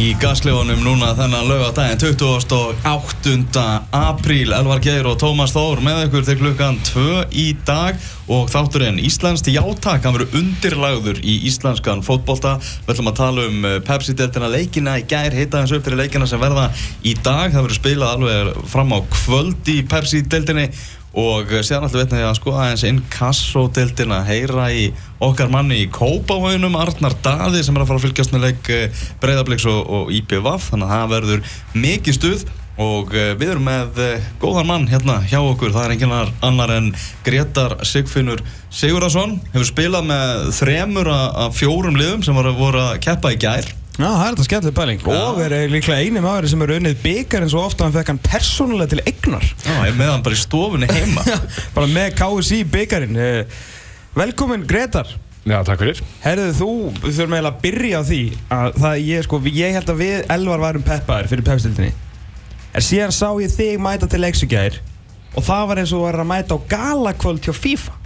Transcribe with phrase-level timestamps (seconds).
[0.00, 3.64] Í gaslefunum núna þennan lögadaginn 28.
[3.92, 4.54] apríl.
[4.56, 7.98] Elvar Geir og Tómas Þór með ykkur til klukkan 2 í dag.
[8.30, 12.54] Og þátturinn Íslands játak hann verður undirlagður í íslenskan fótbolta.
[12.86, 16.30] Við ætlum að tala um eh, Pepsi-deltina leikina í gær, hitta hans upp fyrir leikina
[16.30, 16.70] sem verða
[17.02, 20.70] í dag, það verður spilað alveg fram á kvöld í Pepsi-deltinni
[21.18, 24.86] og séðan alltaf veitna ég að sko aðeins inn kassódeildina heyra í
[25.22, 28.70] okkar manni í Kópavöginum Arnar Daði sem er að fara að fylgjast með leik
[29.22, 32.48] Breiðabliks og, og IPVAF þannig að það verður mikið stuð
[32.80, 36.14] og eh, við erum með eh, góðan mann hérna hjá okkur, það er enginn
[36.46, 36.88] annar en
[37.26, 43.40] Gretar Sigfinnur Sigurðarsson hefur spilað með þremur af fjórum liðum sem voru að keppa í
[43.40, 43.68] gær
[44.00, 45.16] Já, það er þetta skemmtileg pæling Já.
[45.20, 48.20] og er líklega eini maður sem er unnið byggar en svo ofta hann fekk hann
[48.24, 51.24] persónulega til eignar Já, ég er með hann bara í stofunni heima
[51.76, 53.18] bara með KSI byggarinn
[54.16, 55.10] Velkomin Gretar
[55.48, 56.00] Já, takk fyrir.
[56.20, 58.20] Herðu þú, við þurfum eiginlega að byrja á því
[58.52, 61.92] að það ég sko, ég held að við Elvar værum peppaðir fyrir pepstildinni
[62.76, 64.76] en síðan sá ég þig mæta til leiksugæðir
[65.30, 67.96] og það var eins og var að mæta á galakvöld hjá FIFA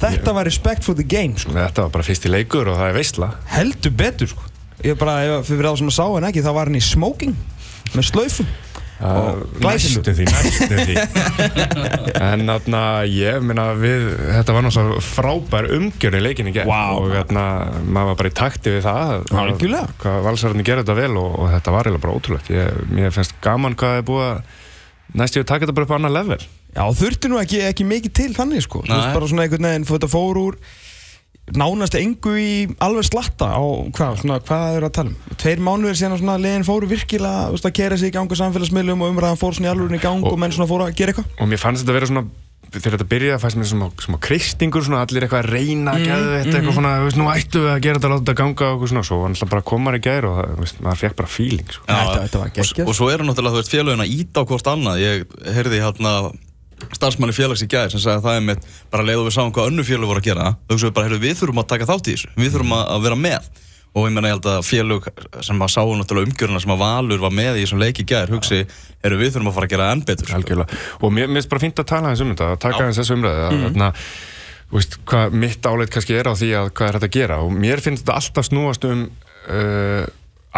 [0.00, 1.52] Þetta var respect for the game sko.
[1.52, 3.26] Þetta var bara fyrsti leikur og það er veistla.
[3.52, 4.46] heldur betur sko.
[4.86, 7.36] Ég bara, ef- fyrir þá sem að sá hann ekki þá var hann í smoking
[7.94, 8.50] með slöifum
[9.00, 10.02] Og glæsilegur.
[10.04, 10.94] Næstum því, næstum því.
[12.26, 14.02] en þarna, ég meina við,
[14.36, 16.82] þetta var náttúrulega frábær umgjörn í leikinni gegn Vá.
[17.00, 17.44] og þarna,
[17.86, 19.14] maður var bara í takti við það.
[19.14, 19.94] að- Algjörlega.
[20.02, 22.52] Hvað valsararnir gerði þetta vel og, og þetta var eiginlega bara ótrúlegt.
[22.52, 24.42] Ég, mér finnst gaman hvað það er búið að
[25.22, 26.40] næstu við taka þetta bara upp á annar level.
[26.76, 28.84] Já, þurfti nú ekki, ekki mikið til þannig sko.
[28.84, 30.60] Þú veist bara svona einhvern veginn þetta fór úr
[31.58, 32.50] nánast engu í
[32.82, 33.62] alveg slatta á
[33.96, 37.48] hvað, svona, hvað er að tala um tveir mánuðir síðan að svona liðin fóru virkilega
[37.54, 40.04] veist, að kera sig í gang á samfélagsmiðlum og umræðan fór svona í alveg í
[40.04, 42.26] gang og, Og- menn svona fóru að gera eitthvað og mér fannst þetta vera svona
[42.70, 46.28] þegar þetta byrjaði fannst mér svona, svona kristingur svona allir eitthvað að reyna að geða
[46.36, 48.84] þetta eitthvað svona, þú veist, nú ættu við að gera þetta láta þetta ganga og
[48.92, 51.32] svona, svo var náttúrulega bara komar í gær og það, þú veist, maður fekk bara
[51.34, 51.82] feeling sko.
[51.88, 52.86] Já, Þetta- þetta var og, geggjað.
[52.92, 56.12] og svo eru náttúrulega, þú veist, félagin að íta á hvort annað Ég heyrði hérna
[56.96, 59.72] starfsmanni félags í gær sem sagði að það er mitt bara leiðu við sáum hvað
[59.72, 62.14] önnu félag voru að gera þau hugsaðu bara, heyrðu, við þurfum að taka þátt í
[62.14, 63.50] þessu við þurfum að, að vera með.
[63.90, 65.06] Og ég menna ég held að félag
[65.42, 68.30] sem að sáu náttúrulega umgjöruna sem að Valur var með í þessum leik í gær
[68.30, 68.60] hugsi,
[69.02, 70.30] heyrðu, við þurfum að fara að gera enn betur.
[70.36, 73.00] Algjörlega, og mér mér finnst bara fínt að tala eins um þetta, að taka eins
[73.00, 73.88] þessu umræði að, þarna,
[74.70, 77.40] þú veist, hvað mitt áleit kannski er á því að hvað er þetta að gera.
[77.42, 80.06] Og mér finnst þetta alltaf snúast um uh,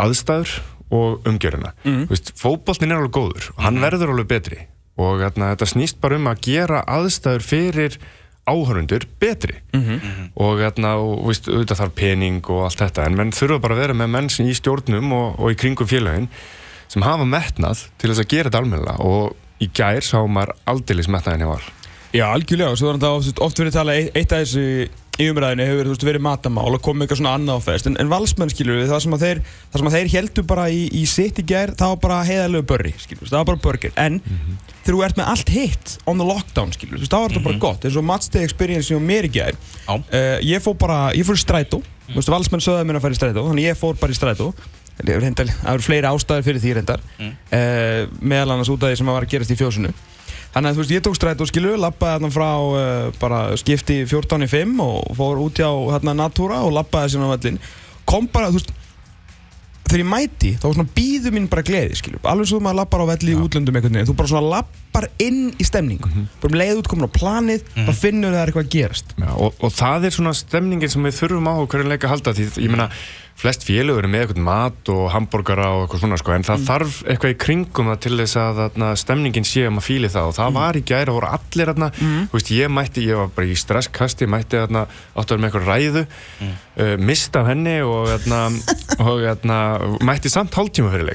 [0.04, 0.52] aðstæður
[0.92, 2.04] og umgjöruna mm.
[2.10, 4.60] veist, fótboltin er alveg góður og hann verður alveg betri
[5.00, 7.98] og þarna, þetta snýst bara um að gera aðstæður fyrir
[8.48, 9.60] áhörundur betri.
[10.34, 13.84] Og þarna, og, veist, auðvitað þarf pening og allt þetta en menn þurfa bara að
[13.84, 16.28] vera með menn sem í stjórnum og, og í kringum félagin
[16.92, 18.98] sem hafa metnað til þess að gera þetta almennilega.
[19.00, 21.70] Og í gær sá maður aldeilis metnaðin hjá all
[22.12, 24.64] Já, algjörlega, og svo er þetta oft, verið talað eitt, eitt af þessu
[25.20, 27.88] í umræðinu hefur veist, verið matamál og komið eitthvað svona annað á fest.
[27.88, 29.40] En, en valsmenn skilur við, það sem að þeir
[29.76, 32.92] sem að þeir heldur bara í, í sitt í gær það var bara heiðalegu börri,
[33.02, 33.94] skilur við, það var bara burger.
[34.00, 37.46] En þegar þú ert með allt hitt on the lockdown, skilur við, það var þetta
[37.48, 37.84] bara gott.
[37.84, 39.92] Eins og matchday experience hjá mér í gær Já.
[39.98, 41.82] uh, ég fór bara, ég fór í strætó.
[42.08, 44.48] Þú veist, valsmenn sögðu mér að fara í strætó þannig ég fór bara í strætó.
[45.62, 47.00] Það eru fleiri ástæður fyrir því reyndar.
[47.18, 47.30] Mm.
[48.20, 49.92] meðal annars út af því sem að var að gerast í fjósinu
[50.52, 54.44] Þannig að þú veist, ég tók strætó skilu, lappaði þarna frá uh, bara skipti 14
[54.44, 57.60] í 5 og fór út hjá hérna Natúra og lappaði síðan á völlin.
[58.08, 58.74] Kom bara, þú veist,
[59.92, 62.20] þegar ég mæti, þá svona býðu mín bara gleði, skilu.
[62.28, 64.08] Alveg svo maður lappar á velli í útlöndum einhvern veginn.
[64.08, 66.12] Þú bara svona lappar inn í stemningu.
[66.42, 69.16] Bara um leið út komin á planið, þá finnur það er eitthvað að gerast.
[69.16, 72.36] Já, og, og það er svona stemningin sem við þurfum á hverju leik að halda
[72.36, 72.88] því ég meina
[73.42, 77.34] flest félögur með eitthvað mat og hambúrgara og eitthvað svona sko en það þarf eitthvað
[77.34, 80.56] í kringum það til þess að þarna, stemningin sé um að fíli það og það
[80.58, 83.58] var í gæri og voru allir þarna þú veist ég mætti, ég var bara í
[83.58, 88.10] stresskasti mætti þarna, áttu að vera með eitthvað ræðu uh, mista henni og,
[89.06, 91.12] og mætti samt hálftíma fyrir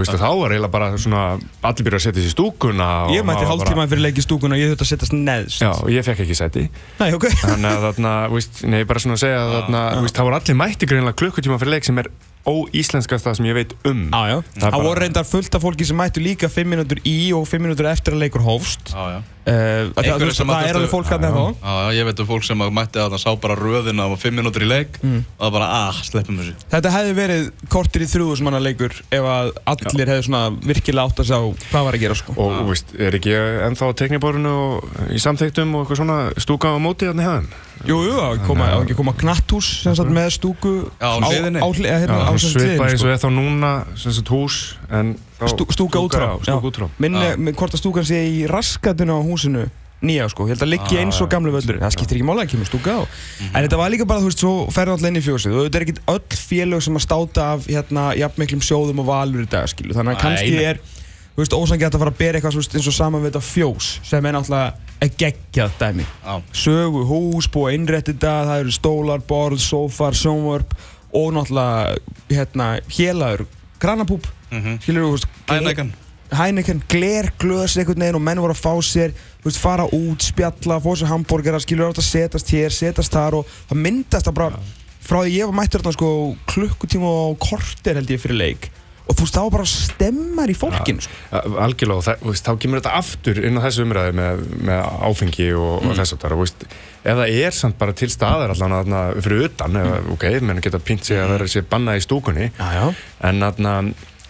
[0.00, 1.22] veist, og þá var eiginlega bara svona
[1.70, 4.18] allir byrja að setja sér í stúkuna og Ég mætti það var hálftíma fyrir leik
[4.20, 5.60] í stúkun og ég þurfti að setjast neðst.
[5.64, 6.64] Já, og ég fekk ekki seti
[7.00, 7.28] Nei, ok.
[7.44, 10.60] Þannig að þarna, víst, nei, bara svona að segja að þarna, víst, það voru allir
[10.64, 12.10] mætti greinlega klukkutíma fyrir leik sem er
[12.50, 14.36] óíslenskast það sem ég veit um Já, já.
[14.40, 17.16] Það er Það bara- voru reyndar fullt af fólki sem mættu líka 5 minútur í
[17.36, 18.94] og 5 minútur eftir að leikur hófst.
[18.94, 19.20] Já, já
[19.50, 21.54] Það, Einhverjir það, sem það að er alveg fólk hann eða þá.
[21.60, 24.12] Já, já, ég veit um fólk sem að mætti að það sá bara röðina og
[24.14, 28.04] var 5 minútur í leik og það bara, ah, sleppum þessu Þetta hefði verið kortir
[28.04, 31.38] í þrjúðus manna leikur ef að allir hefði svona virkilega átt að sjá
[31.70, 32.36] hvað var að gera sko.
[32.36, 33.34] og víst, er ekki
[33.70, 37.50] ennþá á tekniborinu og í samþyktum og eitthvað svona stúka á móti hérna hefðan
[37.88, 41.24] Jú, jú, að koma, á ekki að koma knatthús sem sagt með stúku Já, á
[41.24, 41.62] hliðinni.
[41.64, 43.08] á, hlið- hérna, á sem sagt svipa hliðinni, eins sko.
[43.08, 44.58] og er þá núna sem sagt hús
[44.92, 45.14] en
[45.48, 46.36] Stú, stúka út frá.
[46.36, 46.88] já, stúka út frá.
[46.98, 47.36] Minni, Já.
[47.36, 49.70] minn, hvort að stúkan sé í raskatinu á húsinu
[50.00, 52.52] nýja sko, ég held að liggi eins og gamlu völlurinn, það skiptir ekki mála, það
[52.54, 53.00] kemur stúka á.
[53.50, 55.76] En þetta var líka bara, þú veist, svo ferði alltaf inn í fjósið og þetta
[55.76, 59.68] er ekkit öll félög sem að státa af hérna, jafnmiklum sjóðum og valur í dag,
[59.68, 62.88] skilu, þannig að kannski er þú veist, ósangið að fara að bera eitthvað veist, eins
[62.88, 66.08] og saman við þetta fjós sem er náttúrulega að geggjað dæmi.
[66.24, 66.34] Já.
[66.64, 70.74] sögu, hús, búið að innrætti þetta það eru stólar, borð, sófar, sjónvörp
[71.12, 71.96] og náttúrulega
[72.32, 72.72] hérna,
[74.50, 74.80] kranapúp Mhm.
[74.82, 75.92] skilur þú, Heineken.
[76.30, 79.12] Heineken, glerglös einhvern veginn og menn voru að fá sér
[79.42, 83.34] þú veist, fara út, spjalla, fá sér hambúrgara skilur átt að setast hér, setast þar
[83.40, 84.60] og það myndast það bara
[85.02, 88.70] frá því ég var mættur þarna sko klukkutíma og korter held ég fyrir leik
[89.10, 91.16] og þú veist, það var bara stemmar í fólkinu sko.
[91.64, 95.48] algjörlega, það, þú veist, þá kemur þetta aftur inn á þessu umræði með, með áfengi
[95.58, 96.68] og, og þess að það,
[97.02, 100.12] það er samt bara til staðar allan fyrir utan, mm.
[100.14, 102.86] ok, menn geta pínt sig að vera sér bannað í stúkunni Já, já.
[103.26, 103.80] en þú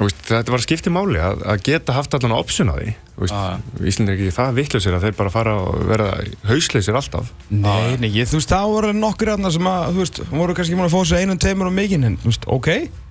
[0.07, 2.93] veist, þetta var skiptið máli að, að geta haft allan option á því.
[3.17, 3.85] Þú veist, Já.
[3.91, 6.13] Ísland er ekki það vittlausir að þeir bara fara og verða
[6.49, 7.33] hausleisir alltaf.
[7.53, 10.79] Nei, nei, ég, þú veist, það voru nokkur aðna sem að, þú veist, voru kannski
[10.79, 12.71] múin að fá sér einum, tveimur og mikinn, en, þú veist, ok,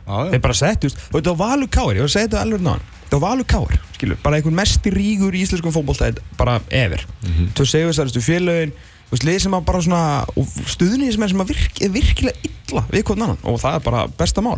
[0.09, 2.89] þeir bara sett, þú veist, var Valur Káir, ég var að segja þetta alveg náðan,
[3.13, 6.09] var Valur Káir, skilur, bara einhvern mesti rígur í íslenskum fótbolta,
[6.41, 7.53] bara ever, mm -hmm.
[7.53, 8.73] þú segjum þess að félögin,
[9.11, 12.37] þú veist, sem að bara svona, og stuðnið sem er sem að virk, er virkilega
[12.49, 14.57] illa við hvern annan, og það er bara besta mál.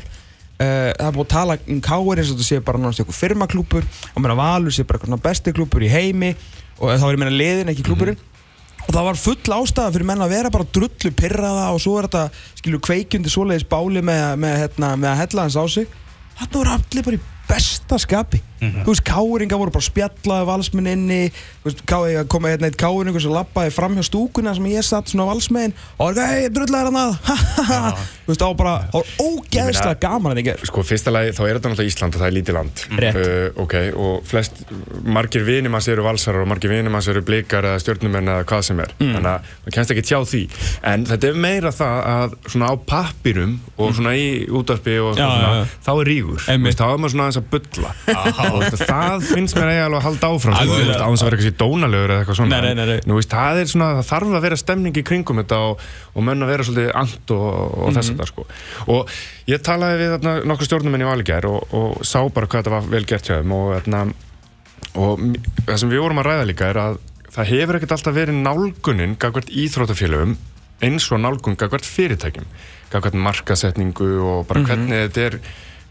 [0.62, 3.18] Uh, það er búið að tala um Káir eins og þetta sé bara náttúrulega eitthvað
[3.18, 6.36] firmaklúpur og meina Valur sé bara eitthvað besti klúpur í heimi
[6.78, 8.20] og þá er ég meina liðin ekki klúpurinn
[8.82, 12.08] og það var full ástæða fyrir menn að vera bara drullu pyrraða og svo er
[12.10, 12.24] þetta
[12.60, 15.88] skilur kveikjundi svoleiðis báli með, með, hérna, með að hella hans á sig.
[16.40, 18.40] Þarna voru allir bara í besta skapi.
[18.62, 21.96] Þú veist, káringa voru bara spjallaði valsmenn inni þú veist, ká,
[22.30, 25.74] koma hérna eitt káringur sem lappaði fram hjá stúkuna sem ég satt svona á valsmenn.
[25.98, 29.96] Og það er hei, drullar hann að þú veist, það var bara, það var ógeðslega
[30.06, 32.36] gaman að þið ger Sko, fyrsta lagi, þá er þetta náttúrulega Ísland og það er
[32.38, 32.84] lítið land.
[32.92, 34.62] Uh, Ok, og flest,
[35.18, 38.64] margir vinum hans eru valsarar og margir vinum hans eru blikar eða stjórnumenn eða hvað
[38.70, 38.94] sem er.
[39.02, 39.12] Mm.
[39.18, 40.44] Þannig að maður kennst ekki tjá því.
[40.94, 45.18] En þetta er meira það að svona á pappirum og svona í útvarpi og Mm.
[45.22, 45.82] Svona, já, já.
[45.86, 46.40] þá er rígur.
[46.46, 51.08] Þá er maður svona að veist, það finnst mér eiginlega að halda áfram sko, á
[51.12, 53.00] þess að vera eitthvað dónalegur eða eitthvað svona Nei, nei, nei.
[53.10, 55.86] Nú, veist, það er svona, það þarf að vera stemning í kringum þetta og,
[56.16, 57.96] og menn að vera svolítið and og, og Mhm.
[57.98, 58.48] þess að það sko.
[58.96, 59.16] Og
[59.52, 62.90] ég talaði við þarna, nokkur stjórnumenn í Valgjær og, og sá bara hvað þetta var
[62.96, 65.36] vel gert hjá þeim og, m-
[65.66, 67.00] það sem við vorum að ræða líka er að
[67.32, 70.34] það hefur ekkert alltaf verið nálgunin gagvart íþrótafélögum
[70.84, 72.48] eins og nálgun gagvart fyrirtækjum
[72.92, 75.38] gagvart markasetningu og bara hvernig þetta er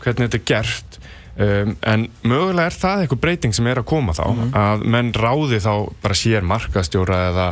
[0.02, 0.99] hvernig þetta er gert
[1.36, 4.24] um, en mögulega er það eitthvað breyting sem er að koma þá
[4.56, 5.70] að menn ráði þá
[6.02, 7.46] bara sér markastjóra eða,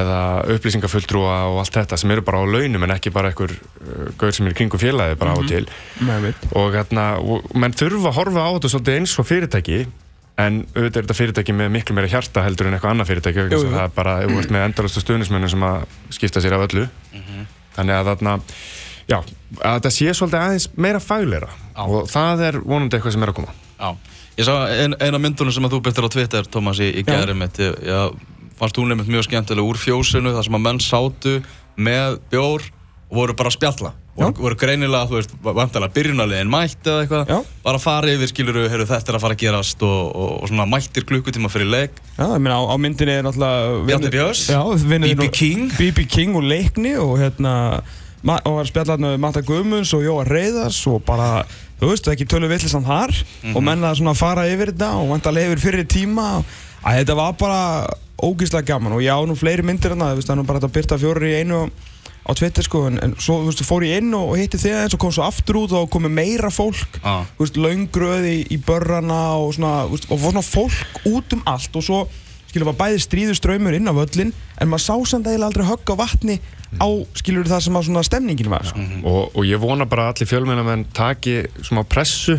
[0.00, 0.18] eða
[0.56, 4.32] upplýsingafulltrúa og allt þetta sem eru bara á launum en ekki bara einhver uh, gaur
[4.36, 5.64] sem er í kringum félagi bara á og til.
[6.04, 6.46] Nei, veit.
[6.52, 9.80] og, hérna, og menn þurfa að horfa á þetta svolítið eins og fyrirtæki
[10.40, 13.58] en auðvitað er þetta fyrirtæki með miklu meira hjarta heldur en eitthvað annað fyrirtæki Jú,
[13.60, 13.72] jú.
[13.74, 15.82] það er bara, þú ert með endalastu stuðnismönnum sem að
[16.16, 16.86] skipta sér af öllu.
[17.76, 18.32] Þannig að þarna
[19.10, 19.18] já,
[19.60, 21.50] að þetta sé svolítið aðeins meira fagleira
[21.84, 23.94] og það er vonandi eitthvað sem er að koma Já,
[24.36, 27.32] ég sá ein, eina myndunum sem að þú byrtir á Twitter, Tómas, í, í Já.
[27.32, 28.00] mitt, já,
[28.60, 31.38] fannst þú nefnt mjög skemmtilega úr fjósinu, þar sem að menn sátu
[31.80, 32.66] með bjór
[33.10, 33.92] og voru bara að spjalla.
[34.20, 37.38] Voru, voru greinilega, þú veist, vantilega byrjunarlegin mætt eða eitthvað, Já.
[37.64, 40.66] bara fara yfir, skiluru, heyrðu, þetta er að fara að gerast og, og, og svona
[40.68, 41.96] mættir klukkutíma fyrir leik.
[42.18, 44.60] Já, ég meina á, á myndinni er náttúrulega Bjarni Björns, Já,
[45.06, 45.72] BB King.
[45.78, 47.54] BB King og Leikni og hérna
[48.20, 51.44] og var spjallað með Matta Guðmunds og Jóa Reyðars og bara,
[51.80, 53.14] þú veist, ekki tölu villisann þar.
[53.54, 56.26] Og menna svona að fara yfir þetta og vantarlega yfir fyrir tíma.
[56.84, 57.62] Að þetta var bara
[58.20, 58.96] ógíslega gaman.
[58.98, 60.76] Og ég á nú fleiri myndir en það, þú veist, það er nú bara að
[60.76, 61.62] byrta fjórir í einu
[62.20, 64.94] á Twitter sko, en, en svo, þú veist, fór ég inn og, hitti þig eins
[64.96, 67.00] og kom svo aftur út og komið meira fólk.
[67.00, 67.24] Já.
[67.36, 71.36] þú veist, laungröð í, í börrana og svona, þú veist, og fór svona fólk út
[71.36, 72.02] um allt og svo,
[72.50, 75.94] skilur, var bæði stríður ströymur inn á völlin, en maður sá samt eiginlega aldrei högg
[75.94, 76.38] á vatni
[76.78, 76.88] á,
[77.18, 78.86] skilur, það sem að svona stemningin var, sko.
[79.02, 82.38] og, og ég vona bara að allir fjölmennamenn taki smá pressu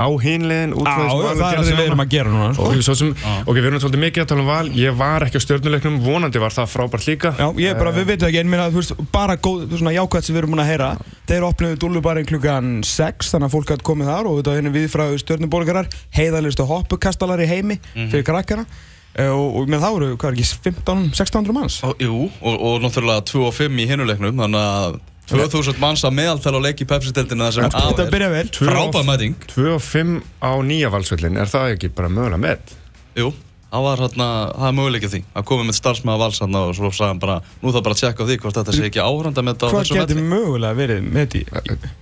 [0.00, 2.48] á hinlegin út Á, frá því sem það er það við erum að gera núna,
[2.56, 2.68] sko.
[2.72, 3.10] og sem,
[3.44, 4.70] ok, við erum svolítið mikið að tala um val.
[4.80, 7.32] Ég var ekki á stjórnuleiknum, vonandi var það frábært líka.
[7.36, 10.36] Já, ég bara, við veitum ekki, en minna, þú veist, bara góð, svona jákvæmt sem
[10.36, 10.90] við erum múin að heyra
[11.30, 14.72] Þeir opnuðu dúllubarinn klukkan 6, þannig að fólk hætti komið þar og þetta er henni
[14.74, 18.64] viðfræðu stjórnuborgarar heiðalistu hoppukastalar í heimi fyrir krakkana.
[18.64, 22.54] Eh, og, og með það voru, hvað er ekki, 15, 1600 manns Og, jú, og,
[22.70, 25.00] og náttúrulega 2 og 5 í hinuleiknum, þannig að
[25.30, 28.10] 2000 manns að meðaltala á leik í Pepsi-deltinu það sem Þetta af er.
[28.14, 29.34] byrja vel og- Frábæð mæting.
[29.54, 32.74] 2 og 5 á nýja valsvöllin, er það ekki bara mögulega með?
[33.18, 33.32] Jú,
[33.70, 34.26] það var hérna,
[34.58, 37.70] það er möguleikið því að koma með starfsmæða vals hérna og svo hann bara, nú
[37.70, 39.84] það bara að tjekka á því hvort þetta sé ekki áhranda með þetta á Hvað
[39.84, 40.30] þessum getur velli.
[40.32, 41.42] mögulega verið með því?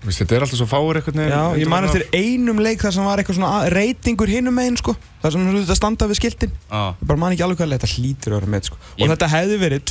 [0.09, 3.05] Þetta er alltaf svo fáir einhvern veginn Já, ég man eftir einum leik þar sem
[3.05, 6.53] var eitthvað svona að- reytingur hinum megin sko þar sem þú þetta standa við skiltin
[6.73, 8.77] bara man ekki alveg hvað þetta hlýtur að vera með sko.
[8.81, 9.85] og Ég- þetta hefði verið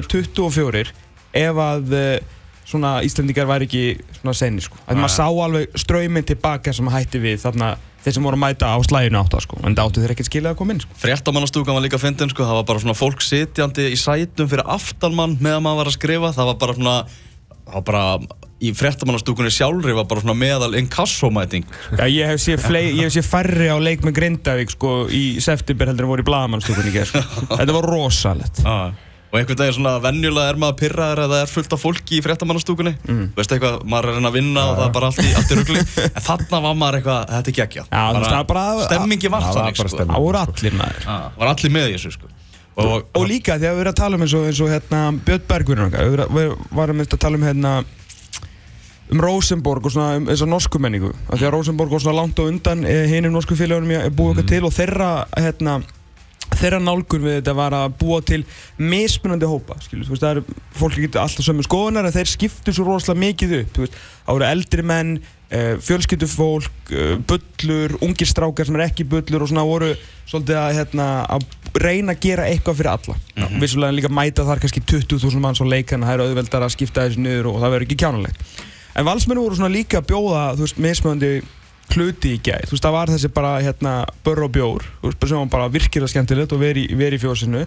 [0.00, 0.92] 2824
[1.36, 2.20] ef að eh,
[2.66, 3.82] svona Íslandingar væri ekki
[4.20, 4.78] svona senni sko.
[4.88, 7.74] að maður sá alveg ströyminn tilbaka sem hætti við þarna
[8.06, 9.58] þeir sem voru að mæta á slæginu átta sko.
[9.66, 10.96] en það áttu þeir ekkert skilja að koma inn sko.
[11.02, 15.34] Fréttamannastúkan var líka fyndin sko, það var bara svona fólk sitjandi í sætum fyrir aftanmann
[15.42, 16.96] meðan maður var að skrifa, það var bara svona,
[17.66, 18.04] það var bara,
[18.62, 21.66] í fréttamannastúkunni sjálfri var bara svona meðal inkassomæting.
[21.98, 25.24] Já, ég hef séð, flei, ég hef séð færri á leik með Grindavík sko, í
[25.44, 27.26] september heldur en voru í gerð sko.
[27.58, 28.94] þetta var rosalett Ah.
[29.36, 32.92] Og einhvern veginn svona venjulega er maður að það er fullt af fólki í fréttamannastúkunni.
[33.04, 33.26] Mm.
[33.36, 35.52] Veist eitthvað, maður er að reyna að vinna og það er bara allt í, allt
[35.52, 35.82] í rugli.
[36.16, 37.58] En þarna var maður eitthvað, þetta er
[38.24, 40.00] það er bara- Stemmingi var Það þannig, sko.
[40.00, 42.32] það voru allir maður Ah, var allir með í þessu, sko.
[42.76, 45.44] Og, Og líka þegar við erum að tala um eins og, eins og hérna, Björn
[45.52, 46.00] Bergvin og
[46.36, 47.76] við varum að tala um hérna
[49.12, 52.40] um Rosenborg og svona um þessa norsku menningu af því að Rosenborg var svona langt
[52.42, 55.76] á undan eh, hinum norsku félagunum ég búið eitthvað til og þeirra hérna
[56.54, 58.42] þeirra nálgun við þetta var að búa til
[58.78, 62.74] mismunandi hópa, skilur, þú veist, það eru fólk getur alltaf sömu skoðunar en þeir skiptu
[62.76, 68.30] svo rosalega mikið upp, þú veist, það voru eldri menn uh, fjölskyldufólk uh, bullur, ungir
[68.30, 69.90] strákar sem er ekki bullur og svona voru
[70.26, 73.18] svolítið að, hérna, að reyna að gera eitthvað fyrir alla.
[73.36, 77.06] Mm vissulega líka mæta þar kannski 20.000 manns á leikana, það er auðveldar að skipta
[77.06, 78.64] þessu niður og það verður ekki kjánulegt
[78.96, 81.30] en valsmennu voru svona líka að bjóða, þú veist, mismunandi
[81.94, 83.92] hluti í gæð, þú veist, það var þessi bara hérna,
[84.26, 87.66] börr og bjór, þú veist, sem var bara virkilega skemmtilegt og veri, veri í fjósinu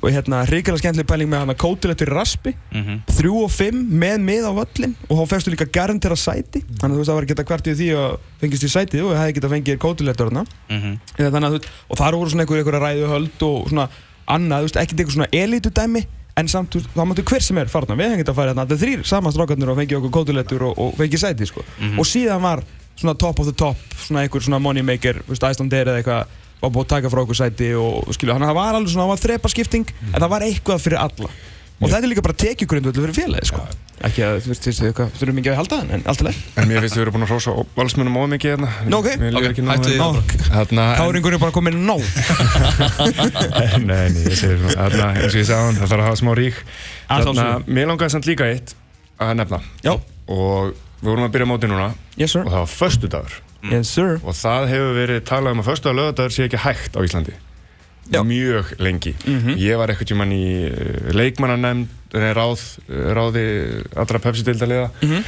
[0.00, 3.02] og hérna, hrigalega skemmtileg pæling með hana kótilettur í raspi, Mhm.
[3.14, 6.96] þrjú og fimm með mið á völlin og þá fegstu líka garantera sæti, þannig að
[6.96, 9.34] þú veist, það var geta hvert í því að fengist í sætið og það hefði
[9.38, 10.98] geta fengið kótilettur þarna Mhm.
[11.18, 13.88] Eða þannig að þú veist, og þar voru svona einhver, einhver ræðuhöld og svona
[14.26, 16.06] annað, þú veist, ekkert eitthvað svona elitudæmi
[16.36, 18.82] en samt, þá máttu hver sem er farna við hengið að fara þarna, þetta er
[18.88, 21.62] þrýr saman strákarnir og fengið okkur kótulettur og, og fengið sæti sko.
[21.98, 22.64] og síðan var
[23.00, 26.72] svona top of the top svona einhver svona money maker, þú Icelandair eða eitthvað var
[26.74, 29.12] búið að taka frá okkur sæti og, skilja, þannig að það var alveg svona, það
[29.14, 31.32] var þrepaskipting en það var eitthvað fyrir alla.
[31.74, 33.64] Og þetta er líka bara tekjugrundvöldu fyrir félagi sko.
[34.06, 36.84] ekki að, þú veist, þú þurfum ekki að halda en allt er leið En mér
[36.84, 38.70] finnst við erum búin að hrósa valsmunum ómikið hérna.
[38.86, 39.08] Nú, ok.
[39.20, 40.78] Mér líður Ok, ekki nóg hættu því.
[41.00, 42.06] Káringur er bara komin nóg.
[43.90, 46.32] Nei, nei, ég segir svona eins og ég sagði hann, það þarf að hafa smá
[46.38, 46.62] rík.
[47.66, 48.76] Mér langaði samt líka eitt
[49.18, 49.62] að nefna.
[49.84, 50.72] Já, Og
[51.02, 51.88] við vorum að byrja móti núna.
[52.16, 53.40] Yes sir, Og það var föstudagur.
[53.72, 54.20] Yes sir.
[54.24, 57.34] Og það hefur verið talað um að föstudagur lögadagur sé ekki hægt á Íslandi.
[58.12, 58.20] Já.
[58.20, 59.14] Mjög lengi.
[59.24, 59.54] Mhm.
[59.56, 62.60] Ég var eitthvað tjóman í eh, leikmannanemnd nei, ráð,
[62.90, 63.44] eh, ráði
[63.96, 65.24] allra Pepsi-dildaliða Mhm.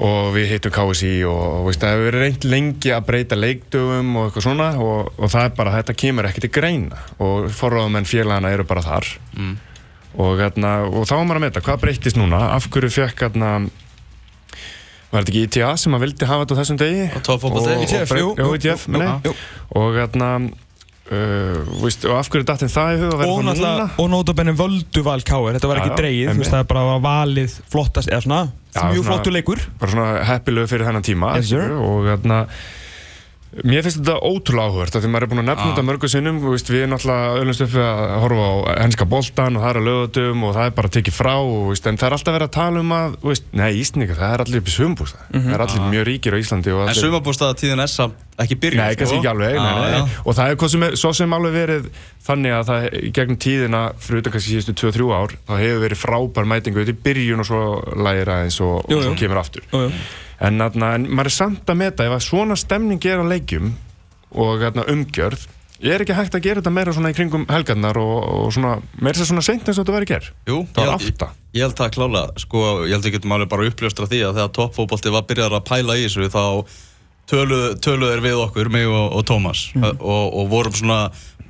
[0.00, 4.30] og við hittum KSI og, veist, það hefur verið reynd lengi að breyta leikdögum og
[4.32, 6.96] eitthvað svona og, og það er bara, þetta kemur ekki til greina.
[7.20, 9.18] Og forráðamenn félagana eru bara þar.
[9.36, 9.56] Mm.
[10.18, 12.40] og, hérna, og þá var maður að meta, hvað breytist núna?
[12.56, 13.70] Af hverju fekk hérna
[15.12, 17.74] var þetta ekki ITA sem að vildi hafa þetta á þessum degi Og toppfótbolti.
[17.76, 19.32] Og- ITF, jú, jú, ITF, jú, meni jú.
[19.80, 20.30] og hérna
[21.08, 24.10] uh, veist, og af hverju datt þeim það í huga og það náttúrulega, núna og
[24.12, 25.56] nótabenni völdu val K.R.
[25.56, 28.40] þetta var ekki já, dreigið, þú veist það er bara var valið flottast, eða svona,
[28.74, 31.72] Já, mjög svona- flottu leikur bara svona heppilegu fyrir þennan tíma Yes, sir.
[31.72, 32.42] og hérna
[33.64, 35.68] Mér finnst þetta ótrúlega áhugert því maður er búin að nefna Ah.
[35.72, 39.62] þetta mörgu sinnum veist, við erum náttúrulega öllumst uppi að horfa á henska boltan og
[39.64, 42.06] það er að lögutum og það er bara að tekið frá og, veist, en það
[42.10, 44.74] er alltaf verið að tala um að veist, nei, Ísninga, það er allir upp í
[44.76, 48.78] sumbústa það er allir mjög ríkir á Íslandi En allir, sumabústaðatíðin er samt ekki byrjuð
[48.84, 49.18] Nei, kannski sko.
[49.18, 50.16] ekki alveg, nei, Já, nei, nei.
[50.28, 51.88] og það er sem svo sem alveg verið
[52.28, 56.02] þannig að það í gegnum tíðina fyrir utan kannski síðustu 2-3 ár þá hefur verið
[56.04, 56.84] frábær mætingu
[60.40, 63.26] er en, atna, en maður er samt að meta ef að svona stemning er á
[63.26, 63.72] leikjum
[64.38, 65.46] og atna, umgjörð
[65.78, 69.14] er ekki hægt að gera þetta meira svona í kringum helgarnar og, og svona, meira
[69.14, 71.28] þess að svona seint eins og þetta verið ger Jú, Það var ég- átta.
[71.54, 74.50] Ég held það klálega, sko, ég held að getum alveg bara uppljóstra því að þegar
[74.58, 76.42] toppfótbolti var byrjar að pæla í þessu þá
[77.28, 80.98] töluðu tölu þeir við okkur, mig og, og Tómas og, og vorum svona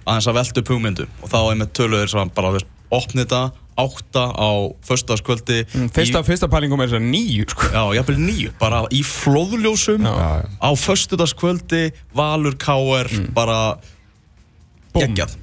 [0.08, 3.42] aðeins að velta upp hugmyndu og þá einmitt töluðu þeir svona bara, veist, opni þetta
[3.78, 4.50] átta á
[4.84, 9.02] föstaskvöldi Mm, Fyrsta, fyrsta pælingum er þess að nýju, sko Já, jafnvel nýju, bara í
[9.06, 10.12] flóðljósum Já.
[10.12, 10.48] Já, já.
[10.58, 11.84] á föstudagskvöldi
[12.18, 13.60] Valur KR bara
[14.92, 15.02] Búmm.
[15.14, 15.36] geggjað.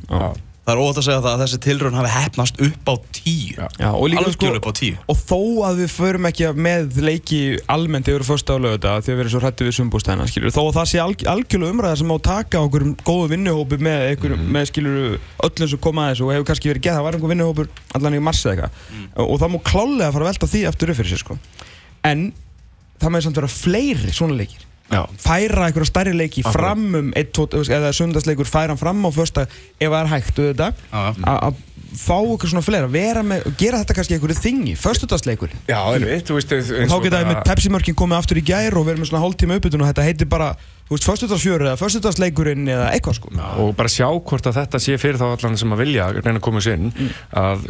[0.66, 3.54] Það er óvægt að segja það að þessi tilraun hafi hefnast upp á tíu.
[3.78, 3.90] Já.
[3.94, 4.96] Og líka sko Algjörlega upp á tíu.
[5.14, 9.14] Og þó að við förum ekki með leiki almennt yfir fyrsta á lögða því að
[9.14, 12.10] við erum svo hrættu við sumbústæðina, skilur þó að það sé alg, algjörlega umræða sem
[12.10, 14.98] má taka okkur góðu vinnuhópi með, einhver, með skilur
[15.46, 17.70] öllum sem koma að þessu og hefur kannski verið gett það var einhver vinnuhópur
[18.00, 18.74] allan í mars eða eitthvað.
[19.14, 21.38] Og, og það má klálega fara að velta því aftur upp fyrir sér sko.
[22.10, 22.20] En
[22.98, 23.14] það
[24.92, 25.01] Já.
[25.18, 26.54] færa einhverja stærri leiki Akkurat.
[26.54, 30.39] fram um eitt, tvo, eða sundarsleikur færa hann fram á fyrsta ef það er hægt
[30.39, 30.84] auðvitað,
[31.25, 31.63] að
[32.00, 36.38] fá eitthvað svona fleira, vera með, gera þetta kannski einhverju þingi, förstudagsleikur Já, einmitt, þú
[36.40, 39.12] veist eins þá og geta við með Pepsi-mörkin komið aftur í gær og verið með
[39.12, 40.50] svona hálftíma uppbytun og þetta heitir bara,
[40.86, 43.32] þú veist, förstudagsfjöru eða förstudagsleikurinn eða eitthvað sko.
[43.64, 46.46] Og bara sjá hvort að þetta sé fyrir þá allan sem að vilja reyna að
[46.50, 47.10] koma sér inn Mm.
[47.36, 47.66] að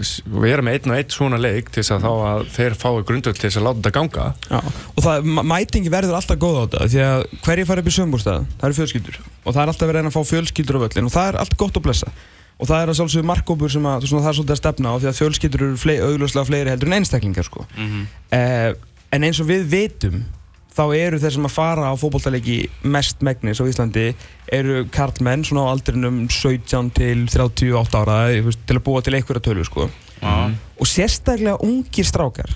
[0.46, 3.40] vera með einn og einn svona leik til þess að þá að þeir fái grundöld
[3.40, 4.26] til þess að láta þetta ganga.
[4.52, 4.60] Já,
[4.96, 8.46] og það, mætingi verður alltaf góð á þetta því að hverju fara upp í sömbúrstað
[8.60, 9.20] það eru fjölskyldur.
[9.46, 11.40] Og það er alltaf verið að reyna að fá fjölskyldur á völlin og það er
[11.42, 12.12] allt gott að blessa
[12.56, 14.96] og það er að sjálfsögðu markkópur sem að, veist, það er svolítið að stefna á
[15.02, 17.66] því að fjölskyldur eru flei, augljóslega fleiri heldur en einstaklingar sko.
[18.32, 18.72] eh,
[19.12, 20.26] en eins og við vitum
[20.76, 24.10] þá eru þeir sem að fara á fótboltaleiki mest megnis á Íslandi
[24.52, 29.46] eru karlmenn svona á aldrinum 17 til 38 ára veist, til að búa til einhverja
[29.46, 29.88] tölu sko.
[30.20, 30.52] Já.
[30.80, 32.56] og sérstaklega ungir strákar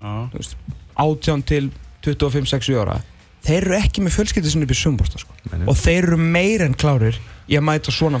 [0.00, 0.56] þú veist,
[0.96, 1.70] 18 til
[2.06, 3.00] 25-60 ára
[3.46, 5.36] þeir eru ekki með fjölskyldið sinni upp í sumbúrsta sko.
[5.66, 7.16] Og þeir eru meir en klárir
[7.50, 8.20] í að mæta svona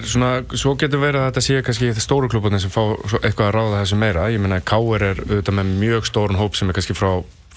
[0.00, 3.50] er svona, svo getur verið að þetta sé kannski stóru klubbarnir sem fá svo- eitthvað
[3.50, 5.02] að ráða þessu meira ég meina K.R.
[5.12, 7.12] er auðvitað með mjög stórun hóp sem er kannski frá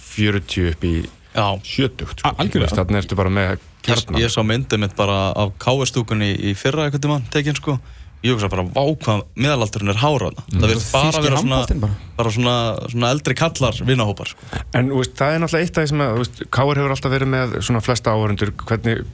[0.10, 0.94] 40 upp í
[1.34, 1.48] Já.
[1.64, 2.76] 70 A- algjörlega.
[2.76, 6.88] Þannig ertu bara með Ég, kjarnan ég sá myndið mitt bara af káestúkunni í fyrra
[6.90, 7.78] eitthvað tíma tekin sko
[8.20, 11.60] Ég hugsa bara, vá hvað meðalaldurinn er hára þarna Það virðist bara Þýski vera svona,
[11.86, 11.94] bara.
[12.18, 12.56] bara svona,
[12.92, 14.50] svona eldri kallar vinnahópar sko.
[14.76, 16.82] En þú veist, það er náttúrulega eitt af því sem að veist, K.R.
[16.82, 19.06] hefur alltaf verið með svona flesta áhörundur hvernig,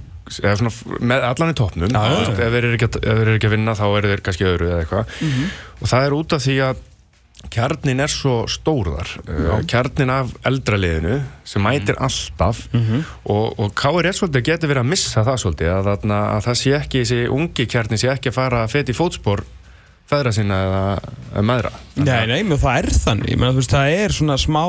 [0.41, 0.73] eða svona
[1.11, 1.57] með allan í
[2.17, 3.05] veist, ef þeir eru ekki, að-
[3.51, 5.15] að vinna þá eru þeir kannski öðru eða eitthvað
[5.85, 6.83] og það er út af því að
[7.53, 9.11] kjarnin er svo stór þar.
[9.29, 12.65] Uh, kjarnin af eldra liðinu sem mætir alltaf.
[12.73, 14.09] Og, og K.R.
[14.09, 17.21] er svolítið getur verið að missa það svolítið að, að, að það sé ekki, þessi
[17.37, 19.45] ungi kjarnin sé ekki að fara að feti í fótspor
[20.09, 20.83] feðra sinna eða,
[21.45, 21.73] meðra.
[21.97, 23.41] Nei, nei, menn það er þannig.
[23.41, 24.65] Þú veist, það er svona smá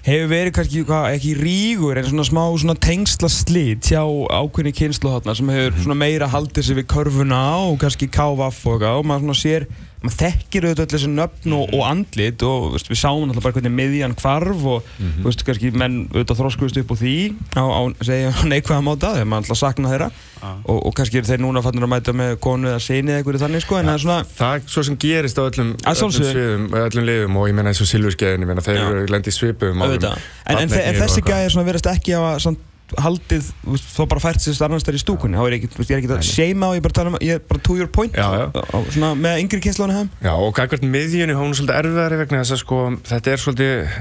[0.00, 4.00] hefur verið kannski ekki rígur en svona smá svona tengsla slit hjá
[4.32, 9.04] ákveðni kynslu sem hefur svona meira haldið sig við körfuna og kannski kávaff og og
[9.04, 9.68] maður sér
[10.00, 13.56] maður þekkir auðvitað öll þessi nöfn og, og andlit og veist, við sáum alltaf bara
[13.58, 17.14] hvernig miðjan hvarf og þú veist, kannski menn auðvitað þróskuðust upp úr því
[17.52, 20.10] á, á segja neikvæða máta þegar maður alltaf sakna þeirra.
[20.40, 23.42] Og, og kannski eru þeir núna fannir að mæta með konu eða seni eða eitthvað
[23.42, 27.06] þannig sko er svona Það er svo sem gerist á öllum, Að öllum sviðum, öllum
[27.10, 28.86] liðum og ég menna eins og Silvurskeiðin, þeir Já.
[28.86, 32.64] eru lendið svipum en, en, en þessi gæði svona verðast ekki að samt,
[32.98, 36.00] haldið, þá bara fært sér annars þar í stúkunni, þá er ég ekki, ég er
[36.00, 38.16] ekki að seima og ég er bara tala um, ég er bara to your point
[38.18, 38.46] Já, já.
[38.50, 42.42] á, svona með yngri kynslónu hefum Já, og gækvært miðjunni, hún er svolítið erfiðari vegna
[42.42, 43.96] þess að sko, þetta er svolítið,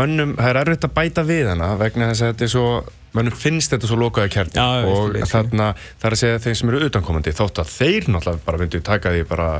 [0.00, 2.66] mönnum, það er erfitt að bæta við hana vegna þess að þetta er svo,
[3.18, 6.72] mönnum finnst þetta svo lokaði kjarni Já, og þarna, það er að segja þeim sem
[6.74, 9.50] eru utankomandi, þótt að þeir náttúrulega bara myndu taka því bara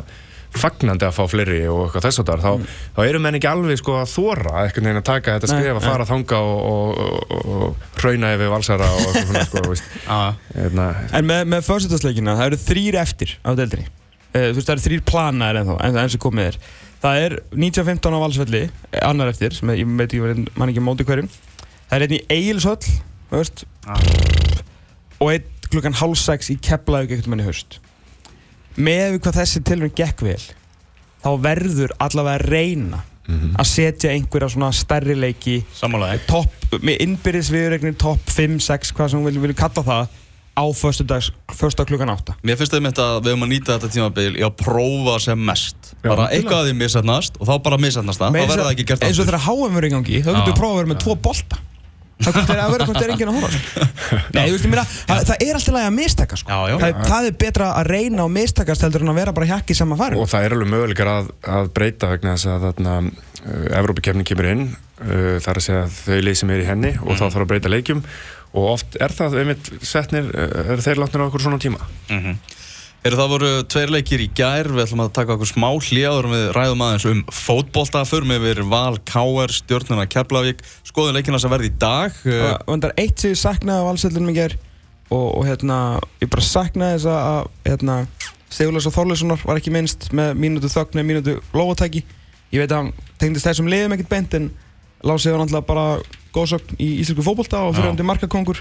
[0.56, 3.80] fagnandi að fá fleiri og eitthvað þess að þar, þá, þá eru menn ekki alveg
[3.80, 5.60] sko að þóra einhvern veginn að taka þetta Mm.
[5.60, 9.88] Skrif að fara þanga og, og, og, hrauna yfir valsara og eitthvað svona sko, veist,
[10.04, 10.18] Já,
[10.60, 10.86] hérna,
[11.18, 14.86] en með, með fyrstutarsleikina, það eru þrýr eftir á deildinni, uh, þú veist, það eru
[14.86, 16.58] þrýr planaðir ennþá, en það eins og komið er.
[17.00, 18.64] Það er 1915 á Valsvelli
[19.00, 21.30] annar eftir, sem ég veit ekki, mann ekki móti hverjum.
[21.90, 22.82] Það er einn í Egilshöll
[23.30, 23.64] þú veist.
[25.20, 27.78] Og einn klukkan hálf sex í Keflavík ekkert mann í haust
[28.80, 30.40] með við hvað þessi tilvæg gekk vel
[31.20, 35.60] þá verður allavega að reyna að setja einhverja svona stærri leiki.
[36.26, 40.16] Topp, með innbyrðis viðregnir topp 5, 6, hvað sem við viljum kalla það
[40.50, 44.32] á föstudag klukkan 8 Mér finnst það með að við höfum að nýta þetta tímabil
[44.34, 45.92] í að prófa sem mest.
[46.02, 48.88] Já, bara eitthvað að því misatnast og þá bara misatnast það, þá verður það ekki
[48.90, 49.30] gert eins og aftur.
[49.30, 51.60] þegar HM verður í gangi þá getur við prófað að vera með tvo bolta
[52.20, 53.88] það komst að vera hvort það er enginn að horfa.
[54.36, 56.50] Nei, þú veist, ég meina, það, það er alltaf lægi að mistaka sko.
[56.50, 56.76] Já, já.
[56.82, 59.98] það, það er betra að reyna og mistakast heldur en að vera bara hjakki sama
[60.00, 64.28] fari og það er alveg möguleikar að, að breyta vegna þess að þarna uh, Evrópakefnin
[64.28, 67.26] kemur inn uh, það er að segja þau lið sem er í henni og þá
[67.26, 68.04] þarf að breyta leikjum.
[68.50, 71.84] Og oft er það einmitt setnir, uh, er þeir látnir á okkur svona tíma
[73.00, 76.42] Heyrðu, það voru tveir leikir í gær, við ætlum að taka okkur smá hljáður við
[76.52, 81.78] ræðum aðeins um fótbolta, förum yfir Val, K.R, Stjórnuna, Keflavík, skoðum leikina sem verði í
[81.80, 82.18] dag.
[82.28, 84.56] Er eitt sem ég saknaði á valsveldunum í ger
[85.08, 85.78] og, og hérna,
[86.20, 87.96] ég bara saknaði þess að- hérna,
[88.50, 92.04] Sigurlaus og Þorleifssonar var ekki minnst með mínútu þögn eða mínútu lófatæki.
[92.52, 94.50] Ég veit að hann tengdist þessum liðum ekkert beint en
[95.00, 95.84] Lási var náttúrulega bara
[96.34, 98.56] góðsögn í íslensku fótbolta og og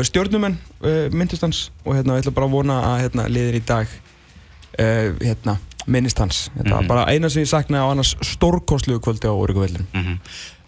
[0.00, 1.70] stjórnumenn uh, myndist hans.
[1.84, 6.18] Og hérna, ég ætla bara að vona að hérna, liðir í dag uh, hérna, minnist
[6.22, 6.46] hans.
[6.56, 6.88] Hérna, Mhm.
[6.88, 10.18] bara eina sem ég saknaði á annars stórkostlugu kvöldi á Óryguvellinu mm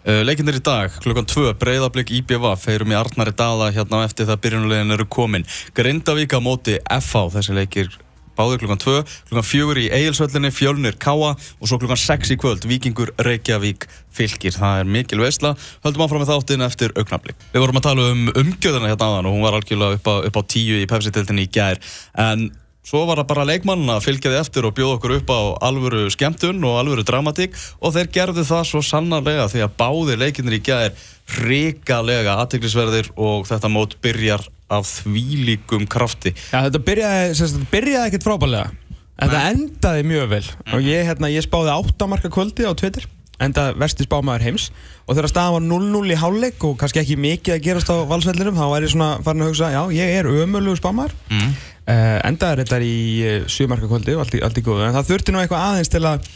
[0.05, 4.41] uh, leikinir í dag, klukkan 2, breyðablík IBVF, heyrum í Arnari Dala hérna eftir það
[4.43, 5.45] byrjunulegin eru komin.
[5.73, 7.89] Grindavík á móti FH, þessi leikir
[8.37, 8.95] báður klukkan 2,
[9.29, 14.55] klukkan 4 í Egilsöllinni, Fjölnir Káa og svo klukkan 6 í kvöld, Víkingur Reykjavík fylgir.
[14.55, 15.55] Það er mikil veistla.
[15.85, 17.39] Höldum áfram með þáttinn eftir augnablík.
[17.53, 20.39] Við vorum að tala um umgjöðuna hérna aðan og hún var algjörlega upp á, upp
[20.39, 21.81] á 10 í Pepsi-tiltinni í gær,
[22.19, 22.51] en
[22.85, 26.03] Svo var það bara leikmann að fylgja því eftir og bjóða okkur upp á alvöru
[26.13, 30.61] skemmtun og alvöru dramatík og þeir gerðu það svo sannarlega því að báði leikinnir í
[30.67, 36.33] gæðir hrikalega aðtiklisverðir og þetta mót byrjar af þvílíkum krafti.
[36.49, 38.71] Já, þetta byrjaði, þetta byrjaði ekkert frábælega.
[39.15, 40.45] Þetta endaði mjög vel.
[40.75, 43.05] Og ég, hérna, ég spáði áttamarka kvöldi á Twitter
[43.41, 44.69] enda versti spámaður heims.
[45.05, 48.57] Og þegar staðan var 0-0 í háluleik og kannski ekki mikið að gerast á valsvellinum
[48.57, 51.15] þá var ég svona farin að hugsa, já, ég er ömölu spámaður.
[51.29, 51.53] Mm.
[51.85, 54.87] uh, endaður þetta í uh, sjömarka kvöldi og allt allt í góðu.
[54.87, 56.29] En það þurfti nú eitthvað aðeins til að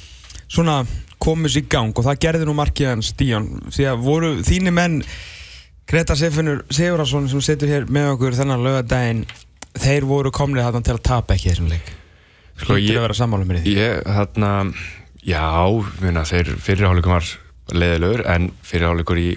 [0.49, 0.79] svona
[1.19, 5.01] komast í gang og það gerði nú markið hans Díón því að voru þínu menn
[5.89, 9.23] Greta Sigurðarsson sem setur hér með okkur þennan lögadaginn
[9.80, 11.91] þeir voru komnið þarna til að tapa ekki þessum leik.
[12.60, 12.99] Sko ég,
[13.65, 14.52] ég, þarna
[15.25, 15.67] Já,
[15.99, 17.28] myrna, þeir fyrirháleikum var
[17.75, 19.28] leðilegur en fyrirháleikur í,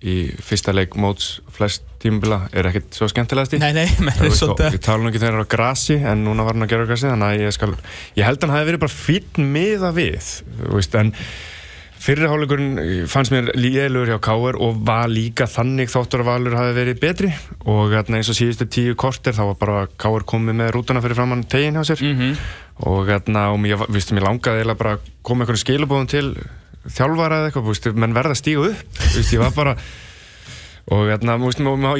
[0.00, 4.32] í fyrsta leik móts flest tímubila er ekkert svo skemmtilegast í Nei, nei, menn er
[4.32, 6.88] svolítið Við talum ekki þegar það er á grassi en núna var hann að gera
[6.88, 10.32] grassi þannig að ég skal ég held að hann hafi verið bara fín miða við
[10.72, 11.12] veist, en
[12.04, 17.02] fyrirháleikurinn fannst mér leðilegur hjá Káur og var líka þannig þáttur að Valur hafi verið
[17.02, 17.32] betri.
[17.66, 21.46] Og eins og síðustu tíu korter þá var bara Káur komið með rútuna fyrir framann
[21.50, 22.04] tegin hjá sér.
[22.06, 23.08] Mm -hmm og
[23.52, 26.26] og mér, viðstu, mér langaði eða bara koma einhvern skilabóðum til
[26.88, 28.36] þjálfara eða eitthvað, viðstu, menn verða
[28.70, 29.74] upp viðstu, ég var bara
[30.88, 31.02] og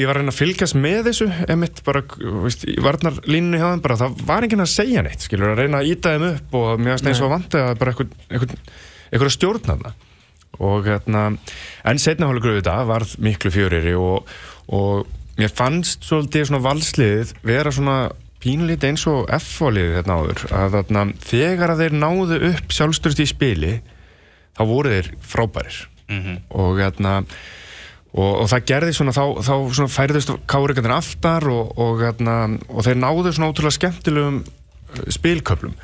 [0.01, 2.03] ég var að reyna að fylgjast með þessu emitt bara,
[2.45, 5.65] viðstu, ég varnar línu hjá þeim bara, það var enginn að segja neitt skilur, að
[5.65, 8.63] reyna að íta þeim upp og mér varst eins og að vanta að bara eitthvað,
[9.09, 10.05] eitthvað, eitthvað stjórn að það
[10.59, 11.27] og hérna,
[11.87, 14.27] en setnahólu gröðu þetta varð miklu fjöriri og,
[14.75, 15.05] og
[15.39, 17.99] mér fannst svolítið svona valsliðið vera svona
[18.43, 20.43] pínlít eins og F-fólið hérna áður.
[20.55, 23.71] Að þarna, þegar að þeir náðu upp sjálfstörst í spili
[24.57, 25.79] þá voru þeir frábærir.
[26.09, 26.37] Mm -hmm.
[26.49, 27.13] og, hérna,
[28.13, 32.97] og, og það gerði svona þá, þá svona færðist kárikandir aftar og, og hérna, þeir
[32.97, 35.75] náðu svona ótrúlega skemmtilegum uh, spilköplum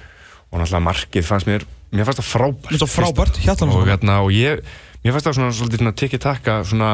[0.50, 4.62] og náttúrulega markið fannst mér mér fannst það frábært, frábært og, hérna, og ég
[5.04, 6.92] mér fannst það svona svolítið tikið takka svona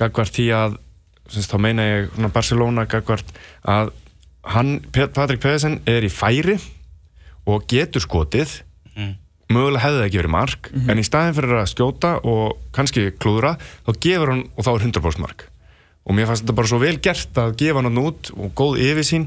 [0.00, 0.76] gagvart því að
[1.30, 3.34] þá meina ég svona Barcelona gagvart
[3.68, 3.92] að
[4.50, 6.56] hann, Patrik Pedersen er í færi
[7.48, 8.62] og getur skotið.
[8.96, 9.16] Mm.
[9.50, 10.90] mögulega hefði það ekki verið mark mm -hmm.
[10.90, 14.84] en í staðin fyrir að skjóta og kannski klúðra, þá gefur hann og þá er
[14.86, 15.44] 100% mark.
[16.06, 19.06] Og mér fannst þetta bara svo vel gert að gefa hann út og góð yfir
[19.06, 19.26] sín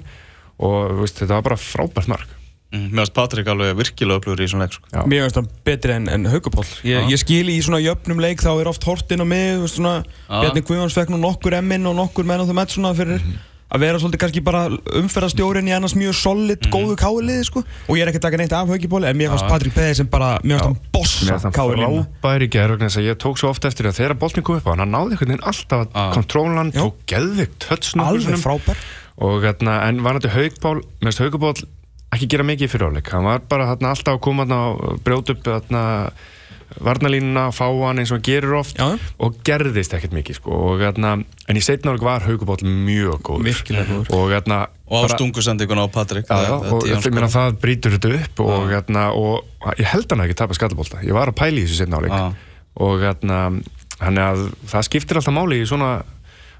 [0.59, 2.29] og veist, þetta var bara frábært mark
[2.73, 5.05] mm, Mér finnst Patrik alveg virkilega upplöfur í svona leik sko.
[5.07, 8.51] Mér finnst það betri enn en Haugapól ég, ég skil í svona jöfnum leik þá
[8.55, 12.45] er oft hortin á mig Bjarni Guðjóns fekk nú nokkur emmin og nokkur menn á
[12.45, 14.61] það með svona fyrir -hmm að vera svolítið kannski bara
[14.99, 16.71] umferðarstjórin í annars mjög solid, mm.
[16.73, 17.63] góðu káliði sko.
[17.87, 20.09] og ég er ekki að taka neitt af haugibóli en mér fannst Patrik Peði sem
[20.13, 21.33] bara, mér fannst hann bossa káliðina.
[21.33, 24.59] Mér fannst hann frábæri gerð og ég tók svo ofta eftir að þegar boltin kom
[24.59, 25.45] upp á hann náði einhvern veginn
[28.63, 28.77] að
[29.13, 31.53] og hérna, en var þetta haugból mér finnst haugiból
[32.13, 35.49] ekki gera mikið í fyriráleik hann var bara hérna, alltaf að koma og brjóta upp
[35.49, 35.83] hérna
[36.81, 38.95] varnalínuna, fá hann eins og hann gerur oft Já.
[39.21, 40.55] og gerðist ekkert mikið sko.
[40.69, 43.43] og, hérna, en í setnáleik var Haugubóll mjög góð
[44.09, 44.33] og,
[44.87, 48.73] og á stungusendikun á Patrik og það, það brítur þetta upp og,
[49.19, 52.17] og ég held hann ekki að tapa skallabólta ég var að pæli í þessu setnáleik
[52.83, 53.39] og hérna,
[53.99, 55.99] það skiptir alltaf máli í svona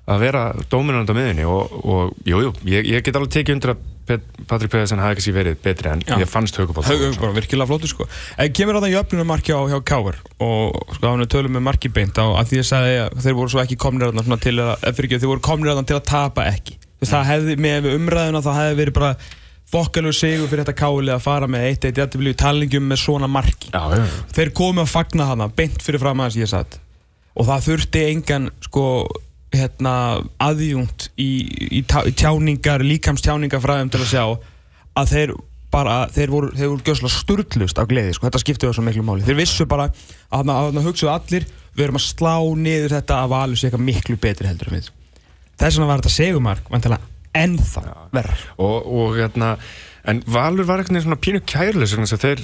[0.04, 4.72] að vera dominant á miðunni og jújú, ég, ég get alveg tekið undir að Patrik
[4.72, 6.18] Pedersen hafi ekki verið betri en Já.
[6.20, 8.08] ég fannst Haugubótt Haugubótt, virkilega flottu sko.
[8.38, 11.92] En kemur á það í öfnumarki á hjá Káver og sko hann tölum við marki
[11.94, 14.74] beint á að því að sagði að þeir voru svo ekki komnir að til að,
[14.92, 16.78] ekki, þeir voru komnir að til að tapa ekki.
[17.00, 19.16] Þess að það hefði, með umræðuna það hefði verið bara
[19.74, 23.30] fokkalur sigur fyrir þetta Káli að fara með eitt eitt jættibili í talningum með svona
[23.32, 23.72] marki.
[23.74, 24.04] Já,
[24.36, 26.80] þeir komi að fagna hana beint fyrir fram aðeins ég satt
[27.34, 28.84] og það þurfti engan sko
[29.54, 29.96] hérna,
[30.42, 31.30] aðjúnt í,
[31.80, 34.24] í, tjáningar, líkamstjáningafræðum til að sjá
[35.00, 35.36] að þeir
[35.74, 39.06] bara, þeir voru, þeir voru gjöðslega sturglust af gleði, sko, þetta skipti þau svo miklu
[39.06, 39.26] máli.
[39.26, 39.90] Þeir vissu bara
[40.34, 44.20] að það hugsaðu allir við erum að slá niður þetta að valur sér eitthvað miklu
[44.22, 44.92] betri heldur en við.
[45.58, 49.56] Þess vegna var þetta segumark vantilega ennþá verður og, og hérna
[50.04, 52.42] En Valur var eitthvað svona pínu kærleis þeir,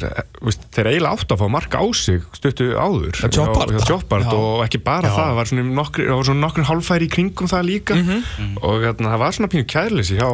[0.72, 5.12] þeir eiginlega átt að fá marka á sig stuttu áður hjá Jobbard og ekki bara
[5.12, 5.16] Já.
[5.18, 7.98] það, var svona nokkur, nokkur hálfæri í kringum það líka.
[8.00, 8.54] Mm -hmm.
[8.64, 10.30] og þarna, það var svona pínu kærleis hjá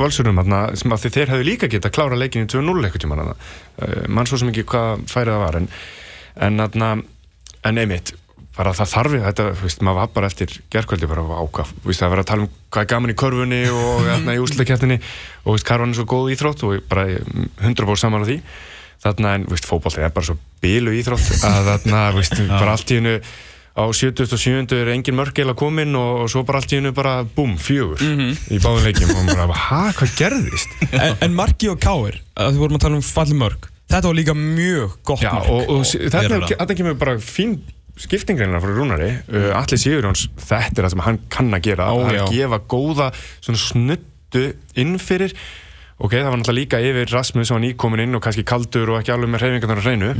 [0.00, 0.40] Valsurum
[0.80, 4.40] sem að þeir hefðu líka gett að klára leikinu 2-0 eitthvað tíma uh, mann svo
[4.40, 5.68] sem ekki hvað færið það var en,
[6.40, 6.90] en, þarna,
[7.68, 8.14] en einmitt
[8.56, 12.02] bara það þarfi, þetta, þú veist, maður var bara eftir gerðkvöldi bara ákvað, þú veist,
[12.02, 15.46] það var að tala um hvað er gaman í körfunni og hérna í úslutakeftinni og
[15.46, 18.40] þú veist, karvan er svo góð íþrótt og bara 100% saman á því.
[19.00, 22.74] Þarna en, þú veist, fótballtið er bara svo bilu íþrótt að þarna, þú veist, bara
[22.74, 23.14] allt í hennu
[23.70, 24.76] á 77.
[24.76, 28.58] er engin mörggeila komin og, og svo bara allt í hennu bara búm, fjögur í
[28.60, 29.14] báðum leikjum.
[29.14, 30.74] Og maður bara, hæ, hvað gerðist?
[30.90, 34.14] En, en Marki og Káir, að við vorum að tala um falli mörg Þetta var
[34.20, 37.56] líka mjög gott Já, mark og, og þetta, þetta kemur bara fín
[37.98, 41.90] skiptingreina frá Rúnari uh, Allir Sigurjóns, þetta er það sem hann kann að gera.
[41.90, 43.10] Ó, að gefa góða
[43.42, 44.46] snuttu
[44.78, 45.34] inn fyrir.
[46.00, 49.02] Ok, það var náttúrulega líka yfir Rasmus sem var nýkomin inn og kannski kaldur og
[49.02, 50.12] ekki alveg með hreyfingarnar að hreinu.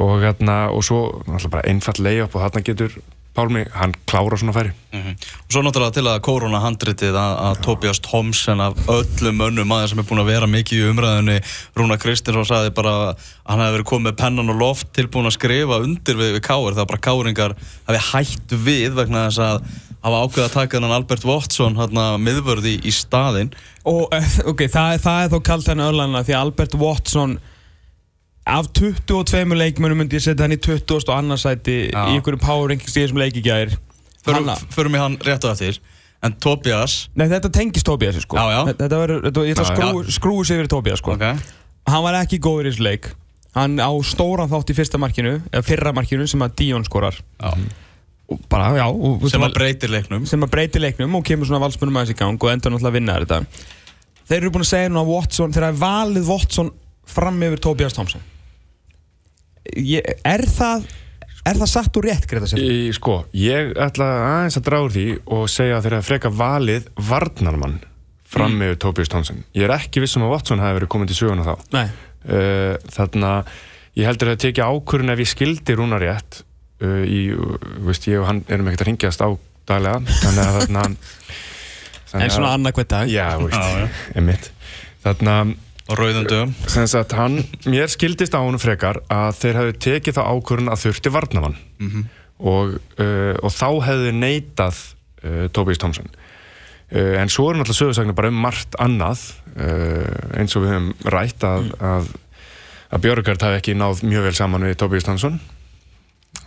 [0.00, 2.96] Og, hérna, og svo náttúrulega bara einfall layup og þarna getur
[3.32, 4.72] Pálmi, hann klára svona færi.
[4.92, 5.12] Mhm.
[5.16, 9.88] Og svo náttúrulega til að korona handritið að, að Tobias Thompson af öllum önnum maður
[9.94, 11.36] sem er búin að vera mikið í umræðinni
[11.80, 15.36] Rúna Kristinsson sagði bara að hann hefði verið komið með pennan og loft tilbúin að
[15.38, 17.54] skrifa undir við, við Káir það bara Káringar
[17.88, 19.64] hafi hætt við vegna þess að
[20.02, 23.52] hafa ákveð að taka þennan Albert Watson hérna miðvörði í, staðinn.
[23.88, 24.12] Og
[24.52, 27.38] ok, það, er- það er þó kalt henni örlana því Albert Watson
[28.46, 30.98] af 22 leikmönum myndi ég setja hann í 20.
[31.06, 32.04] og annarsæti Já.
[32.10, 33.76] í einhverju power rankings í þessum leiki gæðir
[34.26, 35.78] förum, förum í hann rétt á eftir.
[36.22, 37.08] En Tobias?
[37.18, 38.38] Nei, þetta tengist Tobias sko.
[38.38, 38.60] Já, já.
[38.70, 41.16] Þetta verður, þetta, ég ætla að Já, skrú, skrúi sig yfir Tobias sko.
[41.18, 41.38] Okay.
[41.90, 43.08] Hann var ekki góður í þessu leik.
[43.56, 47.18] Hann á stóran þátt í fyrsta markinu eða fyrra markinu sem að Dion skorar.
[47.42, 47.50] Já.
[48.32, 50.26] og bara, já og, sem að breytir leiknum.
[50.30, 52.98] Sem að breyti leiknum og kemur svona valsmunum aðeins í gang og endur náttúrulega að
[53.00, 53.40] vinna þetta
[54.22, 56.70] Þeir eru búin að segja núna að Watson þegar er valið Watson
[57.12, 58.22] fram yfir Tobias Thompson
[59.76, 60.86] ég, Er það
[61.48, 62.60] er það satt og rétt, Greta Sif?
[62.62, 65.06] Í, sko, ég ætla aðeins að draga úr því
[65.38, 67.80] og segja að þeir hafa freka valið varnarmann
[68.32, 69.42] fram með Tobias Thompson.
[69.58, 71.54] Ég er ekki vissum að Watson hafi verið komin til söguna þá.
[71.76, 71.86] Nei
[72.22, 73.48] Uh, þannig að
[73.98, 76.36] ég heldur að tekja ákvörun ef ég skildi rúna rétt
[76.86, 79.28] uh, í, uh, veist, ég og hann erum ekkert að ringjast á
[79.66, 80.84] daglega þannig að þarna
[82.22, 83.88] En svona annað hvert dag Já, veist, Já, já.
[84.20, 84.46] einmitt
[85.02, 85.52] Þannig að
[85.90, 86.54] og rauðum dögum.
[86.70, 90.82] Sem sagt, hann, mér skildist á honum frekar að þeir hefðu tekið þá ákvörun að
[90.86, 91.56] þurfti varnamann
[92.38, 94.82] og, uh, og þá hefðu þeir neitað
[95.24, 96.10] uh, Tobias Thompson.
[96.92, 99.24] Uh, en svo er náttúrulega sögursagnir bara um margt annað
[99.56, 102.10] uh, eins og við höfum rætt að, að,
[102.92, 105.40] að Björgard hafi ekki náð mjög vel saman við Tobias Thompson.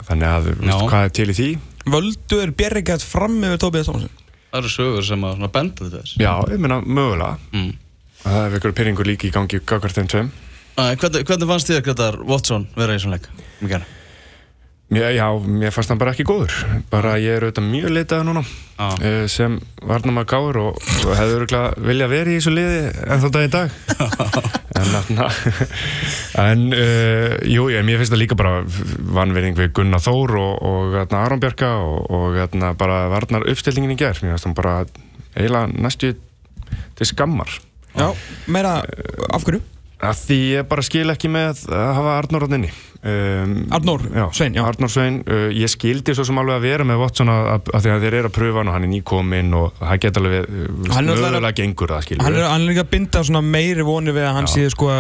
[0.06, 0.60] Þannig að, Já.
[0.62, 1.50] veistu hvað er til í því?
[1.86, 4.22] Völdu er Bjerrigat fram yfir Tobias Thompson?
[4.52, 6.14] Það eru sögur sem að svona benda þess.
[6.22, 7.36] Já, ég meina mögulega.
[7.52, 7.74] Mm.
[8.26, 10.32] Að það er ykkur pyrringur líki í gangi gagvart þeim tveim.
[10.76, 13.30] Hvernig, hvernig fannst þér Gretar Watson vera í svona leik?
[13.62, 13.86] Mikið
[14.86, 16.54] Mér, já, mér fannst hann bara ekki góður.
[16.92, 18.86] Bara ég er auðvitað mjög leitað núna Já.
[18.94, 23.28] uh, sem varnamæður gáður og, og hefði örgulega vilja verið í þessu liði en þá
[23.34, 23.76] dag í dag.
[24.76, 25.26] En þarna
[26.44, 28.58] en uh, jú, ég, mér finnst það líka bara
[29.16, 33.96] vanverðing við Gunnar Þór og, og þarna, Aron Bjarka og, og þarna, bara varnar uppstillingin
[33.96, 34.76] í gerð mér finnst hann bara
[35.34, 36.12] eiginlega næstu
[37.00, 37.56] til skammar
[37.96, 38.10] Já,
[38.52, 38.82] meira,
[39.34, 39.64] af hverju?
[40.04, 44.04] að því ég bara skil ekki með að hafa Arnór á inni um, Arnór
[44.36, 44.64] Svein, já.
[44.68, 47.86] Arnór Svein, uh, ég skildi svo sem alveg að vera með Watson að, að, að
[47.86, 50.52] því að þeir eru að pröfa hann og hann er nýkominn og það geta alveg
[50.52, 54.50] uh, mögulega gengur það skilur Hann er, líka að binda meiri voni við að hann
[54.50, 54.54] Já.
[54.58, 54.92] sé sko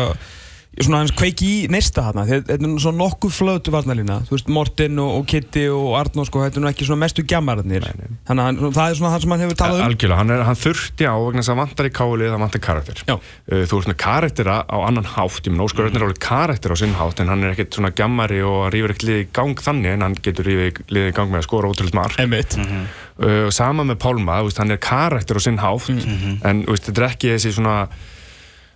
[0.83, 4.99] svona hans kveiki í neista Þeir- þetta er svona nokkuð flötu varnalína þú veist Morten
[4.99, 7.85] og, og Kitty og Arnór sko þetta er nú ekki svona mestu gjammararnir.
[8.27, 9.85] Þannig að hann, það er svona það sem hann hefur talað um.
[9.87, 13.03] Algjörlega, hann, er, hann þurfti á vegna þess að vantar í kálið, það vantar karakter.
[13.07, 13.15] Já.
[13.15, 16.73] Uh, Þú ert með karaktera á annan hátt ég menn Óskar Örn er alveg karakter
[16.73, 19.55] á sinn hátt en hann er ekkert svona gammari og rýfur ekkert liðið í gang
[19.63, 22.19] þannig en hann getur liðið í gang með að skora ótrúlega mark.
[22.19, 22.57] Einmitt.
[22.59, 26.89] uh, og sama með Pálma, veist, hann er karakter á sinn hátt en þú veist,
[26.91, 28.11] þetta er ekki þessi svona veist,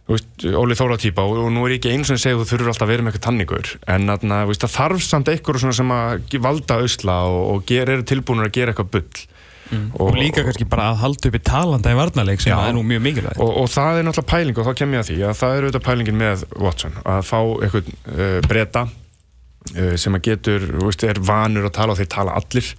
[0.10, 2.72] Óli Þóra típa og, og nú er ég ekki eins og að segja þú þurfur
[2.72, 6.40] alltaf að vera með eitthvað tanningur en þú veist, það þarf samt eitthvað sem að
[6.42, 9.28] valda ausla og, og ger, eru tilbúinur að gera eitthvað bull.
[10.02, 12.58] Og líka kannski bara að halda upp í talanda í varnarleik sem Já.
[12.66, 13.42] er nú mjög mikilvægt.
[13.44, 15.68] Og, og það er náttúrulega pæling og þá kem ég að því að það er
[15.68, 21.22] auðvitað pælingin með Watson að fá eitthvað uh, breyta uh, sem að getur, veist, er
[21.30, 22.72] vanur að tala og þeir tala allir.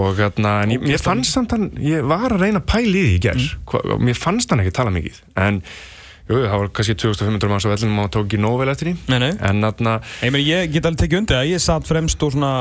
[0.00, 3.04] Og hérna, en ég, mér fannst samt hann ég var að reyna að pæla í
[3.04, 4.08] því í gerð mm.
[4.08, 5.62] mér fannst hann ekki tala mikið en
[6.28, 8.94] jú, það var kannski 2500 manns á vellinum og tók ekki nóg vel eftir því.
[9.12, 9.32] Nei, nei.
[9.50, 9.98] en þarna,
[10.38, 12.52] Ég, get alveg tekið undir að ég satt fremst og svona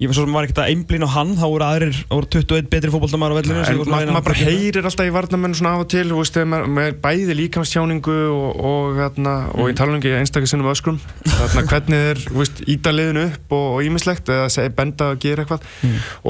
[0.00, 2.28] ég var svo sem var ekkert að einblín á hann þá voru aðrir, þá voru
[2.32, 5.74] 21 betri fótboltamæður á vellinu en maður að ma bara heyrir alltaf í varnamenn svona
[5.76, 9.76] af og til, þú veist, þegar maður með bæði líkamstjáningu og, og, þarna, og ég
[9.76, 11.02] tala um ekki einstaklega sinnum öskrum.
[11.28, 15.44] Þarna hvernig þeir, þú veist, íta liðinu upp og ímislegt eða seg, benda að gera
[15.44, 15.68] eitthvað.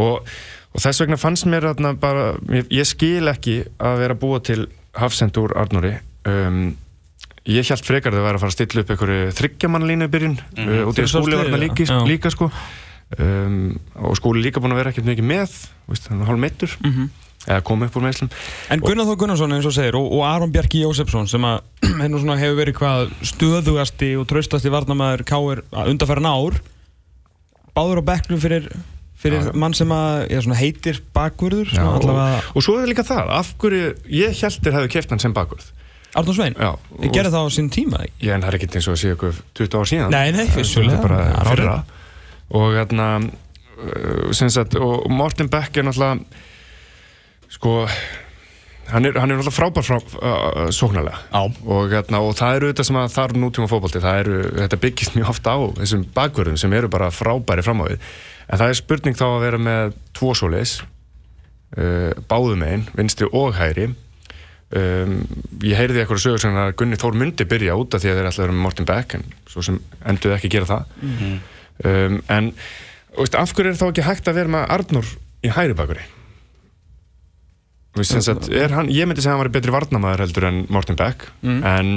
[0.03, 0.37] Og,
[0.75, 4.65] og þess vegna fannst mér þarna bara, ég, ég skil ekki að vera búa til
[4.99, 5.95] hafsend úr Arnóri
[6.29, 6.61] um,
[7.49, 10.37] ég held frekar að það væri að fara að stilla upp einhverju þryggjamannlínu í byrjun
[10.37, 10.85] mm -hmm.
[10.91, 11.99] út í Fyrir að skúli var þarna líka, já.
[12.07, 12.51] líka sko
[13.19, 15.57] um, og skóli líka búin að vera ekkert mikið með
[16.09, 16.77] hann er hálf meittur
[17.49, 18.31] eða kom upp úr meðslum
[18.71, 21.63] En Gunnar Þór Gunnarsson eins og segir og, og Aron Bjarki Jósefsson sem að
[22.43, 26.61] hefur verið hvað stöðugasti og traustasti varnamæður Káir undarfæran ár
[27.75, 28.69] báður á bekknum fyrir,
[29.17, 29.53] fyrir Já.
[29.57, 33.55] mann sem að já, heitir bakvörður svona og, allavega og svo er líka það, af
[33.63, 35.71] hverju ég heldur hefði keft hann sem bakvörð
[36.19, 38.17] Arnur Svein, Já, og- gerði það á sín tíma ekki?
[38.27, 40.11] ég en það er ekkert eins og að sé eitthvað 20 ár síðan.
[40.11, 40.97] Nei, nei, vissulega.
[40.97, 41.77] Þetta er bara Það fyrra.
[42.51, 46.25] og hérna uh, sem sagt, og Morten Beck er náttúrulega
[47.51, 47.75] sko
[48.91, 51.19] hann er, hann er náttúrulega frábær frá, uh, sóknarlega.
[51.31, 51.43] Já.
[51.67, 55.15] og, hérna, og það eru þetta sem að þarf nútíma fótbolti það eru, þetta byggist
[55.15, 57.99] mjög ofta á þessum bakvörðum sem eru bara frábæri fram á við
[58.51, 60.81] en það er spurning þá að vera með tvo svoleiðis
[61.79, 63.93] uh, báðum einn, vinstri og hægri
[64.79, 65.17] um,
[65.67, 68.29] ég heyrði eitthvað sögur sem að Gunni Þór myndi byrja út af því að þeir
[68.31, 69.81] ætlaði að vera með Morten Beck en svo sem
[70.13, 70.95] enduði ekki að gera það.
[71.81, 72.53] Um, en
[73.17, 75.53] veist, af hverju er þá ekki hægt að vera með Arnur í
[78.55, 81.25] er hann, ég myndi segja að hann var betri varnamaður heldur en Morten Beck
[81.67, 81.89] en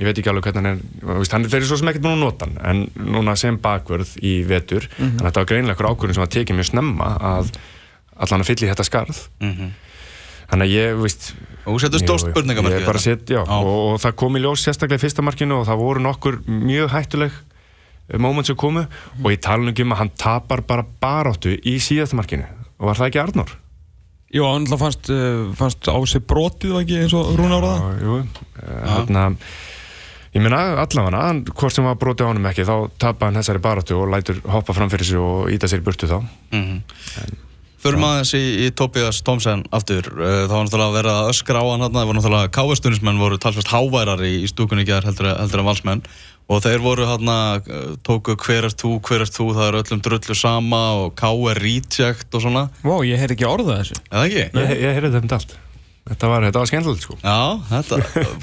[0.00, 0.80] ég veit ekki alveg hvernig hann
[1.12, 3.56] er veist, hann er þeirri svo sem ekkert búin að nota hann en núna sem
[3.60, 7.08] bakvörð í vetur þannig að þetta var greinlega einhver ákvörðin sem var tekið mjög snemma
[7.32, 7.50] að
[8.26, 9.22] allan að fylla í þetta skarð
[10.52, 12.34] þannig að ég, veist Og þú setur stórt Jú, jú.
[12.34, 13.56] spurningamarki Ég bara setja, já, Já.
[13.62, 16.90] og, og það kom í ljós sérstaklega í fyrsta markinu og það voru nokkur mjög
[16.90, 17.34] hættuleg
[18.10, 18.82] eh, moment sem komu.
[19.22, 22.48] Og ég tala nú ekki um að hann tapar bara baráttu í síðasta markinu.
[22.82, 23.52] Og var það ekki Arnór?
[24.32, 27.78] Jú, hann alltaf fannst, uh, fannst á sig brotið og ekki eins og Rúna áraða
[27.78, 28.18] Já, jú,
[28.88, 29.24] þarna
[30.32, 33.60] ég meina allavega, hann, hvort sem var brotið á honum ekki þá tapar hann þessari
[33.68, 36.22] baráttu og lætur hoppa fram fyrir sig og íta sér í burtu þá
[37.82, 40.06] Förum aðeins í, í Tobias Thompson aftur.
[40.14, 41.98] Uh, Það var náttúrulega að öskra á hann þarna.
[42.02, 46.04] Það var náttúrulega káastunismenn voru talsvægt háværar í, í stúkunni gær heldur, heldur en valsmenn.
[46.52, 47.36] Og þeir voru hérna
[48.04, 51.60] tóku hver er þú, hver er þú það er öllum drullu sama og K er
[51.62, 54.00] reject og svona, Vá, ég heyr ekki orðað þessu.
[54.10, 54.42] Eða ekki?
[54.42, 55.54] Ég, ég heyrði þetta um allt
[56.02, 57.14] Þetta var, þetta var skemmtilegt sko.
[57.22, 57.36] Já,
[57.68, 57.98] þetta,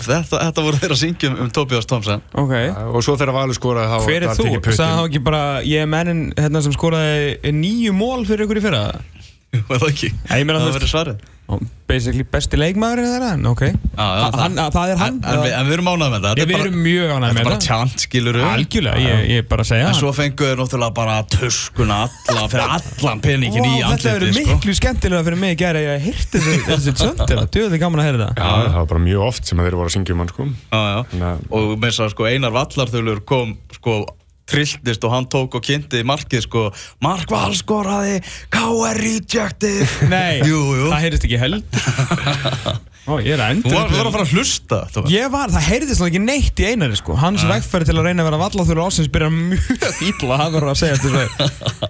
[0.08, 2.54] þetta, þetta voru þeir að syngja um, Tobias Thompson Ok.
[2.96, 4.46] Og svo þegar Valur skoraði þá Hver er þú?
[4.64, 8.64] Sagði hann ekki bara, ég er mennin hérna, sem skoraði nýju mól fyrir ykkur í
[8.64, 8.84] fyrra
[9.70, 10.14] Var það ekki?
[10.30, 11.28] Nei, ég meina, það verið svarið.
[11.90, 13.62] Basically besti leikmaður er það, ok.
[13.66, 16.26] Já, já, Ha- hann- Það er hann En, en, við, en við erum ánægð með
[16.28, 19.42] Þetta við er erum mjög ánægð þetta er með bara tjant, skilur Algjörlega, ég, ég
[19.42, 23.66] er bara að segja En svo fengu þeir náttúrulega bara tuskuna alla, fyrir allan peningin
[23.66, 24.46] í Vá, Þetta verður sko.
[24.60, 28.30] miklu skemmtilega fyrir mig að gera Ég hirti þessu, þessu tjöndir Djöðu gaman að heyra
[28.30, 30.50] Já, það var bara mjög oft sem þeir voru að syngja um hann sko.
[31.50, 33.98] Og með þess að sko Einar Vallarþulur kom sko
[34.50, 36.66] trilltist og hann tók og kynnti markið sko.
[37.06, 38.20] Mark Val skoraði
[38.54, 39.00] K.R.
[39.00, 39.88] rejected.
[40.12, 40.88] Nei, Jú, jú.
[40.92, 41.64] það heyrðist ekki held
[43.10, 45.10] Ó, ég er að Þú var, þú var endur að fara að hlusta Tómas.
[45.16, 47.16] Ég var, það heyrðist náttúrulega ekki neitt í einari sko.
[47.18, 50.78] Hans vegferð til að reyna að vera vallaþjóður ásins byrjar mjög ítla Það verður að
[50.84, 51.90] segja þetta svo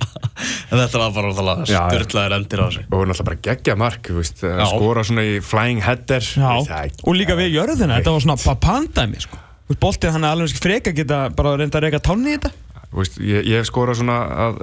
[0.69, 1.83] En þetta var bara óþálega Já, já.
[1.89, 5.35] styrlaðir endir á sig og náttúrulega bara geggja mark þú veist, að skora svona í
[5.43, 6.23] flying header.
[6.23, 9.41] Já, Veist, það er- og líka við jörðina, þetta var svona papandæmi sko.
[9.43, 12.51] Þú veist, boltið hann er alveg freka geta bara reynda að reyka tánni í þetta.
[12.89, 14.15] Veist, ég, ég hef skorað svona,
[14.47, 14.55] að,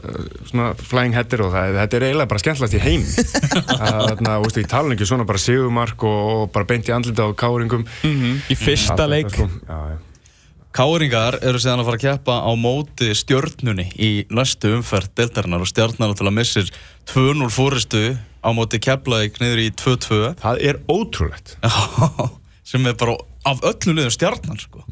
[0.48, 3.04] svona flying header og það, þetta er eiginlega bara skemmtilegt í heim.
[3.06, 7.30] Þannig að ég tala ekki svona bara sigumark og, og bara beint í andlita á
[7.38, 7.86] káringum.
[8.02, 9.30] Í fyrsta leik.
[9.30, 9.46] sko.
[10.76, 15.70] Káringar eru síðan að fara að keppa á móti stjörnunni í næstu umferð deltarinnar og
[15.70, 16.68] stjarnar náttúrulega missir
[17.08, 18.02] 2-0 fóristu
[18.44, 21.54] á móti Keflavík niður í 2-2 það er ótrúlegt.
[22.68, 24.82] Sem er bara af öllu liðum stjarnan sko.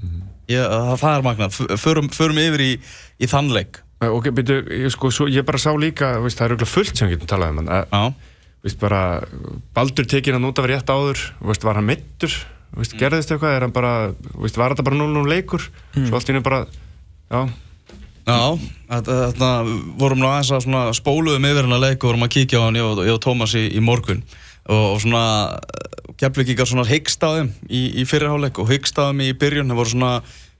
[0.50, 0.62] ég,
[1.00, 1.58] það, er magnað.
[1.80, 2.70] Förum, förum yfir í,
[3.18, 3.80] í þann leik.
[4.04, 7.08] Ok, byrju, ég, sko, svo, ég bara sá líka veist, það er auðvitað fullt sem
[7.08, 7.70] við getum talað um hann.
[7.72, 8.32] Að, Já,
[8.66, 9.02] veist, bara,
[9.76, 12.34] Baldur tekinn hann út af rétt áður veist, var hann mittur
[12.76, 13.94] veist, gerðist eitthvað, er hann bara
[14.58, 15.68] var þetta bara 0-0 leikur?
[15.94, 17.44] Svo allt í henni bara já,
[18.24, 18.56] Já,
[18.88, 19.48] þetta
[20.00, 22.86] vorum nú aðeins að spóluðum yfir hennar leik og vorum að kíkja á hann ég
[22.86, 24.22] og, ég og Tómas í, í morgun
[24.68, 25.24] og, og svona
[26.20, 29.70] keflingingar svona hyggst á þeim í, í fyrirháleik og hyggst á þeim í byrjun.
[29.72, 30.12] Það voru svona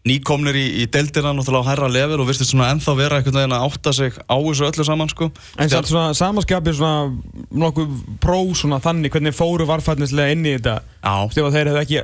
[0.05, 3.55] nýkomnir í, í deildina náttúrulega á herra level og virtist svona ennþá vera einhvern veginn
[3.57, 5.31] að átta sig á þessu öllu saman sko.
[5.57, 10.83] En samt svona samanskapið svona nokkuð pró svona þannig hvernig fóru varfætnislega inn í þetta.
[11.01, 11.14] Já.
[11.33, 12.03] Stefa þeir hefðu ekki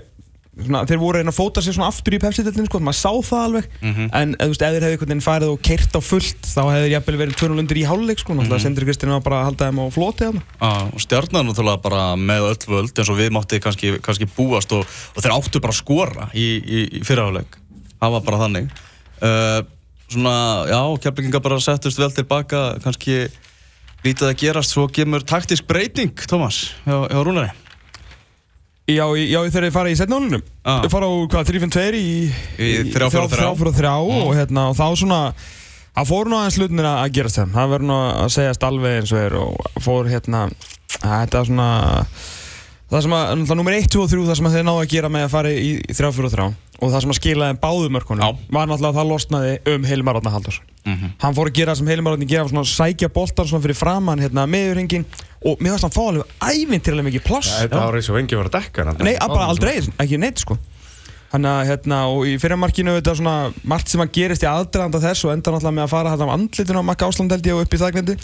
[0.66, 3.44] svona, þeir voru reyna að fóta sér svona aftur í pepsi-deltinu sko, maður sá það
[3.46, 3.68] alveg.
[3.83, 6.61] En eða, þú veist, ef þeir hefðu einhvern veginn farið og keirt á fullt þá
[6.61, 9.49] hefðu þeir jafnvel verið 2-0 undir í háluleik sko, náttúrulega Sindri Kristinn var bara að
[9.51, 13.33] halda þeim á floti Já, og stjarnar náttúrulega bara með öll völd eins og við
[13.35, 14.85] mátti kannski, kannski búast og,
[15.15, 17.61] og þeir áttu bara að skora í, í, í fyrirháleik
[18.00, 18.71] það var bara þannig.
[19.21, 19.61] Uh,
[20.11, 20.35] svona,
[20.71, 23.23] já, keflingingar bara settust vel tilbaka kannski
[24.04, 24.75] lítið að gerast.
[24.75, 27.52] Svo kemur taktisk breyting, Tómas, hjá, hjá Rúnari
[28.97, 30.75] Já, já þeir eru farið í setnálunum Já.
[30.85, 32.11] Þeir fara úr hvað, 3-5-2 í
[32.59, 33.38] Í þrjá, fjóra, þrjá.
[33.38, 35.21] þrjá, fjóra, þrjá og, hérna, og þá svona
[35.91, 39.11] Það fór nú aðeins hlutinir að gerast þeim, það verður nú að segjast alveg eins
[39.13, 40.43] og er og fór hérna,
[41.03, 41.67] þetta svona,
[42.91, 44.91] það sem að, náttúrulega nummer 1, 2 og 3, það sem að þeir náðu að
[44.95, 46.49] gera með að fara í, í 3, 4 og 3
[46.81, 48.38] og það sem að skilaði báðumörkunum Já.
[48.57, 50.61] var náttúrulega að það losnaði um Hilmar Átna Halldórs.
[50.88, 51.11] Mhm.
[51.21, 54.23] Hann fór að gera það sem Hilmar Átni gera, svona sækja boltan svona fyrir framann
[54.25, 55.05] hérna meðurhingin
[55.45, 57.53] og mér varst hann fá alveg ævintýrlega mikið pláss.
[57.61, 60.57] Þetta árið svo engi var að dekka hann Nei, bara aldrei, ekki neitt sko
[61.31, 63.35] Þannig að hérna, og í fyrirmarkinu þetta er svona
[63.71, 66.35] margt sem að gerist í aðdraðanda þess og enda náttúrulega með að fara hérna á
[66.35, 68.17] andlitinu á Makka Ásland held ég og upp í þakkvendi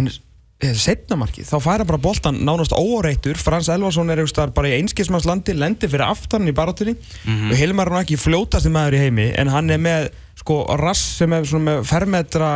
[0.00, 0.08] en
[0.78, 4.22] setna markið, þá færa bara boltan nánast óáreittur, Frans Elvarsson er
[4.54, 6.94] bara í einskismannslandi, lendir fyrir aftan í barátunni
[7.50, 11.32] og Hilmar er ekki fljótasti maður í heimi en hann er með sko rass sem
[11.32, 12.48] er svona með fermetra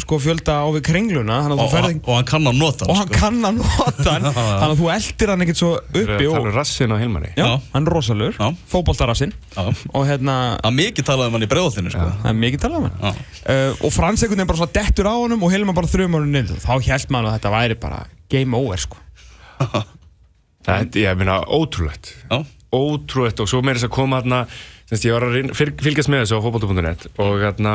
[0.00, 2.96] sko fjölda á við kringluna að og, þú ferð og, hann kann að nota og
[2.96, 3.18] hann sko.
[3.20, 4.28] kann að nota hann.
[4.36, 7.30] Þannig að þú eldir hann ekkert svo uppi Það og, er rassin á Hilmari.
[7.36, 7.52] Já, Já.
[7.74, 8.48] hann er rosalur, Já.
[9.92, 12.06] og hérna, Það er mikið talað um hann í bregðoltinu sko.
[12.22, 13.20] það er mikið talað um hann.
[13.44, 16.32] Uh, og Frans einhvern veginn bara svona dettur á honum og Hilmar bara þrjum honum
[16.32, 16.62] niður.
[16.64, 18.00] Þá held maður að þetta væri bara
[18.32, 19.02] game over sko.
[20.66, 22.10] Þetta, ég meina, ótrúlegt.
[22.26, 22.40] Já.
[22.74, 23.38] Ótrúlegt.
[23.38, 26.24] Og svo meira þess að koma hérna Þess að ég var að fylg- fylgjast með
[26.24, 27.72] þessu á fótbolta.net og hérna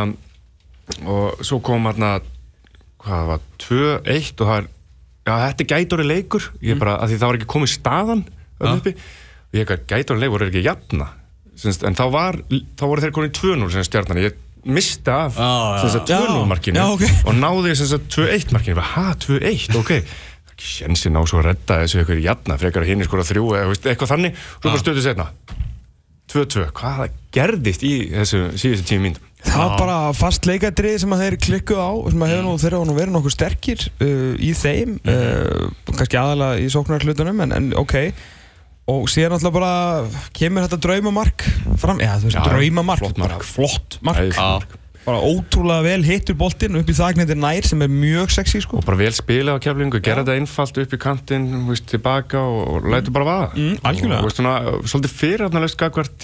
[1.08, 2.20] og svo kom hérna
[3.02, 4.70] hvað var, 2-1 og það er
[5.26, 6.48] já, þetta er gætóri leikur.
[6.66, 8.76] Ég bara, að því það var ekki komið staðan ja.
[8.76, 11.10] uppi, og ég eitthvað, gætóri leikur er ekki jafna.
[11.62, 14.38] Semst, en þá var, þá voru þeir konið 2-0 sem stjarnan, ég
[14.72, 15.38] misti af
[15.82, 16.20] sagt, já.
[16.22, 17.04] 2-0 markinu Já, ok.
[17.26, 19.92] og náði sem sagt 2-1 markinu, ha, 2-1, ok.
[19.98, 23.48] Er ekki sjensin á svo að redda þessu eitthvað jafna, frekar að hinni skora þrjú
[23.58, 25.28] eða eitthvað þannig, svo bara stöðu setna
[26.32, 27.06] 2-2, hvað
[27.36, 31.82] gerðist í þessu síðustu tíu mín það var bara fast leikadrið sem að þeir klikkuð
[31.82, 35.66] á sem að hefur nú, þeir hafa nú verið nokkuð sterkir uh, í þeim uh,
[35.96, 37.98] kannski aðalega í sóknarhlutunum en, en ok.
[38.92, 39.74] Og síðan alltaf bara
[40.36, 41.46] kemur þetta draumamark
[41.80, 43.04] fram, já þú veist, draumamark.
[43.04, 43.36] flott mark.
[43.38, 44.24] bara flott mark.
[44.26, 44.81] Æðislegt Já.
[45.06, 48.86] Bara ótrúlega vel hittur boltinn upp í þagnendir nær sem er mjög sexy sko og
[48.86, 51.48] bara vel spila á keflingu, gera þetta einfalt upp í kantinn,
[51.90, 54.24] tilbaka og, og lætu bara vaða Mm, algjörlega.
[54.24, 54.54] og svona,
[54.86, 55.16] svolítið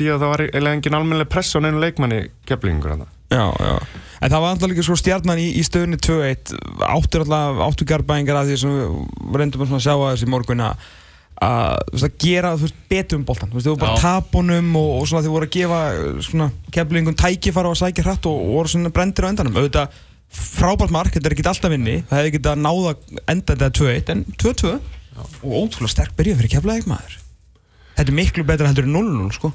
[0.06, 3.10] í að það var eiginlega engin almennileg press á neinu leikmanni keflingur þarna.
[3.34, 3.74] Já, já.
[4.22, 6.54] En það var alltaf líka sko stjarnan í, í stöðunni 2-1
[6.88, 10.88] áttur alltaf áttu garbæðingar að því sem við reyndum að sjá að þessi morgun að
[11.44, 14.70] að veist, að gera þú veist, betur um boltan þú veist, þau voru bara tapunum
[14.80, 15.82] og, og svona þau voru að gefa
[16.28, 19.60] svona keflingum tækifara og sækja hratt og, og voru svona brendir á endanum.
[19.62, 20.00] Auðvitað
[20.38, 22.96] frábært mark, þetta er ekki alltaf vinni það hefði getað náða
[23.32, 24.74] enda þetta 2-1 en 2-2
[25.18, 27.16] og ótrúlega sterk byrjað fyrir keflaðið maður.
[27.98, 29.54] Þetta er miklu betra heldur en 0-0 sko.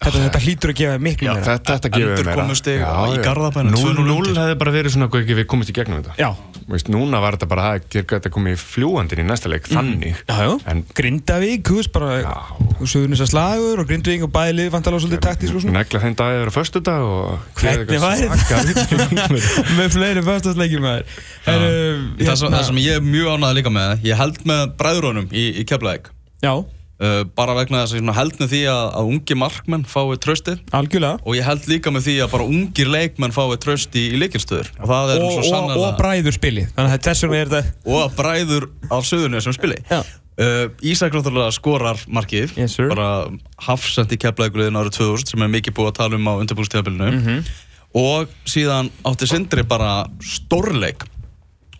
[0.00, 1.42] Þetta, þetta hlýtur að gefa miklu meira.
[1.44, 2.36] þetta, þetta gefur Endur meira.
[2.40, 3.22] komust þig Já, í já.
[3.26, 4.38] Garðabænum, 2-0 0-0 undir.
[4.40, 6.14] hefði bara verið svona ekki við komist í gegnum þetta.
[6.16, 6.30] Já,
[6.70, 10.20] Veist, núna var þetta bara að þetta komið fljúandinn í næsta leik þannig.
[10.28, 12.34] Já, já, En- Grindavík, þú veist bara Já.
[12.80, 15.76] Suðunis að slagur og Grindavík og bæði lið vantalega svolítið taktísk og svona.
[15.80, 19.30] Negla þeim dagið eru förstu dag og Hvernig væri þetta?
[19.78, 20.24] með fleiri
[21.44, 21.70] Heru,
[22.20, 25.44] það, sem, það sem ég er mjög ánægð líka með ég held með bræðurónum í,
[25.60, 26.10] í Keflavík.
[26.44, 26.52] Já,
[27.00, 30.60] uh, bara vegna þess að ég held með því að, að ungi markmenn fái tröstið
[30.76, 31.20] algjörlega.
[31.24, 34.88] Og ég held líka með því að bara ungir leikmenn fái tröst í, leikilstöður og
[34.90, 36.66] og, og, og bræður spili.
[37.84, 39.80] Og bræður af söðunni sem spili.
[40.40, 42.54] Uh, Ísak náttúrulega skorar markið.
[42.56, 43.26] Yes, bara
[43.66, 47.42] hafsend í keflaugurliðin árið 2000 sem er mikið búið að tala um á undirbúrstíðabilinu Mhm.
[48.00, 51.04] og síðan átti Sindri bara stórleik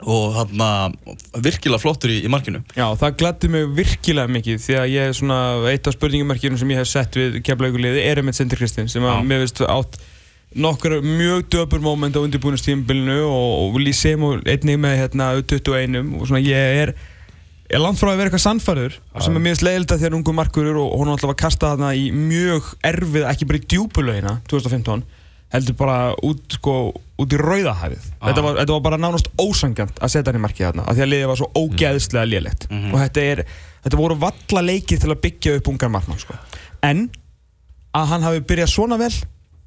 [0.09, 0.97] og hann
[1.45, 2.63] virkilega flottur í, í markinu.
[2.77, 5.41] Já, það gladdi mig virkilega mikið því að ég er svona
[5.71, 9.23] eitt af spurningumarkjunum sem ég hef sett við keflauguliði er með Sindri Kristinn sem að
[9.29, 10.01] mér veist átt
[10.51, 16.27] nokkur mjög döpur moment á undirbúinustímbilinu og, og Lísem og einnig með hérna U21 og
[16.27, 16.95] svona ég er
[17.71, 20.81] er langt frá að vera eitthvað sannfærður sem er mjög slegilegt að þér ungu markurur
[20.83, 25.05] og hún alltaf var kastað þarna í mjög erfið, ekki bara í djúpulögina 2015
[25.51, 25.97] heldur bara
[26.27, 26.75] út, sko,
[27.19, 30.69] út í rauðahæfið þetta, var, þetta var bara nánast ósangjant að setja hann í markið
[30.69, 32.69] þarna af því að liðið var svo ógeðslega lélegt.
[32.71, 33.43] Og þetta, er,
[33.87, 36.39] þetta voru valla leikir til að byggja upp ungar markmann sko.
[36.87, 37.09] en
[37.99, 39.11] að hann hafi byrjað svona vel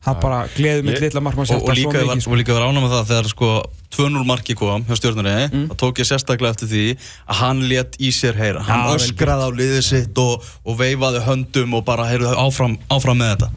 [0.04, 2.32] það bara gleður mitt litla markmann og, og, líka, var, sko.
[2.32, 3.50] og líka var ánægð með það þegar sko
[3.94, 5.68] 2-0 marki kom hjá stjórnari Mm.
[5.70, 6.86] þá tók ég sérstaklega eftir því
[7.30, 8.64] að hann let í sér heyra.
[8.68, 13.36] Hann öskraði á liðið sitt og, og veifaði höndum og bara heyrðu áfram, áfram með
[13.36, 13.50] þetta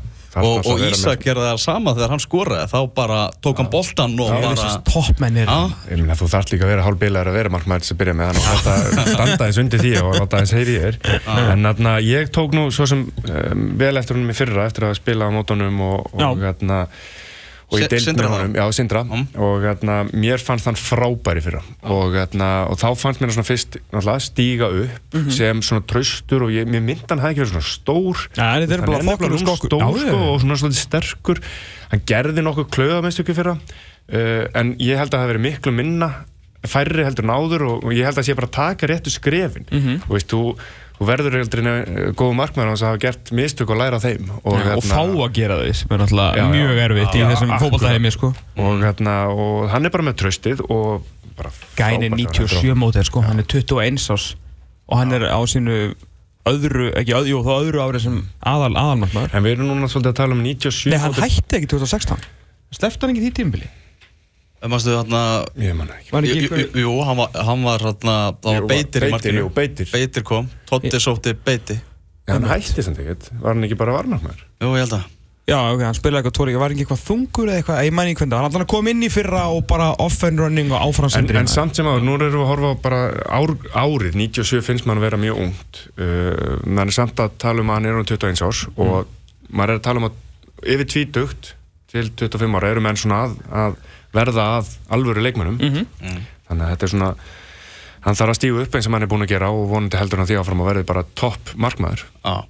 [0.42, 2.68] og, og Ísak gerði það sama þegar hann skoraði.
[2.72, 5.52] Þá bara tók hann boltan og bara toppmennir
[5.90, 9.12] Ég þú þarft líka að vera hálfbilaður að vera markmaður sem byrja með hann og
[9.14, 10.98] standa eins undir því og láta eins heyri í þér.
[11.46, 14.98] En þarna, ég tók nú svo sem um, vel eftir honum í fyrra eftir að
[15.00, 16.82] spila á mótunum og, og þarna
[17.66, 19.26] og ég deilt með honum, já, Sindra Mm.
[19.42, 23.48] og þarna, mér fannst hann frábæri fyrra og, þarna, og þá fannst mér hann svona
[23.50, 25.30] fyrst náttúrulega, stíga upp Mhm.
[25.30, 28.88] sem svona traustur og ég, mér myndi hann hafi ekki verið svona stór er Hann
[29.32, 29.68] nú skokkur.
[29.68, 30.14] stór sko, já.
[30.14, 31.42] og svona svolítið sterkur
[31.90, 35.46] hann gerði nokkuð klöða með stykki fyrra uh, en ég held að það hafi verið
[35.50, 36.10] miklu minna
[36.66, 39.66] færri heldur en áður og, og ég held að það sé bara taka réttu skrefin
[39.70, 40.00] Mhm.
[40.06, 40.56] þú veist, þú,
[40.96, 44.30] þú verður aldrei uh, góðu markmaður hans að hafa gert mistök og læra þeim.
[44.42, 46.48] Og, og fá að gera því sem er náttúrulega Já, já.
[46.54, 48.32] mjög erfitt í Já, þessum fótballtaheimi sko.
[48.56, 53.08] og, hérna, og hann er bara með tröstið og bara Gæni frábært að 97 mótið
[53.10, 54.28] sko, hann er 21 ás
[54.86, 55.76] og hann er á sínu
[56.46, 59.32] öðru, ekki öðru, jú, þá öðru árið sem aðal, aðalmarkmaður.
[59.34, 62.24] En við erum núna svolítið að tala um 97 Nei, hann mótið- hætti ekki 2016
[62.76, 63.68] Slefti hann ekki því tímbili?
[64.66, 65.20] Mástu þarna
[65.60, 66.10] Ég man ekki.
[66.14, 69.02] Var Jú, ekki jú, ykkur jú, hann var, hann var þarna, það var beitir í
[69.04, 69.42] Beitir, markinu.
[69.44, 69.90] jú, Beitir.
[69.92, 71.76] Beitir kom, Totti sótti beiti.
[72.26, 74.40] En hann hætti samt ekkert, var hann ekki bara varnarmæður?
[74.64, 75.12] Jú, ég held að
[75.46, 78.24] Já, ok, hann spilaði eitthvað tóri, var ekki eitthvað þungur eða eitthvað, ég mæni ekki
[78.24, 81.28] hvernig, hann alltaf kom inn í fyrra og bara off and running og áfram En,
[81.38, 82.98] en samt sem áður, nú erum við að horfa á bara
[83.30, 85.78] ár, árið, 97 finnst mann að vera mjög ungt.
[85.94, 89.06] Uh, mann er samt að tala um að hann er um 21 árs og
[89.54, 90.18] maður er að tala um að
[90.74, 91.52] yfir tvítugt
[91.94, 93.78] til 25 ára eru menn svona að, að
[94.16, 95.60] verða að alvöru leikmönnum.
[95.60, 96.26] Mhm.
[96.46, 97.14] þannig að þetta er svona
[98.06, 100.20] hann þarf að stígu upp eins og hann er búin að gera og vonandi heldur
[100.22, 102.04] hann því áfram að verði bara topp markmaður.
[102.22, 102.44] Já.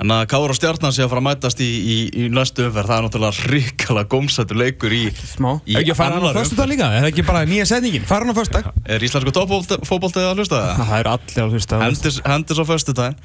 [0.00, 2.88] En að Káur og Stjarnan sé að fara að mætast í, í, í næstu umferð,
[2.88, 6.56] það er náttúrulega ríkala gómsættu leikur í Smá, Í ekki að fara hann á förstu
[6.56, 9.34] dag líka, er það ekki bara nýja setningin, fara hann á förstu dag Er íslensku
[9.36, 10.62] toppfótboltið að hlusta?
[10.70, 10.80] Það?
[10.90, 13.20] Það er allir að hlusta Hendis, hendis á förstu daginn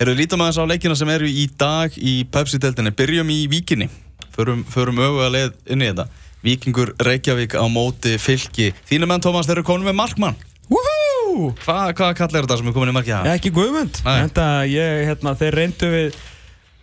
[0.00, 3.86] Eru lítum aðeins á leikina sem eru í dag í Pepsi-deltinni Byrjum í Víkinni.
[4.34, 6.08] Förum, förum ögu að leið inn í þetta
[6.44, 10.36] Víkingur Reykjavík á móti fylki Þínu menn Tómas, þeir eru komin með markmann
[10.70, 11.50] Woohoo!
[11.64, 13.14] Hva, Hvað kall er þetta sem er komin í markið?
[13.16, 13.98] Já, ekki guðmund.
[14.04, 16.18] Þetta, ég, hérna, þeir reyndu við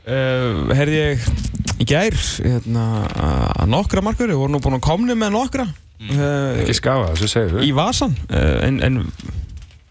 [0.05, 1.29] uh, Herði ég
[1.81, 2.87] í gær hérna,
[3.61, 7.31] að nokkra markur Við vorum nú búin að komni með nokkra uh, ekki skafa þessu
[7.35, 9.01] segðu Í vasan uh, En, en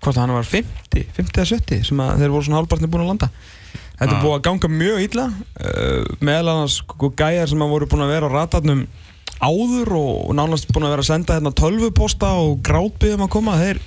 [0.01, 3.13] hvort hann var 50 50 eða 70 sem að þeir voru svona hálfpartni búin að
[3.15, 3.31] landa
[4.01, 4.23] Þetta er Ah.
[4.25, 8.13] búið að ganga mjög illa uh, meðal annars sko, gæjar sem að voru búin að
[8.15, 8.87] vera á ratarnum
[9.41, 13.81] áður og, nánast búin að vera að senda hérna tölvuposta og grátbyðum að koma þeir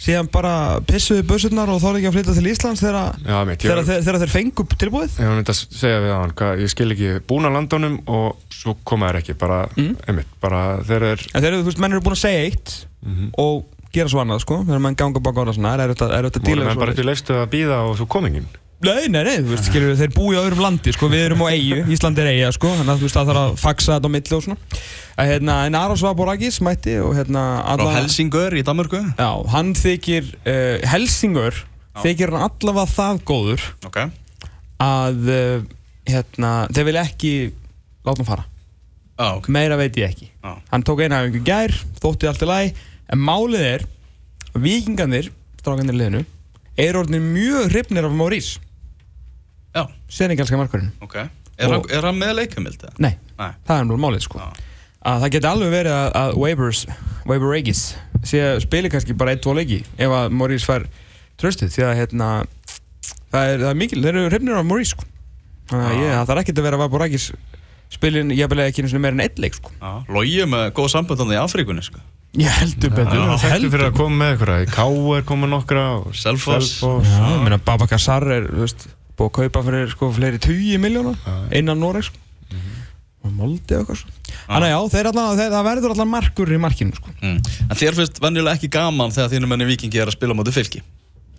[0.00, 0.52] síðan bara
[0.88, 4.20] pissuði bussurnar og þóðu ekki að flytja til Íslands þegar, Já, mitt, þegar, þegar, þegar
[4.22, 7.48] þeir fengu tilbúið Ég var myndi að segja við hann, hvað, ég skil ekki búin
[7.50, 9.90] að landunum og svo koma þær ekki, bara, Mm.
[10.08, 12.72] einmitt, bara þeir er, en þeir eru, þú veist, menn eru búin að segja eitt
[13.04, 13.28] Mhm.
[13.44, 16.78] og gera svo annað, sko þegar menn ganga baka orða svona, er þetta, díla menn
[16.80, 18.46] bara ekki leifstu að býða og svo komingin.
[18.80, 21.52] Nei, nei, nei, þú veist, skilur, þeir búi á öðrum landi, sko, við erum á
[21.52, 24.14] eigu, Ísland er eiga, sko, þannig að þú veist, það þarf að faxa þetta á
[24.14, 24.78] milli og svona.
[25.20, 27.42] Að, hérna, en Aros Vaborakis mætti og hérna,
[27.76, 31.58] Frá Helsingör í Danmörku Já, hann þykir, uh, Helsingur,
[32.00, 33.98] þykir hann allavega það góður Ok
[34.80, 35.68] að, uh,
[36.08, 37.32] hérna, þeir vilja ekki
[38.06, 38.46] láta hann fara.
[39.20, 40.30] ah, ok Meira veit ég ekki.
[40.40, 40.54] Já.
[40.72, 42.72] Hann tók eina af einhver gær, þótti allt í lagi,
[43.12, 43.84] en málið er,
[44.56, 45.28] vikingarnir,
[45.60, 46.24] strákanir liðinu,
[46.80, 48.62] er orðinir mjög hrifnir af Maurice,
[49.74, 50.90] Já, senegalska markurinn.
[51.00, 51.16] ok
[51.60, 52.80] Er, Og- hann, er hann með leikamild?
[52.80, 52.94] eða?
[52.98, 54.46] Nei, Nei það er nú málið sko Já.
[55.04, 56.86] að það geti alveg verið að, að Wabers
[57.28, 57.82] Waber Regis
[58.24, 60.86] sé að spili kannski bara eitt, tvo leiki ef að Maurice fær
[61.40, 62.28] tröstið því að hérna
[63.30, 65.04] það er, það er mikil, þeir eru hrifnir af Maurice sko
[65.70, 67.26] þannig að ég, það þarf ekki að vera að Waber Regis
[67.90, 70.88] spilin, ég belega ekki eins og meira en eitt leik sko Já, Logi með góð
[70.94, 72.00] samböndandi í Afríkunni sko.
[72.40, 75.46] ég heldur betur Já, já, þekktu fyrir að koma með eitthvað, í K er koma
[75.50, 76.80] nokkra og Selfoss.
[76.80, 78.86] já, ég meina Baba Kassar er, þú veist,
[79.20, 81.14] búið að kaupa fyrir sko fleiri 20 miljóna
[81.52, 82.26] innan Noreg sko
[83.20, 84.14] og moldi og eitthvað svo
[84.50, 87.12] Þannig að já, þeir allan, þeir, það verður allan markur í markinu sko.
[87.20, 87.36] Mm.
[87.66, 90.80] En þér finnst venjulega ekki gaman þegar þínu menni vikingi er að spila móti fylki?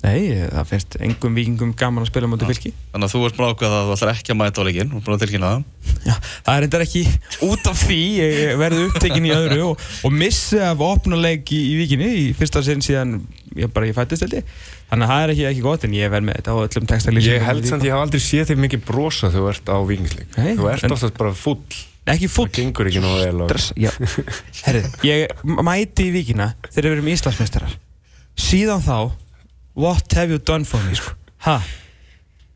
[0.01, 2.71] Nei, það finnst engum vikingum gaman að spila mútið fylki.
[2.93, 5.13] Þannig að þú ert búin að þú ætlar ekki að mæta á leikinn og búin
[5.13, 5.65] að tilkynna það.
[6.07, 6.15] Já,
[6.47, 7.03] það er endar ekki
[7.45, 11.75] út af því ég verði upptekinn í öðru og, og missi af opnuleik í, í
[11.83, 13.19] vikinni í fyrsta sinn síðan
[13.59, 14.55] ég bara ég fættist held ég
[14.91, 17.35] þannig að það er ekki, ekki gott en ég verð með þetta á öllum textalýsingum
[17.37, 20.33] Ég held samt ég hafa aldrei séð þig mikið brosa þegar þú ert á vikingsleik.
[20.35, 21.57] Þú ert oftast bara full,
[22.11, 23.51] ekki það fúll gengur ekki nógu vel og...
[23.53, 23.91] Dress, já.
[24.67, 27.77] Herri, ég mæti í vikina þegar við erum Íslandsmeistarar.
[28.41, 28.97] Síðan þá
[29.79, 31.15] what have you done for me sko?
[31.47, 31.61] ha?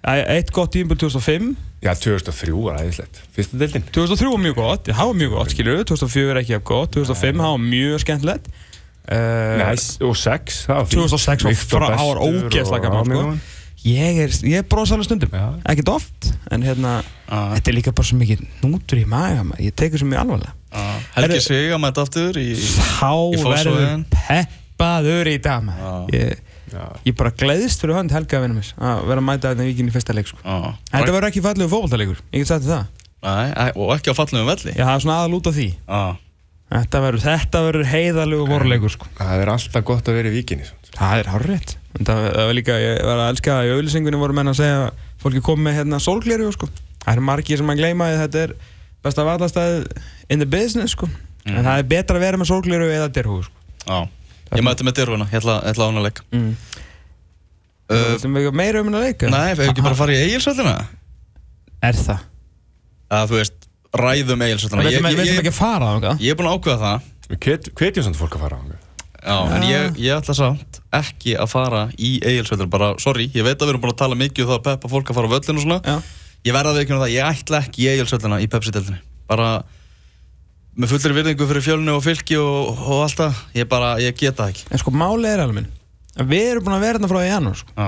[0.06, 1.56] Æ- eitt gott tímpil 2005
[1.86, 3.20] Já, 2003 var æðislegt.
[3.36, 3.84] Fyrsta deildin.
[3.94, 7.42] 2003 var mjög gott, það var mjög gott skilur 2004 er ekki af gott, 2005
[7.42, 8.48] það var mjög skemmtilegt
[9.12, 9.76] uh, Nei,
[10.08, 11.02] og 6, það var fínt.
[11.02, 13.54] 2006 var það bestur ógeðslega gaman, Já, sko.
[13.86, 15.46] ég er, ég bros alveg stundum Já.
[15.74, 19.64] ekkert oft, en hérna Ah, þetta er líka bara svo mikið nútur í maga maður.
[19.66, 20.98] ég tekur svo mjög alvarlega ah.
[21.16, 25.38] Helgi sig að mæta aftur í þá verður peppaður í.
[25.42, 25.94] Já.
[26.14, 26.84] ég, Já.
[27.08, 28.60] ég bara gleðist fyrir hönd Helga að
[29.10, 30.38] vera að mæta þetta víkinn í fyrsta leik sko.
[30.46, 30.76] ah.
[30.92, 32.86] þetta verður ekki fallegu fókbaltalegur, ég get sagt það
[33.26, 36.14] Nei, og ekki á fallum velli ég hafa svona aðal út af því ah.
[36.74, 39.10] Þetta verður, þetta verður heiðalegu voruleikur sko.
[39.20, 40.70] Það er alltaf gott að vera í vikinni.
[40.96, 44.36] Það er hárrétt það, það var líka, ég var að elska að í auðlýsingunni voru
[44.36, 46.70] menn að segja að fólki kom með hérna sólgleru sko.
[47.04, 48.56] það er margir sem að gleyma að þetta er
[49.06, 49.76] besta vallastæð
[50.34, 51.10] in the business sko.
[51.46, 53.64] en það er betra að vera með sólgliru eða derhú sko.
[53.86, 54.00] Já,
[54.58, 56.52] ég mæti með dyrfuna, ég ætla, ég ætla á hana leik mm.
[57.94, 60.24] uh, sem við meira um hennar leika Nei, við hefum ekki bara að fara í
[60.26, 60.76] eigilsöldina
[61.86, 62.26] er það?
[63.14, 63.36] að
[64.02, 66.24] ræðum við eigilsöldina ég, veitum ekki að fara þangað.
[66.26, 67.08] ég er búin að ákveða það.
[67.30, 68.76] Við hvetjum samt fólk að fara á hann.
[69.26, 73.56] Já, en ég, ég ætla samt ekki að fara í eigilsöldina bara, sorry, ég veit
[73.56, 75.34] að við erum búin að tala mikið um það að peppa fólk að fara á
[75.34, 75.80] völlinu og svona.
[75.82, 75.96] Já.
[76.46, 79.48] ég verða að veikjum það, ég ætla ekki í eigilsöldina í Pepsi-deltinni bara
[80.78, 84.44] með fullri virðingu fyrir fjölnu og fylki og, og allt það, ég bara, ég geta
[84.44, 84.68] það ekki.
[84.70, 85.72] En sko málið er alveg minn
[86.24, 87.74] við erum búin að vera hérna frá í janúar sko.
[87.76, 87.88] Já,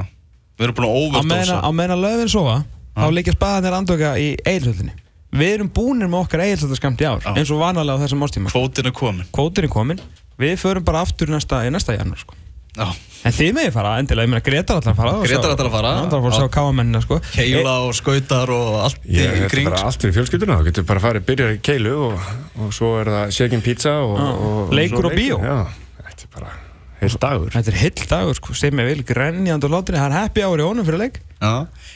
[0.57, 2.55] við erum búin að á meðan overdósa á meðan löfin sofa
[2.97, 4.95] þá leikja spaðanir andöka í eigilsöldinni
[5.35, 7.33] við erum búinir með okkar eigilsöldaskamt í ár Já.
[7.35, 8.59] eins og vanalega á þessum ástíma sko.
[8.63, 9.99] Kvótin er komin kvótur er komin
[10.39, 12.33] við förum bara aftur næsta, í næsta janúar sko.
[12.77, 12.85] Já,
[13.25, 15.65] en þið meði fara endilega, ég meina Gretar ætlar að fara og Grétar sjá- ætlar
[15.67, 15.93] að fara.
[15.97, 17.17] Já, ætlar að fara að sjá káamennina sko.
[17.33, 20.57] keila og skautar og allt í, Ég í þetta er kring bara allt fyrir fjölskylduna,
[20.61, 22.29] þú getur bara farið, byrjar í keilu og,
[22.61, 25.41] og svo er það shaking pizza og, og Leikur og bíó.
[25.41, 25.57] Já,
[26.05, 26.53] þetta er bara
[27.01, 27.51] heilt dagur.
[27.53, 30.61] Þetta er heill dagur sko, sem ég vil, grenjand og látri, það er happy hour
[30.63, 31.19] í honum fyrir leik.
[31.37, 31.51] Já,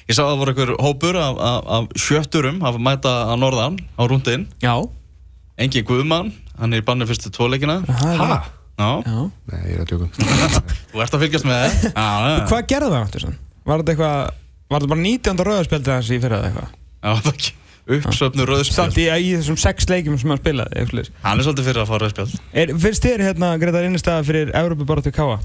[0.07, 3.79] ég sá að það voru einhver hópur af, af, af sjötturum að mæta að norðan
[3.97, 4.75] á rúndin Já.
[5.61, 6.29] Engi Guðmann,
[6.59, 8.11] hann er í banni fyrstu tvoleikina er Ha?
[8.21, 8.51] það.
[8.81, 9.23] Já, Já.
[9.51, 10.07] Nei, ég er að tjóka.
[10.93, 13.35] þú ert að fylgjast með það Já, já, Hvað gerðu það áttur sann?
[13.65, 14.37] Var þetta eitthvað,
[14.71, 15.43] var þetta bara 19.
[15.49, 16.71] rauðarspjaldið hans í fyrir eða eitthvað?
[17.01, 17.51] já, það er ekki
[17.97, 21.09] uppsöfnu rauðspjald Samt í, í þessum sex leikjum sem hann spilaði, eitthvað.
[21.25, 24.87] Hann er svolítið fyrir að fá rauðspjald Er, finnst þér hérna, Gretar, innistæða fyrir Európa
[24.93, 25.37] bara til Káa?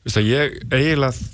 [0.00, 1.30] Þú veist að ég eiginlega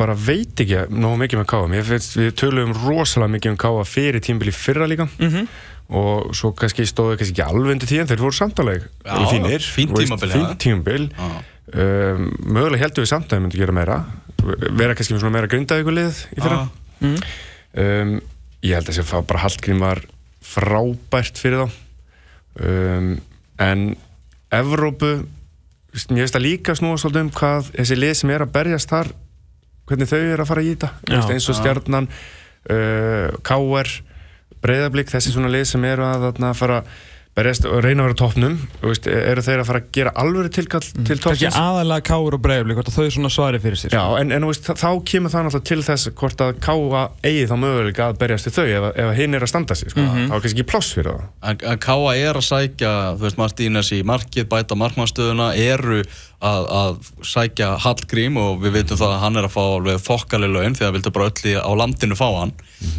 [0.00, 1.82] bara veit ekki nógu mikið með Káa.
[1.90, 5.46] Finnst við töluðum rosalega mikið um Káa fyrir tímbili fyrra líka Mhm.
[5.90, 9.64] og svo kannski stóðu kannski ekki alveg undir tíðan, þeir voru samtaleg Já, fínir.
[9.74, 10.36] veist, tímabil, ja.
[10.36, 11.08] Fínt tímabil.
[11.70, 13.96] Um, mögulega heldur við samt að við myndum gera meira
[14.78, 16.68] vera kannski meira grindavíkulið í fyrra
[17.00, 17.16] Mm.
[17.80, 18.20] um,
[18.66, 20.02] ég held að þessi að fá bara Hallgrím var
[20.44, 21.68] frábært fyrir þá
[22.66, 23.10] um,
[23.60, 23.84] en
[24.50, 25.10] Evrópu
[25.92, 28.92] veist, mér finnst það líka snúa svolítið um hvað þessi lið sem er að berjast
[28.92, 29.12] þar
[29.90, 30.90] hvernig þau eru að fara í þetta.
[31.08, 33.90] Veist, eins og stjarnan uh, KR,
[34.62, 36.88] breyðablík þessi svona lið sem eru að þarna, fara berjast
[37.70, 40.82] og reyna að vera á toppnum veist, eru þeir að fara að gera alvöru tilkall
[40.84, 43.94] til Kannski toppsins aðalega Káur og Breiðablik, hvort að þau svona svari fyrir sér.
[43.96, 47.46] Já, en, en þú veist, þá kemur það náttúrulega til þess hvort að Káa eigi
[47.50, 50.06] þá möguleika að berjast við þau ef, ef hinn er að standa sig, sko.
[50.06, 51.28] þá er kannski ekki pláss fyrir það.
[51.52, 56.02] En, en Káa er að sækja, þú veist, Martínes í markið, bæta markmannstöðuna, eru
[56.40, 60.48] að, að sækja Hallgrím og við veitum það að hann er að fá alveg þokkali
[60.50, 62.52] laun því að vildu bara öll í, á landinu fá hann.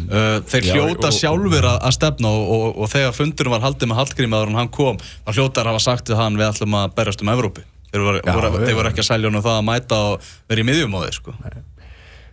[0.06, 3.64] uh, þeir Já, hljóta og- sjálfur að, að stefna og, og, og þegar fundurinn var
[3.66, 6.78] haldið með Hallgrím aður hann kom, þá hljóta að hafa sagt við hann við ætlum
[6.84, 7.66] að berjast um Evrópi.
[7.92, 8.64] Þeir voru, Já, voru, já.
[8.68, 11.00] þeir voru ekki að selja hann um það að mæta og vera í miðjum á
[11.02, 11.34] þeir, sko.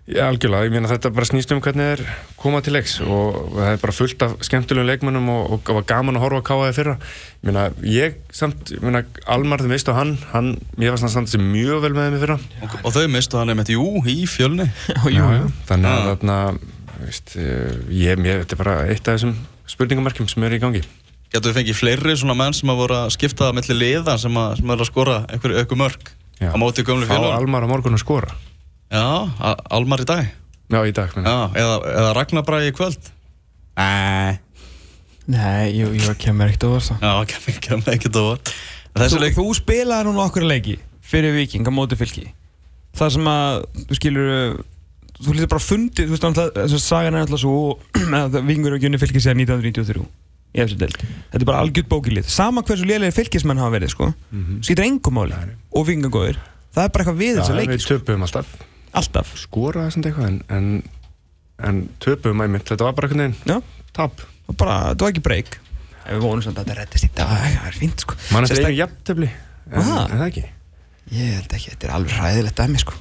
[0.09, 1.99] Já, algjörlega, ég meina þetta bara snýst um hvernig er
[2.39, 5.85] koma til leiks og það er bara fullt af skemmtilegum leikmönnum og, og það var
[5.91, 6.95] gaman að horfa að Káa fyrra.
[7.37, 10.49] Ég meina, ég samt, ég meina, Almar þau veistu hann, hann,
[10.81, 12.39] ég var svona standið sem mjög vel með í fyrra.
[12.65, 14.65] Og, og þau mistu hann einmitt, jú, í fjölni.
[15.19, 15.53] jú, jú.
[15.69, 16.09] Þannig að Já.
[16.09, 16.39] þarna,
[17.03, 19.37] veist, eh, ég, ég, þetta er bara eitt af þessum
[19.69, 20.85] spurningamarkjum sem eru í gangi.
[21.29, 24.57] Getur við fengið fleiri svona menn sem að voru að skipta milli liða sem að,
[24.57, 26.49] sem að, að skora einhver, einhver mörg Já.
[26.49, 27.35] á móti gömlu Fá félagum?
[27.37, 28.33] Almar á morgun að skora.
[28.89, 29.05] Já,
[29.69, 30.29] Almar í dag?
[30.69, 31.13] Já, í dag.
[31.13, 33.09] Já, eða, eða Ragnar Bragi í kvöld?
[33.77, 34.39] Nei.
[35.29, 37.03] Nei, jú, jú, kemur ekkert over það.
[37.05, 38.53] Já, kemur kem ekki það
[38.99, 42.25] Þessi Þú, leik þú spilaði núna okkur leiki fyrir Viking á móti fylki.
[42.97, 44.33] Það sem að, þú skilur
[45.19, 47.55] Þú hlýttir bara fundið, þú veist náttúrulega þess að sagan er alltaf svo
[48.21, 50.05] að Vikingur og Gunni fylki sér 1993
[50.55, 51.01] í eftir deild.
[51.29, 52.29] Þetta er bara algjört bókilið.
[52.31, 54.07] Sama hversu lélegir fylkismenn hafa verið, sko.
[54.63, 55.35] Skýtur engum máli.
[55.75, 56.39] Og Vikingagóður
[56.73, 57.97] Það er bara eitthvað við þessa Já, leiki, við sko.
[57.99, 58.55] töpum alltaf.
[58.97, 59.33] Alltaf.
[59.37, 60.69] Skora þessum eitthvað en, en,
[61.69, 64.21] en töpum æmitt, þetta var bara einhvern veginn Já, tap.
[64.21, 65.57] það var bara, það var ekki breyk
[66.09, 68.15] Við vonum samt að þetta reddist í dag, það er fínt, sko.
[68.33, 69.27] Mann eftir Sérstak- einu jafntöfli
[69.69, 70.45] en, það ekki?
[71.13, 72.95] Ég held ekki, þetta er alveg ræðilegt dæmi sko.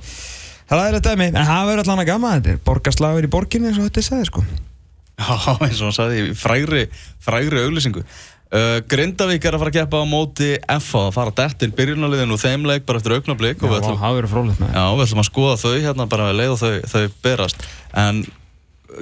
[0.68, 2.32] Það er ræðilegt dæmi, en það verður allan að gama.
[2.36, 4.45] Þetta er borgarslagur í borginni eins og þetta er sagði sko.
[5.18, 6.82] Já, eins og hann sagði í frægri,
[7.24, 8.05] frægri auglýsingu
[8.55, 10.51] uh, Grindavík er að fara að keppa á móti
[10.84, 14.01] FA að fara dettin byrjunarliðin og þeim leik bara eftir augnablík og við ætlum,
[14.59, 17.66] með já, við ætlum að skoða þau hérna bara leið og þau, þau berast
[18.05, 18.22] en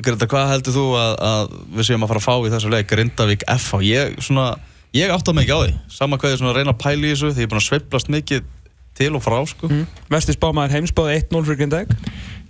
[0.02, 2.88] Grinda, hvað heldur þú að, að við séum að fara að fá í þessu leik
[2.90, 3.78] Grindavík FA?
[3.86, 4.48] Ég, svona,
[4.96, 7.30] ég átta mig ekki á því sama hvað ég svona reyna að pæla í þessu
[7.30, 8.48] því ég er búin að sveiflast mikið
[8.96, 9.70] til og frá sko.
[9.70, 9.84] mm.
[10.10, 11.94] Vesti spámaður heimsbáði 1-0 fyrir Grindag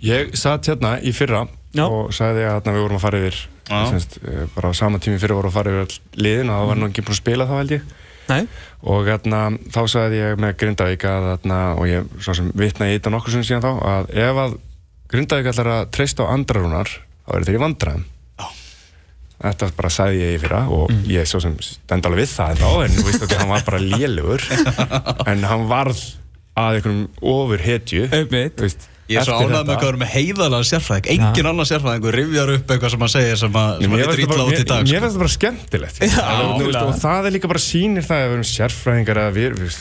[0.03, 1.45] ég satt hérna í fyrra
[1.75, 1.85] Já.
[1.85, 3.39] og sagði að hérna, við vorum að fara yfir.
[3.67, 6.81] Semst, eh, bara á sama tími fyrir vorum að fara yfir liðin og það var
[6.81, 7.87] nú ekki búin að spila þá held ég.
[8.27, 8.41] Nei,
[8.83, 9.41] og hérna,
[9.71, 13.35] þá sagði ég með Grindavík að hérna, og ég svo sem vitnaði í þetta nokkur
[13.37, 14.57] sem síðan þá að ef að
[15.13, 18.05] Grindavík ætlar að treysta á andrarúnar þá eru þeir í vandræðum.
[18.37, 18.47] Já.
[19.37, 22.69] þetta bara sagði ég í fyrra og ég svo sem stend alveg við það þá
[22.83, 24.45] en þú veist að hann var bara lélugur
[25.31, 26.03] en hann varð
[26.57, 28.87] að einhverjum ofur hetju Einmitt.
[29.07, 29.75] Ég er svo ánægð með þetta.
[29.79, 31.05] hvað er með heiðalega sérfræðing.
[31.15, 34.57] Engin annar sérfræðingur rifjar upp eitthvað sem hann segir sem, að, að lítur bara- út
[34.57, 35.03] í dag mér- mér sko.
[35.03, 36.01] finnst það bara skemmtilegt.
[36.87, 39.77] Og það er líka bara sýnir það að við erum sérfræðingar að við, við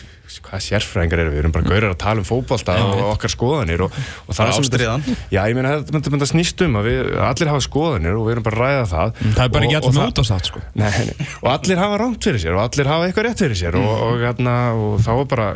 [0.46, 3.94] hvað sérfræðingar eru, við erum bara gaurar að tala um fótbolta og okkar skoðanir og,
[4.26, 5.04] og það þetta- ástríðan.
[5.32, 8.32] Já, ég meina, þetta þetta- þetta snýst um að við, allir hafa skoðanir og við
[8.36, 10.60] erum bara að ræða það Það er bara ekki allir með út á státt sko.
[10.74, 13.78] Nei, nei, og allir hafa rámt fyrir sér og allir hafa eitthvað rétt fyrir sér
[13.80, 15.48] og, og, hérna, og þá er bara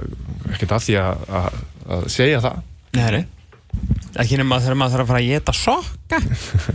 [0.54, 1.60] ekkert að því að, að,
[1.98, 2.62] að segja það.
[2.98, 3.24] Nei, nei
[4.20, 6.18] Ekki nema þegar maður þarf að fara að geta sokka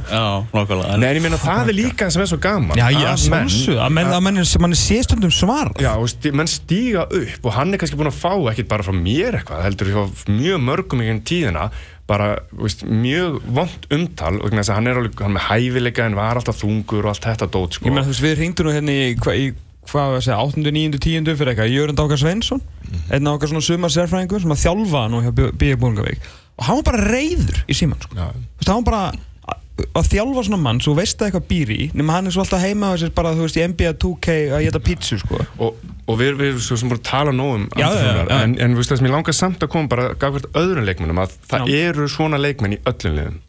[0.08, 2.86] Já, nákvæmlega En Nei, en ég meina, það er líka sem er svo gaman Já,
[2.94, 6.08] ég að að sjálfsög Að menn, að menn, sem mann er séstundum svar Já, og
[6.14, 9.40] stí, menn stíga upp og hann er kannski búin að fá ekkert bara frá mér
[9.42, 11.68] eitthvað, heldur hjá mjög mörgum í gegnum tíðina,
[12.08, 16.08] bara veist, mjög vond umtal og þess að hann er alveg, hann er með hæfileika
[16.08, 17.90] en var alltaf þungur og allt þetta dót, sko.
[17.90, 19.52] Ég meina þú veist, við hringdum nú hérna í, hva, í
[19.86, 20.66] hvað var að segja, 8.
[20.80, 21.02] 9.
[21.06, 21.30] 10.
[21.36, 22.64] fyrir eitthvað Jörund Ákar Sveinsson,
[23.10, 26.18] einn af okkar svona sumar sérfræðingur sem að þjálfa nú hjá B.I.
[26.58, 28.16] Og hann var bara reyður í síman sko.
[28.16, 32.14] Hann var bara að- að þjálfa svona mann svo veist það eitthvað býr í nema
[32.16, 34.80] hann er svo alltaf heima á sér bara, þú veist, í NBA 2K að geta
[34.80, 35.76] pítsu, sko Og,
[36.08, 38.38] og við, við svo sem að tala nóg um Já, já, já.
[38.40, 41.36] en, en veist það sem ég langar samt að koma bara gafkvært öðrum leikmennum að
[41.52, 43.42] það eru svona leikmenn í öllum liðum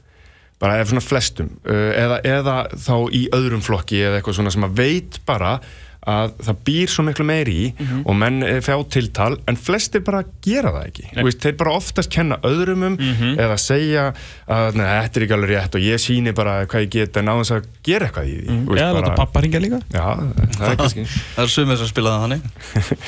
[0.58, 4.64] bara ef svona flestum uh, eða, eða þá í öðrum flokki eða eitthvað svona sem
[4.66, 5.60] að veit bara
[6.06, 8.02] að það býr svo miklu meiri í Mhm.
[8.06, 11.04] og menn eh, fjá tiltal en flestir bara gera það ekki.
[11.16, 13.36] Þú veist, þeir bara oftast kenna öðrum um Mhm.
[13.38, 14.14] eða segja
[14.48, 17.26] að "Nei, þetta er ekki alveg rétt og ég síni bara hvað ég get en
[17.28, 18.46] á þess að gera eitthvað í því.
[18.46, 19.80] Þú veist, Eða láta bara- pappa ringja líka?
[19.92, 20.16] Já,
[20.56, 21.04] það er kannski
[21.36, 22.42] það er sumir sem spilaði þannig.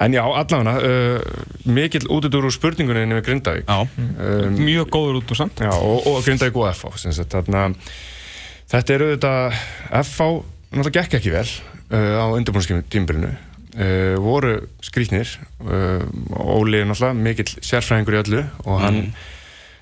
[0.00, 1.20] En já, allavega, uh,
[1.66, 3.66] mikill útudur úr spurningunni með Grindavík.
[3.68, 5.56] Já, um, Mjög góður út og samt.
[5.60, 7.74] Já, og, og Grindavík og FH sem sagt, þarna,
[8.70, 9.52] Þetta eru þetta
[10.04, 10.42] FH
[10.72, 11.48] náttúrulega gekk ekki vel
[11.90, 15.28] á undirbúinsktímbilinu uh, voru skrýtnir.
[15.62, 16.06] Uh,
[16.38, 19.02] Óli er náttúrulega mikill sérfræðingur í öllu og hann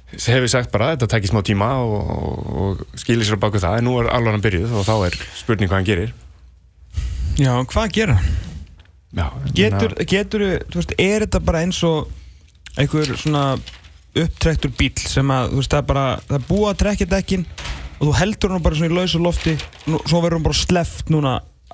[0.09, 3.61] hefur sagt bara að þetta tekir smá tíma og, og, og skilir sér á baku
[3.61, 3.81] það.
[3.81, 6.15] En nú er alvaran byrjuð og þá er spurning hvað hann gerir.
[7.39, 8.37] Já, hvað gera hann?
[9.09, 9.25] Já,
[9.57, 12.11] Getur, getur, þú veist, er þetta bara eins og
[12.77, 13.45] einhver svona
[14.19, 17.47] upptrektur bíl sem að, þú veist, það er bara, það er búið að trekja dekkin
[17.99, 19.55] og þú heldur hann bara svona í lausu lofti
[19.89, 21.33] nú, svo verður hann bara sleft núna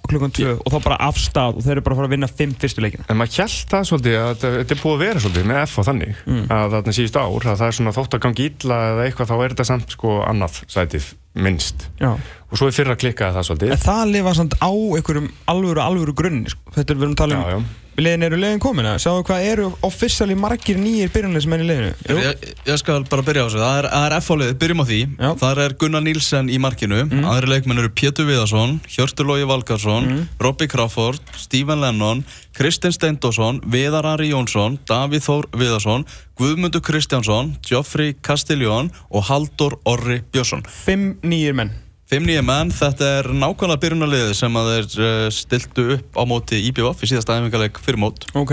[0.09, 2.55] klukkan tvö og þá bara afstað og þeir eru bara að fara að vinna fimm
[2.61, 3.05] fyrstu leikina.
[3.09, 5.83] En maður held það svolítið að þetta- er búið að vera svolítið með F á
[5.89, 6.15] þannig
[6.59, 9.37] að þarna síðust ár að það er svona þótt að gangi illa eða eitthvað þá
[9.45, 11.89] er þetta samt sko annað sætið minnst.
[11.99, 12.13] Já.
[12.15, 13.73] og svo er fyrra klikkaði það svolítið.
[13.75, 16.61] En það lifa samt á einhverjum alvöru, alvöru grunni sko.
[16.77, 17.65] Þetta er við erum að tala um
[17.95, 21.93] Liðin eru liðin komin að sjáu hvað eru officially margir nýjir byrjunleismenn í liðinu?
[22.11, 22.17] Jú.
[22.19, 23.61] ég, ég skal bara byrja á þessu.
[23.63, 25.01] Það er, er F-fálið, byrjum á því.
[25.15, 25.29] Já.
[25.43, 27.03] Það er Gunnar Nílsen í markinu.
[27.31, 30.11] Aðri leikmenn eru Pétur Viðarsson, Hjörtur Lógi Valgarsson
[30.43, 32.25] Robby Crawford, Stephen Lennon
[32.55, 36.07] Kristinn Steindósson, Viðar Ari Jónsson Davíð Þór Viðarsson
[36.39, 40.67] Guðmundur Kristjánsson, Geoffrey Castiljón og Haldur Orri Björnsson.
[40.67, 45.85] Fimm nýjir menn Fimm nýja menn, þetta er nákvæmlega byrjunarliðið sem að þeir uh, stiltu
[45.97, 48.27] upp á móti IBVF í síðasta æfingarleik fyrir mót.
[48.37, 48.53] Ok.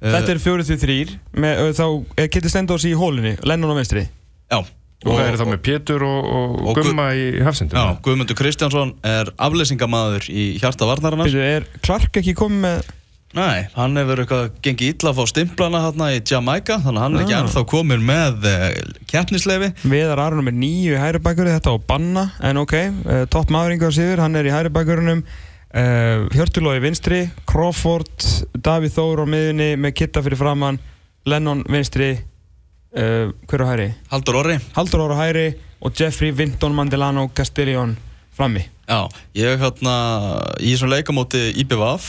[0.00, 1.12] Þetta er fjórið því þrýr
[1.44, 1.86] með, uh, Þá
[2.24, 4.06] er Kitty Stendós í hólunni Lennon á vinstri.
[4.52, 4.58] Já.
[5.06, 7.76] Og það er þá með Pétur og, og, og Gu- Gumma í hafsendum?
[7.76, 11.28] Já, Guðmundur Kristjánsson er afleysingamæður í hjarta varnarinnar.
[11.28, 12.88] Byrju, Er Clark ekki komið með
[13.36, 17.16] Nei, hann hefur eitthvað gengið illa að fá stimplana hérna í Jamaica þannig að hann
[17.18, 17.42] er ekki Ah.
[17.44, 18.64] ennþá komin með uh,
[19.10, 23.52] keppnisleifi Viðar Aron með nýju í hæri bakverði Þetta á banna En ok uh, Topp
[23.52, 29.26] maður yngur sigur Hann er í hæri bakverðunum uh, Hjörtulói vinstri Crawford Davíð Þór á
[29.36, 30.80] miðunni Með Kitta fyrir framann
[31.28, 32.14] Lennon vinstri
[32.96, 33.90] Hver á hæri?
[34.08, 35.48] Haldur Orri Haldur Óra hæri
[35.84, 37.98] Og Jeffrey Vinton Mandelano Castellón
[38.32, 39.02] frammi Já,
[39.36, 39.96] ég hérna
[40.62, 42.06] í þessum leikamóti uh,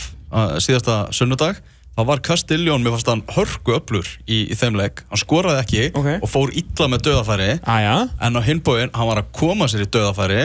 [0.62, 1.58] síðasta sunnudag
[1.98, 5.86] þá var Castiljón, mér fannst hann hörku öflur í, í þeim leik, hann skoraði ekki
[5.98, 6.10] Ok.
[6.22, 9.90] og fór illa með döðafæri Æja en á hinbóin, hann var að koma sér í
[9.90, 10.44] döðafæri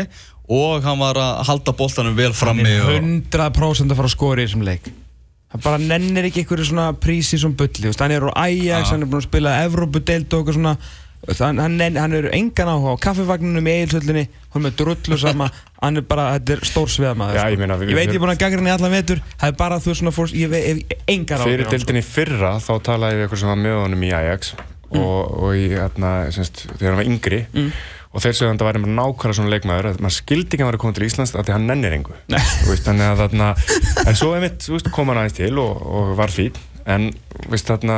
[0.54, 4.16] og hann var að halda boltanum vel Hann frammi er og, 100% að fara að
[4.16, 4.90] skora í þessum leik.
[5.54, 9.12] Hann bara nennir ekki einhverju svona prísi sem bulli, hann er á Ajax hann er
[9.12, 10.74] búinn að spila Evrópudeild og eitthvað svona
[11.24, 11.80] Veist, hann, hann,
[12.18, 15.48] er engan áhuga á kaffivagninum í eilsöllinni er með drullu sama.
[15.80, 18.24] Hann er bara, þetta er stór sveðamaður Já, ég meina, við- ég veit ég er
[18.26, 19.22] búinn að gaggra hann í allan vetur.
[19.40, 23.18] Það er bara þú svona fórst, ég veit engan áhuga Fyrir deildinni fyrra þá talaði
[23.20, 24.54] við eitthvað sem var með honum í Ajax
[24.94, 27.42] og, og í, hérna, semst, þegar hann var yngri.
[28.14, 30.76] Og þeir sögðu að það væri bara nákvæmlega svona leikmaður að maður skildi ekki að
[30.76, 32.18] að koma til Íslands af því að hann nennir engu.
[32.30, 33.48] Þannig að þarna
[34.12, 37.08] en svo einmitt, veist, kom hann aðeins til og, og var fín en,
[37.50, 37.98] veist, þarna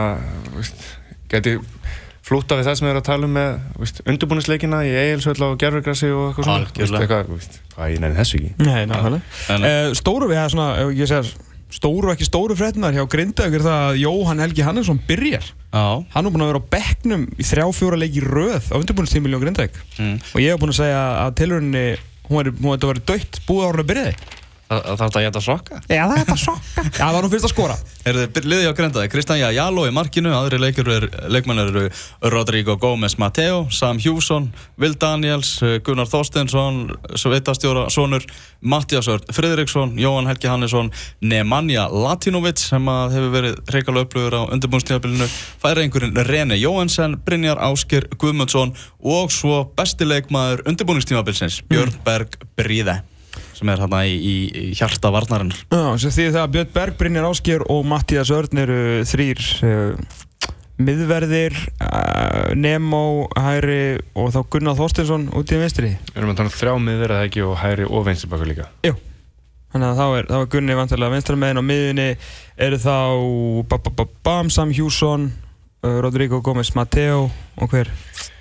[0.56, 0.86] veist,
[1.34, 1.58] geti
[2.26, 3.50] flúta við það sem við erum að tala um með
[3.82, 7.02] veist, undirbúnisleikina í Egilsvöld á gerfugrassi og eitthvað svona Algjörlega.
[7.06, 9.60] Eitthvað, veist, hvað ég nefnir þessu ekki Nei, nákvæmlega.
[9.60, 13.66] Uh, stóru við það svona, ég segja, stóru og ekki stóru fréttinar hjá Grindavík er
[13.68, 15.52] það að Jóhann Helgi Hannesson byrjar.
[15.76, 18.76] Já, Hann er búinn að vera á bekknum í þrjá fjóra leiki í röð á
[18.80, 19.80] undirbúinistímili á Grindavík.
[20.00, 20.16] mm.
[20.34, 21.86] Og ég hef búinn að segja að tilhörinni,
[22.30, 24.16] hún er búin að vera dött búið árun að byrjaði.
[24.70, 26.84] Það þarf að geta sokka Já, það er þetta sokka.
[26.86, 27.76] Já, það var nú fyrst að skora.
[28.06, 29.12] Er þið liðið á Grendaði?
[29.14, 30.60] Kristján Jáló í markinu, aðri
[30.96, 31.86] er, leikmenn eru
[32.34, 34.50] Rodrigo Gómez Mateo, Sam Hjússon,
[34.82, 36.82] Will Daniels, Gunnar Þorsteinsson,
[37.14, 38.26] Sveitastjóra, sonur,
[38.66, 40.92] Mattias Örn Friðriksson, Jóhann Helgi Hannesson,
[41.22, 45.30] Nemanja Latinovic sem að hefur verið reykjala upplöfur á undirbúinstíðabilinu,
[45.62, 48.74] færeingurinn Rene Jóhansen, Brynjar Áskir Guðmundsson
[49.06, 53.04] og svo besti leikmaður undirbúinstíðabilsins, Björn Berg Bríði
[53.56, 54.36] sem er hérna í, í,
[54.76, 55.64] hjarta varnarinnar.
[55.72, 60.22] Já, sem því það að Björn Berg, Brynjar Ásker og Mattías Örn eru þrýr uh,
[60.82, 63.04] miðverðir, uh, Nemo,
[63.40, 65.96] Hæri og þá Gunnar Þorstinsson út í vinstri.
[66.12, 68.96] Við erum að tala um þrjá miður eða ekki og hæri og vinstibakku líka Jú.
[69.76, 72.10] Þannig að þá er, þá er Gunni vantilega vinstra meginn á miðinni
[72.68, 72.96] eru þá
[73.72, 75.28] ba, ba, ba, Bam, Sam Hjússon,
[75.84, 77.26] uh, Rodrigo Gómez Mateo
[77.60, 77.92] og hver?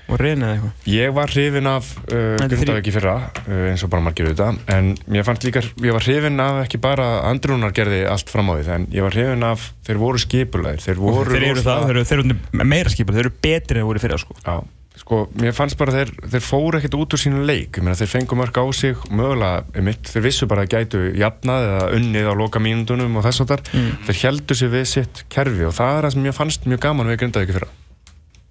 [0.04, 0.72] Og Reyni eða eitthvað.
[0.92, 3.14] Ég var hrifin af uh, Þetta Grindavík í fyrra,
[3.48, 6.80] uh, eins og bara margir auðvitað, en mér fannst líka, ég var hrifin af ekki
[6.84, 10.20] bara að Andrúnar gerði allt fram á því, en ég var hrifin af, þeir voru
[10.20, 11.32] skipulegir, þeir voru...
[11.32, 14.02] Þeir eru það, þeir eru, þeir eru meira skipur, þeir eru betri en þeir voru
[14.04, 14.36] fyrir sko.
[14.44, 14.58] Já,
[15.00, 18.12] sko, mér fannst bara þeir, þeir fóru ekkert út úr sínu leik, ég meina þeir
[18.12, 22.34] fengu mörg á sig, mögulega, einmitt, þeir vissu bara að gætu jafnað eða unnið á
[22.38, 23.88] loka mínundunum og þess að þar, Mm.
[24.06, 27.10] þeir heldu sig við sitt kerfi og það er það sem mér fannst mjög gaman
[27.10, 27.72] við Grindavík í fyrra.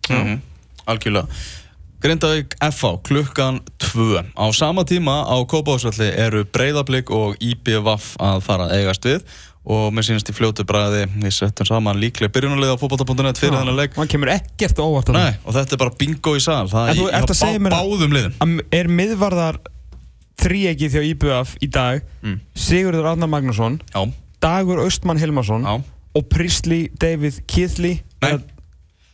[0.10, 0.42] mm
[0.88, 1.28] Algjörlega.
[2.04, 8.68] Grindavík FH klukkan 2 Á sama tíma á Kópáðsvalli eru Breiðablík og IBVF að fara
[8.68, 9.22] að eigast við.
[9.64, 13.78] Og mér sínast í fljótu bræði við settum saman líklega byrjunarlið á fótbolta.net fyrir þennan
[13.80, 13.96] leik.
[13.96, 16.68] Man kemur ekkert óvart að Nei, og þetta er bara bingo í sal.
[16.68, 18.60] Það er í- að- báðum það.
[18.76, 19.62] Er miðvarðar
[20.44, 22.40] þríegið þjá IBF í dag Mm.
[22.56, 24.04] Sigurður Arnar Magnússon Já,
[24.42, 25.82] Dagur Östmann Hilmarsson já.
[26.16, 28.40] og Prisley David Keithley Nei.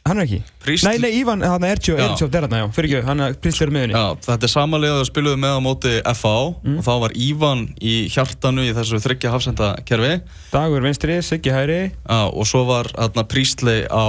[0.07, 0.37] Hann er ekki?
[0.63, 2.05] Priestley- Nei, nei, Ívan, hann er Ertjó, Já.
[2.07, 4.77] Ertjó, er hann, já, fyrir ekki, hann er Prisley er miðunni Já, þetta er sama
[4.81, 6.31] lið að spiluðu með á móti FH
[6.63, 6.77] Mm.
[6.79, 10.21] og þá var Ívan í hjartanu í þessu þryggja hafsenda kerfi
[10.53, 14.07] Dagur vinstri, Siggi hægri, Já, og svo var hérna Prístley á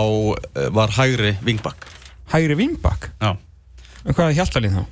[0.57, 1.85] eh, var hægri vingbakk
[2.33, 3.37] hægri Vingbakk Já,
[4.07, 4.85] En hvað er hjaltalín þá?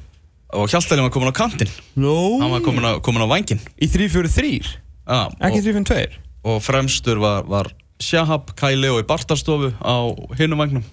[0.53, 1.68] og Hjaltalinn var komin á kantinn.
[1.96, 4.76] No hann var komin á, komin á vangin Í 3-4-3,
[5.09, 6.09] Já, ekki og, 3-5-2
[6.44, 7.68] og fremstur var, var
[8.03, 9.96] Shahab, Kæli og í Bartarstofu á
[10.38, 10.86] hinum vagnum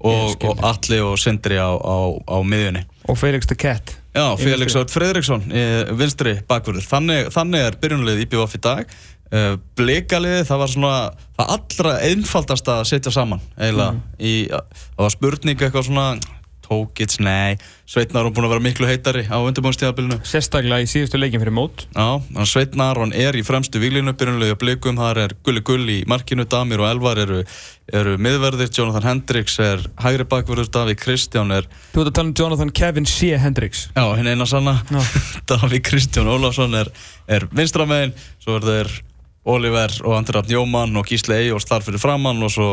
[0.00, 1.96] og, og Alli og Sindri á, á,
[2.28, 2.84] á miðjunni.
[3.08, 3.96] Og Felix the Cat.
[4.16, 4.76] Já, Í Felix.
[4.78, 5.64] Ört Fredriksson í
[5.98, 6.86] vinstri bakvörður.
[6.88, 8.96] Þannig, þannig er byrjunalið IBVF í dag.
[9.26, 10.96] Uh, Blikaliði, það var svona
[11.36, 16.04] það allra einfaldast að setja saman eiginlega, í, það var spurning eitthvað svona
[16.66, 17.56] Tókits, nei,
[17.86, 21.84] Sveitnar er búin að vera miklu heitari á undirbúinstíðabilinu Sérstaklega í síðustu leikin fyrir mót.
[21.94, 26.82] Já, Aron er í fremstu víglinu byrjunlega blikum, þar er Gulli Gull í markinu, Damir
[26.82, 27.44] og Elvar eru,
[27.94, 32.36] eru miðverðir, Jonathan Hendricks er hægri bakverður, Davík Kristján er Þú ert að tala um
[32.42, 33.30] Jonathan Kevin C.
[33.38, 33.86] Hendricks.
[33.94, 34.80] Já, hinn eina sanna.
[35.50, 36.90] Davík Kristján Ólafsson er,
[37.30, 38.96] er vinstramegin, svo er þeir
[39.46, 42.70] Oliver og Andri Raffn Jómann og Gísli Eyjóls þar fyrir framann og svo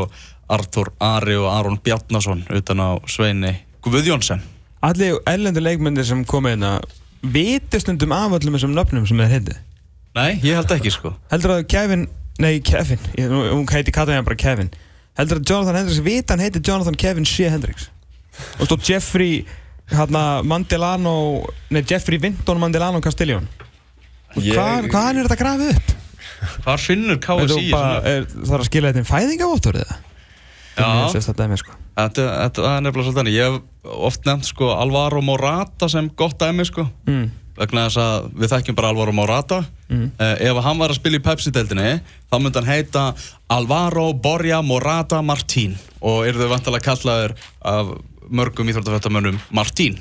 [0.49, 3.53] Artur Ari og Aron Bjarnason utan á Sveini
[3.83, 4.41] Guðjónsson.
[4.83, 6.73] Allir ellendur leikmyndir sem komið hérna
[7.33, 9.55] Viti stundum af öllum þessum nöfnum sem þeir heiti
[10.13, 11.13] Nei, ég held ekki sko.
[11.31, 12.03] Heldur að Kevin,
[12.43, 12.99] nei Kevin.
[13.17, 14.69] Hún heiti hann bara Kevin.
[15.17, 17.47] Heldur að Jonathan Hendricks vita hann heiti Jonathan Kevin C.
[17.49, 17.87] Hendricks.
[18.59, 19.41] Og stóð Jeffrey
[19.89, 21.15] hérna, Mandelano
[21.73, 23.47] Nei, Jeffrey Vinton Mandelano Castellón.
[24.37, 25.91] Ég- Hvað hvaðan er þetta grafið upp?
[26.63, 29.97] Hvar finnur Er KSI þú bara, er, það er að skila þetta um fæðingavóttur eða?
[30.77, 33.35] Dæmi sko Þetta, þetta það er nefnilega svolítið þannig.
[33.37, 36.87] Ég hef oft nefnt sko Alvaro Morata sem gott dæmi sko.
[37.07, 37.31] mm.
[37.53, 39.59] Vegna þess að við þekkjum bara Alvaro Morata.
[39.91, 40.07] Mm.
[40.17, 41.91] Eh, ef hann var að spila í Pepsi-deldinni,
[42.31, 43.03] þá myndi hann heita
[43.53, 45.75] Alvaro Borja Morata Martín.
[46.01, 47.93] Og eru þau vantilega kallaður af
[48.33, 49.99] mörgum íþróttafættamönnum Martín.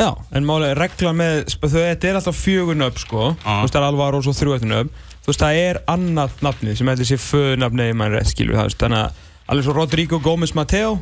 [0.00, 3.48] Já, en málega regla með, þau, þetta er alltaf fjögur nöfn sko, Já.
[3.48, 6.38] þú veist það er Alvaro og svo þrjú eftir nöfn, þú veist það er annað
[6.46, 10.20] nafnið sem heldur sér föðnafnið í mann rétt skilur það, þannig að alveg svo Rodrigo
[10.22, 11.00] Gómez Mateo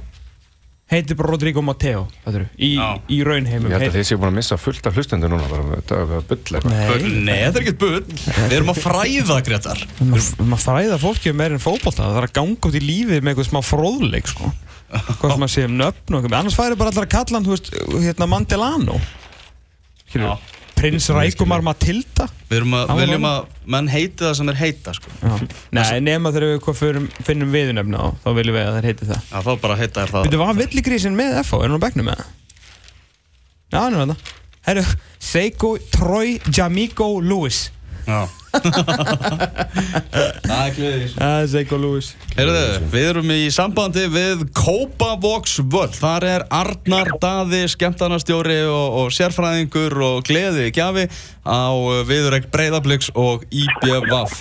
[0.88, 2.68] heitir bara Rodrigo Mateo, þetta eru, í,
[3.12, 3.68] í raunheimum.
[3.68, 6.22] Ég held að þið séu búin að missa fullt af hlustendur núna bara, þetta er
[6.30, 6.70] bull eitthvað.
[6.72, 7.98] Nei, Nei, þetta er ekkert bull.
[8.38, 9.82] Við erum að fræða, Gretar.
[10.00, 13.34] maður ma fræða fólki meir en fótbolta, það er að ganga út í lífið með
[13.34, 14.52] eitthvað smá fróðleik sko.
[14.88, 17.48] Hvað sem að sé um nöfn og eitthvað, annars færi bara allar að kalla hann,
[17.50, 17.68] þú veist,
[18.06, 18.96] hérna Mandelano.
[20.14, 20.30] Já.
[20.78, 23.38] Prins Rækumar Matilda Við erum að, viljum að
[23.74, 25.10] menn heiti það sem er heita sko.
[25.74, 29.24] Nei, nema þegar við hvað finnum viðunöfna á þá viljum við að þeir heiti það.
[29.28, 30.28] Já, þá bara heita er það.
[30.28, 31.58] Veitu, var villigrísin með FH?
[31.58, 32.30] Er hann á bekknum með það?
[33.68, 34.36] Já, hann er þetta
[34.68, 34.84] Herru,
[35.28, 37.66] Seiko Troy Jamigo Lewis
[40.48, 42.62] Það er kliðið Það er Seiko Lewis Heyrðu,
[42.94, 45.92] við erum í sambandi við Kópavogs völl.
[45.92, 51.04] Þar er Arnar Daði, skemmtarnastjóri og, og sérfræðingur og gleði gjafi
[51.44, 51.68] á
[52.08, 54.40] viðurregt Breiðabliks og IBVF.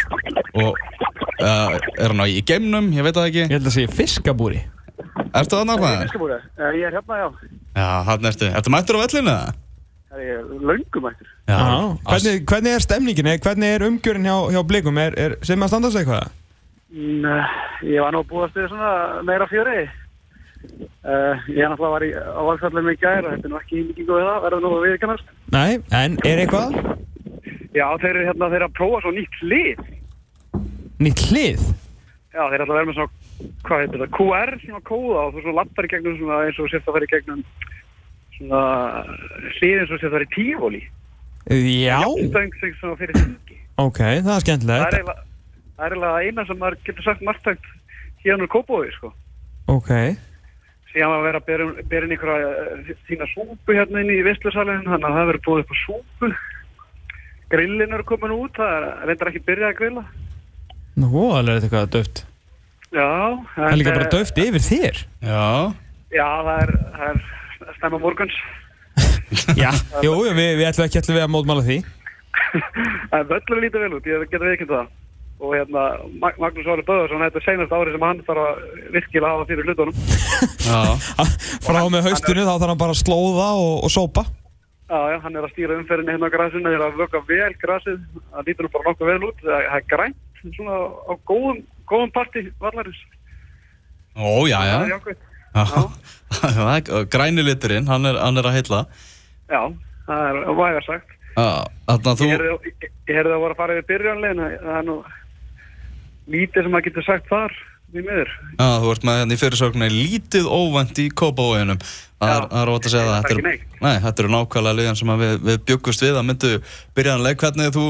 [0.63, 3.45] Og uh, er hann á í geimnum, ég veit það ekki.
[3.47, 4.63] Ég held að segja fiskabúri
[5.35, 6.07] Ertu það náttúrulega?
[6.07, 6.37] Fiskabúri?
[6.79, 7.27] Ég er hérna, já.
[7.77, 8.51] Já, hann ertu.
[8.57, 9.55] Ertu mættur á vellinu það?
[10.07, 11.29] Það er löngumættur.
[11.49, 11.59] Já,
[12.07, 13.27] hvernig, hvernig er stemningin?
[13.27, 14.99] eða Hvernig er umgjörinn hjá, hjá blikum?
[15.03, 16.29] Er, er, sem að standa sig eitthvað?
[16.95, 17.25] Mm,
[17.91, 19.81] ég var nú að búast við svona meira fjöri.
[21.03, 23.83] Uh, ég er náttúrulega var í, á valsallinu í gær og þetta er nú ekki
[23.89, 25.35] mikið góðið það, verður nú að viðkannast.
[25.55, 26.79] Nei, en er eitthvað?
[27.75, 29.83] Já, þeir eru hérna, þeir eru að prófa svo nýtt lið.
[31.03, 31.67] Nýtt hlið?
[32.33, 35.43] Já, þeir ætla að vera með svona, hvað heitir það, QR, svona kóða og þú
[35.43, 37.43] svona lappar í gegnum svona eins og sérst að fara í gegnum
[38.37, 38.61] svona
[39.57, 40.83] hlið eins og sérst að fara í tífóli.
[41.47, 45.25] Já, ok, það er Það er skemmtilegt
[45.77, 47.67] það er eiginlega eina sem maður getur sagt margtækt
[48.23, 49.11] hérna úr Kópói, sko.
[49.69, 49.91] Ok,
[50.91, 54.87] síðan að vera að bera, bera inn einhverja eh, þína súpu hérna inn í vistlusalinn
[54.87, 56.31] þannig að það verður búið upp á súpu.
[57.51, 60.05] Grillin eru komin út það er reyndar ekki byrjað að grilla.
[60.97, 62.23] Nú, alveg er þetta eitthvað döft
[62.87, 63.07] já
[63.53, 65.01] Það er líka bara döft yfir þér.
[65.21, 65.47] Já.
[66.15, 67.21] já það er, það er
[67.77, 68.37] stemma morguns.
[69.61, 69.69] Já,
[70.01, 71.77] jú, jú, við, við ætlum ekki allir við að mótmála því.
[73.11, 74.87] Það völlur lítið vel út, ég geta viðkynnt það.
[75.37, 75.81] Og hérna
[76.17, 78.61] Mag- Magnús Ári Böðarsson þetta er seinast ári sem hann þarf að
[78.95, 79.99] virkilega hafa fyrir hlutunum.
[80.67, 80.79] Já.
[81.61, 84.23] Frá með haustinu þá þarf hann bara að slóða og, og sópa.
[84.87, 87.53] Já, já, hann er að stýra umferðinni hérna á grasinu þeir eru að vöka vel
[87.61, 87.99] grasið.
[88.31, 90.77] Það lítur nú bara nokkuð vel út það það er grænt svona
[91.11, 91.59] á góðum,
[91.91, 93.01] góðum parti vallarins.
[94.15, 95.17] Ó, já, það er já.
[95.57, 96.81] Jákvæmt Já.
[97.13, 98.81] Græni liturinn, hann er, hann er að heilla.
[99.47, 99.61] Já,
[100.09, 101.13] það er væga sagt.
[101.37, 102.27] Þannig að þú...
[103.07, 104.97] Ég heyrði að voru að fara yfir byrjanlegin, það er nú
[106.33, 107.53] lítið sem maður getur sagt þar,
[107.95, 108.33] við miður.
[108.57, 111.79] Já, þú ert með hérna í fyrirsögninni lítið óvænt í Kópavóginum.
[112.19, 113.17] Það er, er óvænt að segja það.
[113.17, 116.25] Er Þetta eru- Nei, þetta eru nákvæmlega liðan sem að við, við byggust við að
[116.27, 116.51] myndu
[116.97, 117.39] byrjanleik.
[117.45, 117.85] Hvernig þú,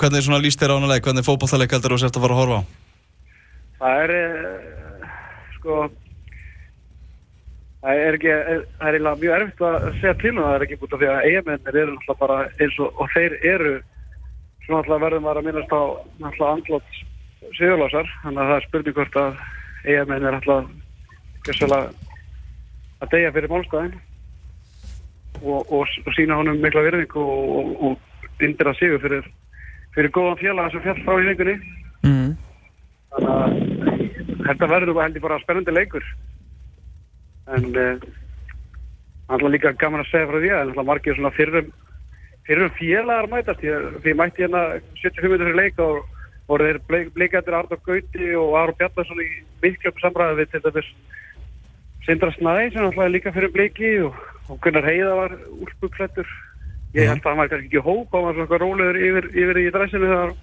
[0.00, 1.04] hvernig svona líst þér á hana leik?
[1.04, 2.62] Hvernig fótballtaleik heldur þú sért að fara að horfa á?
[3.82, 5.10] Það er, eh,
[5.58, 5.80] sko,
[7.82, 10.54] það er ekki, er- það er eiginlega mjög erfitt að segja til um það, það
[10.58, 13.72] er ekki búin að því að eigamennir eru náttúrulega bara eins og, og þeir eru,
[14.62, 15.82] svo náttúrulega verðum að minnast á
[16.22, 17.02] náttúrulega andlót
[17.58, 19.42] sigurlásar, þannig að það er spurning hvort að
[19.82, 20.68] eigamenn er náttúrulega
[21.42, 22.10] gjössalega
[23.02, 23.94] að deyja fyrir málstæðin
[25.42, 29.26] og, og, og sína honum mikla virðing og, og, og indira sigur fyrir,
[29.96, 31.56] fyrir góðan félaga sem fjall frá í vikunni.
[32.02, 32.30] Mm.
[33.12, 36.06] þannig að þetta verður bara spennandi leikur
[37.50, 37.94] en uh,
[39.28, 41.72] alltaf líka gaman að segja frá því að alltaf margir svona fyrrum
[42.46, 43.62] fyrrum félagar mætast.
[44.02, 44.62] Því mætti hérna
[45.02, 46.02] 75 minnur fyrir leik og
[46.50, 49.28] voru þeir bleik, bleikaðir Arnur Gauti og Aron Bjarnason í
[49.62, 50.88] miklum samræði við til dæmis
[52.06, 54.16] Sindra Snæ sem alltaf líka fyrir bleiki og,
[54.50, 56.26] og Gunnar Heiða var úlpuklættur
[56.96, 59.60] ég held að hann var kannski ekki í hóp hann var svona rólegur yfir, yfir
[59.62, 60.34] í dressinu þegar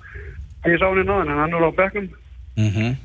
[0.72, 2.10] ég sá hann í náðan en hann er á bekknum.
[2.58, 2.96] Mm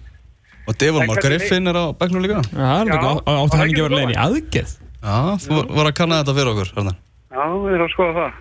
[0.68, 2.40] Og Devon En Mar hvernig- Griffin er á bekknum líka?
[2.52, 4.72] Já, það er ekki, átti var hann ekki að svo leiðin í aðgerð
[5.04, 6.96] Já, þú voru að kanna þetta fyrir okkur, Arnar.
[7.34, 8.32] Já, við erum að skoða það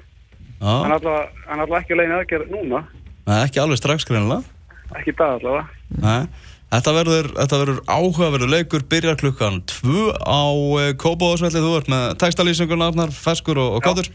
[0.64, 2.80] Já, Hann er alltaf, hann alltaf ekki legin aðgerð núna,
[3.28, 4.44] Nei, ekki alveg strax greinilega.
[4.96, 5.66] ekki í dag allavega.
[6.04, 6.28] Nei,
[6.72, 10.40] þetta verður, þetta verður áhugaverður leikur, byrjar klukkan tvö á
[11.04, 13.84] Kópavóðsvelli, þú ert með textalýsingun Arnar, Feskur og, og.
[13.84, 14.08] Kátur.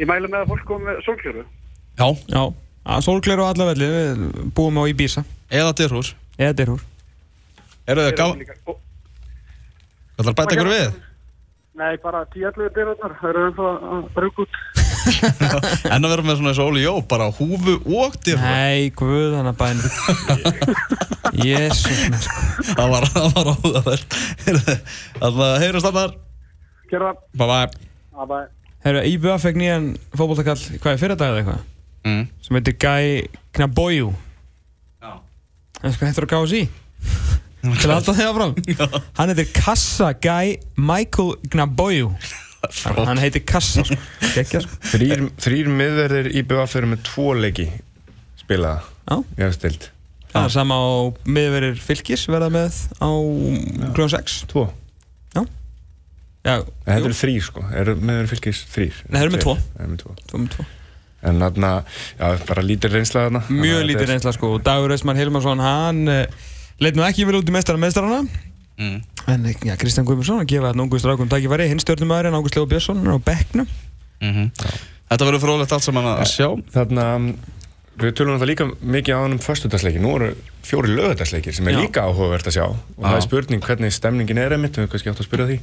[0.00, 1.44] Ég mælu með að fólk komi með sólkjöru.
[2.00, 2.08] Já.
[2.32, 2.42] Já,
[2.96, 4.24] að sólgleru á alla velli Við
[4.56, 5.22] búum á Ibiza
[5.52, 6.14] Eða dyrhús.
[6.38, 6.80] Eða dyrhúr
[7.88, 8.26] Eru þið Þeir eru gá...
[8.40, 8.72] líka- Ó,
[10.14, 10.94] Hvað er bæta ykkur við?
[11.74, 14.58] Nei, bara 10-11 dyrarnar, það eru ennþá að brúka út.
[15.92, 18.44] En að vera með svona eins og Óli Jó, bara húfu og dyrhús.
[18.46, 19.82] Nei, guð hann að bæn
[21.44, 24.04] Jésús minn sko Það var, það.
[25.18, 26.14] Þannig að heyrast Arnar.
[26.92, 27.90] Gerða, Bye bye.
[28.22, 28.38] að bæ.
[28.86, 31.62] Herru, IBF fekk nýjan fótboltakall Hvað er fyrir dag eða eitthvað?
[32.04, 32.24] Mm.
[32.44, 33.06] Sem heitir Guy
[33.56, 34.10] Knaboyu
[35.02, 35.12] Já.
[35.82, 36.62] En sko hættur að gáða sí
[37.64, 38.54] Til að halda þegar fram
[39.18, 42.10] Hann heitir Kassa Guy Michael Knaboyu
[42.96, 43.96] Hann heitir Kassa sko.
[44.34, 44.60] Sko.
[44.94, 47.66] Þrýr, þrýr miðverðir í BVF eru með tvo leiki
[48.40, 48.80] spilaða.
[49.08, 49.16] Já.
[49.36, 49.90] í aðstild
[50.34, 50.88] Það er sama á
[51.30, 53.08] miðverir fylgis verða með á
[53.94, 54.64] kljóðan 6 Tvo.
[56.44, 59.54] Já, Þetta jú, eru þrýr sko, eru miðverðir fylgis þrýr Nei, þeir eru með tvo.
[60.02, 60.16] Tvo.
[60.28, 60.64] Tvo með tvo.
[61.24, 61.70] En þarna,
[62.18, 63.40] já, bara lítið reynsla þarna.
[63.48, 64.50] Mjög er- reynsla sko.
[64.66, 66.50] Dagur Eismann Hilmarsson hann uh,
[66.82, 68.22] leit nú ekki vel út í meistara meistarana
[68.78, 68.98] mm.
[69.30, 73.04] en já, Kristján Guðmundsson að gefa þetta ungu strákum tækifæri hinn stjórnumæðurinn Ágúst Leo Björnsson
[73.06, 73.68] á bekknum
[74.24, 74.50] Mm
[75.04, 77.02] Þetta verður frólægt allt saman að sjá Þarna,
[78.00, 80.30] við tölum það líka mikið á hann um föstudagsleiki, nú eru
[80.64, 81.80] fjóri lögudagsleikir sem er Já.
[81.84, 83.18] líka áhugavert að sjá og það Já.
[83.18, 85.58] er spurning hvernig stemningin er einmitt, við höfum kannski átt að spyrja því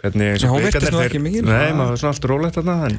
[0.00, 1.44] hvernig eins og hún virtist blikarnir, nú þeir- ekki mikil.
[1.46, 2.98] Nei, maður er svona allt rólegt þarna en,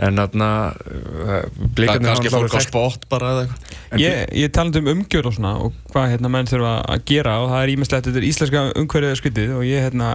[0.00, 1.32] en þarna uh,
[1.76, 4.00] blikarnir Kannski fólk á spott bara eða eitthvað.
[4.00, 7.50] Ég, ég talandi um umgjörð og svona og hvað hérna menn þurfa að gera og
[7.52, 10.14] það er ímislegt þetta er íslenska umhverfið skryttið og ég hérna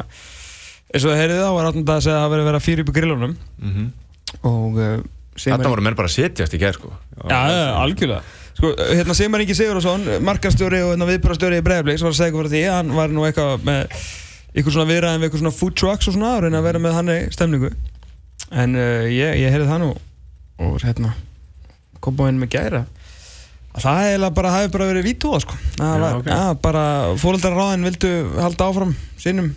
[0.88, 2.84] eins og það heyrið þá var það að segja að það verið að vera fyrir
[2.84, 3.38] upp í grillunum.
[3.62, 3.88] Mhm.
[4.48, 4.98] og uh,
[5.38, 6.92] Þarna voru menn bara að setjast í gerð sko.
[7.30, 8.24] Já, já, algjörlega.
[8.58, 12.48] Sko, hérna Sigmar Ingi Sigurðarsson, markastjóri og hérna viðbrastjóri í Breiðablíks var að segja eitthvað
[12.48, 13.84] frá því að hann var nú eitthvað með
[14.58, 16.98] eitthvað svona viðræðin við eitthvað svona food trucks og svona að reyna að vera með
[16.98, 17.70] hann stemningu
[18.52, 19.90] en uh, ég, ég heyrði það nú.
[20.68, 21.14] Og hérna
[22.04, 22.84] kompáinn með gæra.
[23.78, 25.58] Að það eiginlega bara hafi bara verið vítóða sko.
[25.78, 26.30] Það Já, var, ok.
[26.32, 26.84] ja, bara
[27.22, 29.52] fóröldarráðin vildu halda áfram sínum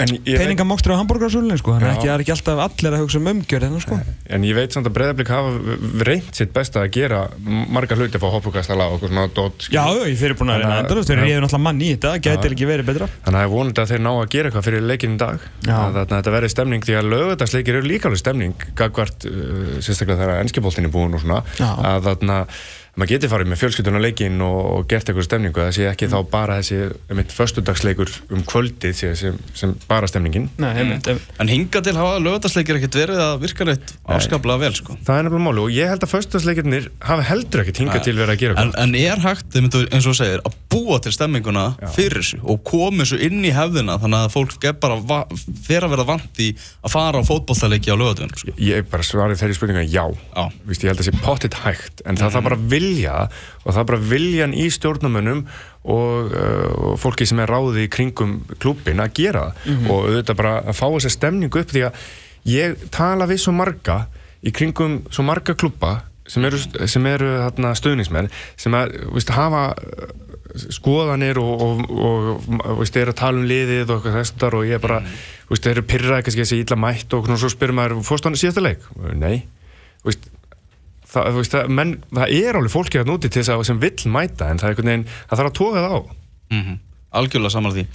[0.00, 3.28] Ég, peningamókstur á hambúrgarsölunni sko þannig að það er ekki alltaf allir að hugsa um
[3.34, 3.98] umgjörð hérna sko.
[4.30, 5.76] En ég veit samt að Breiðablík hafa
[6.08, 10.16] reynt sitt besta að gera marga hluti að fá hoppukastala og svona dot Já, ég
[10.20, 12.90] fyrir búin að reyna Þannig endalust ég hef náttúrulega mann í þetta, gæti ekki verið
[12.90, 13.10] betra.
[13.26, 15.46] Þannig að er vonandi að þeir ná að gera eitthvað fyrir leikinn í dag.
[15.66, 15.76] Já.
[15.80, 20.44] að þetta verði stemning því að lögadagsleikir eru líka alveg stemning gagvart, uh, sérstaklega þegar
[20.44, 22.12] ennskiboltin er búin og svona að
[23.00, 26.16] maður geti farið með fjölskylduna leikinn og, og gert eitthvað stemningu það sé ekki þá
[26.30, 30.48] bara þessi mitt föstudagsleikur um kvöldið sé, sem, sem bara stemningin.
[30.60, 31.32] Nei, einmitt, einmitt.
[31.42, 34.98] En hinga til hafa lögadagsleikir ekkert verið að virka reitt afskaplega vel sko.
[35.06, 38.34] Það er nefnilega máli og ég held að föstudagsleikirnir hafi heldur ekkert hingað til verið
[38.36, 41.64] að gera En, en er hægt, einmitt, eins og þú segir, að búa til stemminguna
[41.94, 44.98] fyrir þessu og koma þessu inn í hefðina þannig að fólk er bara
[45.66, 48.54] fer að verða vant í að fara á fótbolltaleiki á lögadunum sko.
[48.60, 50.04] Ég bara svarið þeirri spurninga já.
[50.10, 50.44] Já.
[50.68, 53.16] Vist, ég held að það sé pottitt hægt en það þarf bara vilja
[53.64, 55.44] og það er bara viljan í stjórnumönnum
[55.80, 60.40] og, uh, og fólki sem er ráðið í kringum klúbbin að gera það og auðvitað
[60.42, 62.08] bara að fá þessa stemningu upp því að
[62.50, 64.04] ég tala við svo marga
[64.44, 65.98] í kringum svo marga klúbba
[66.30, 66.60] sem eru,
[66.90, 70.10] sem eru þarna, stuðningsmenn sem að, vist, hafa uh,
[70.74, 74.68] skoðanir og, og, og, og veist, er að tala um liðið og þess þar og
[74.70, 75.22] ég bara, mm.
[75.52, 78.38] veist, þeir eru pyrraði kannski þessi illa mætt og svona, svo spyrir maður fórst hann
[78.38, 78.86] síðasta leik?
[79.14, 79.42] Nei
[80.06, 80.30] veist,
[81.10, 84.12] það, veist, það, menn, það er alveg fólki að núti til þess að sem vill
[84.14, 86.00] mæta en það er einhvern veginn, það þarf að toga það á
[86.50, 86.78] mm
[87.10, 87.86] Algjörlega saman því.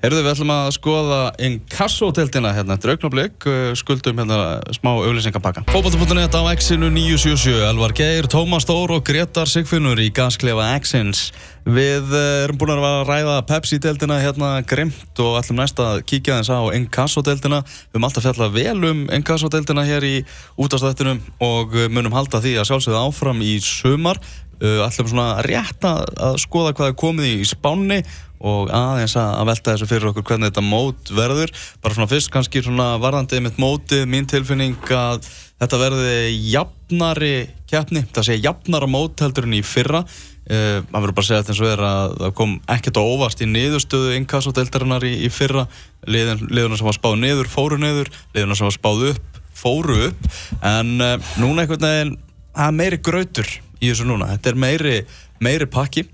[0.00, 4.38] Herðu, við ætlum að skoða inkassoteltina hérna eftir augnablik uh, skuldum hérna
[4.72, 10.70] smá auðlýsingapakka Fótbolta.net á X-inu 977 Elvar Geir, Tómas Stór og Gretar Sigfinnur í gasklefa
[10.78, 11.26] X-ins.
[11.68, 16.54] Við uh, erum búin að ræða Pepsi-deltina hérna grimt og ætlum næst að kíkja þess
[16.56, 20.14] á inkassoteltina Við höfum alltaf fjallað vel um inkassoteltina hér í
[20.56, 24.22] útastættinum og uh, munum halda því að sjálfsögða áfram í sumar.
[24.60, 28.00] Uh, ætlum svona rétt að skoða hvað er komið í spánni
[28.40, 31.52] og aðeins að velta þessu fyrir okkur hvernig þetta mót verður.
[31.84, 35.26] Bara svona fyrst kannski svona varðandi mitt mótið, mín tilfinning að
[35.60, 36.14] þetta verði
[36.48, 37.34] jafnari
[37.70, 40.02] keppni, það sé jafnara mót heldur en í fyrra.
[40.50, 43.02] Uh, maður verður bara að segja þetta eins og er að það kom ekkert á
[43.04, 45.66] óvart í niðurstöðu inkassodeldarinnar í, í fyrra.
[46.10, 50.30] Liðin, liðuna sem var spáð niður, fóru niður liðuna sem var spáð upp, fóru upp.
[50.64, 52.16] En uh, núna einhvern veginn
[52.56, 54.32] það er meiri grautur í þessu núna.
[54.32, 54.96] Þetta er meiri,
[55.44, 56.08] meiri pakki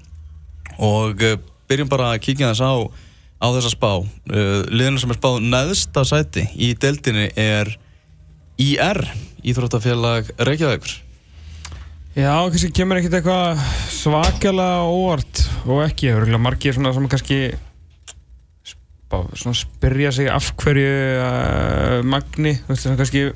[0.83, 1.39] og uh,
[1.71, 2.75] byrjum bara að kíkja þess á
[3.37, 3.91] á þessa spá.
[4.01, 7.75] Uh, liðinu sem er spáð neðsta sæti í deildinni er
[8.61, 9.03] IR
[9.47, 11.03] Íþróttafélag Reykjavíkur.
[12.17, 13.61] Já, kannski kemur ekkert eitthvað
[13.93, 17.41] svakalega óvart og ekki, það eru margir svona sem kannski
[18.65, 23.27] spá, svona spyrja sig af hverju uh, Magni, þú veist kannski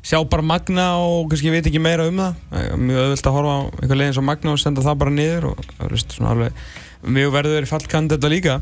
[0.00, 2.40] sjá bara Magna og kannski veit ekki meira um það.
[2.80, 5.60] Mjög öðvöld að horfa á eitthvað leiðin svo Magna og senda það bara niður og
[5.74, 6.64] það er svona alveg
[7.06, 8.56] mjög verður fallkand þetta líka.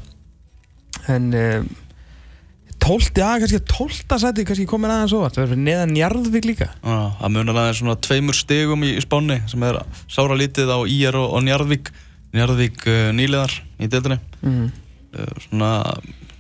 [1.11, 1.63] En uh,
[2.83, 6.69] tólti, já kannski tólta sæti kannski komin aðeins óvart, það er fyrir neðan Njarðvík líka.
[6.83, 9.81] Já, Það munar aðeins svona tveimur stegum í, í spánni sem er
[10.11, 11.91] sára lítið á IR og, og Njarðvík.
[12.37, 14.21] Njarðvík uh, nýleðar í deildinni.
[14.45, 14.71] Mm.
[15.17, 15.73] uh, svona,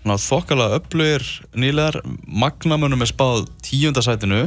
[0.02, 1.28] svona þokkalega öflugir
[1.58, 4.46] nýlegar Magnamunum er spáð tíundasætinu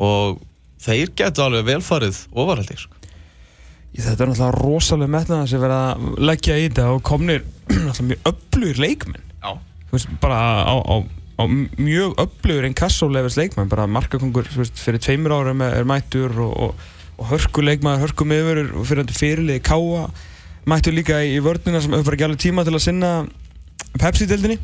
[0.00, 0.42] og
[0.84, 2.93] þeir getur alveg velfarið ofarhaldi sko.
[3.94, 8.32] Þetta er náttúrulega rosalega metnaða sem verða að leggja í þetta og komnir náttúrulega mjög
[8.32, 9.28] öflugir leikmenn.
[9.38, 9.52] Já.
[9.84, 10.96] Þú veist, bara á, á,
[11.38, 11.42] á
[11.78, 16.86] mjög öflugur en kassólefis leikmenn bara markakongur fyrir tveimur árum er, mættur og, og,
[17.20, 20.08] og hörku leikmaður, hörku miður fyrir þetta fyrirliði káa
[20.70, 23.10] mættur líka í, vörnina sem hefur bara ekki alveg tíma til að sinna
[24.00, 24.58] Pepsi-dildinni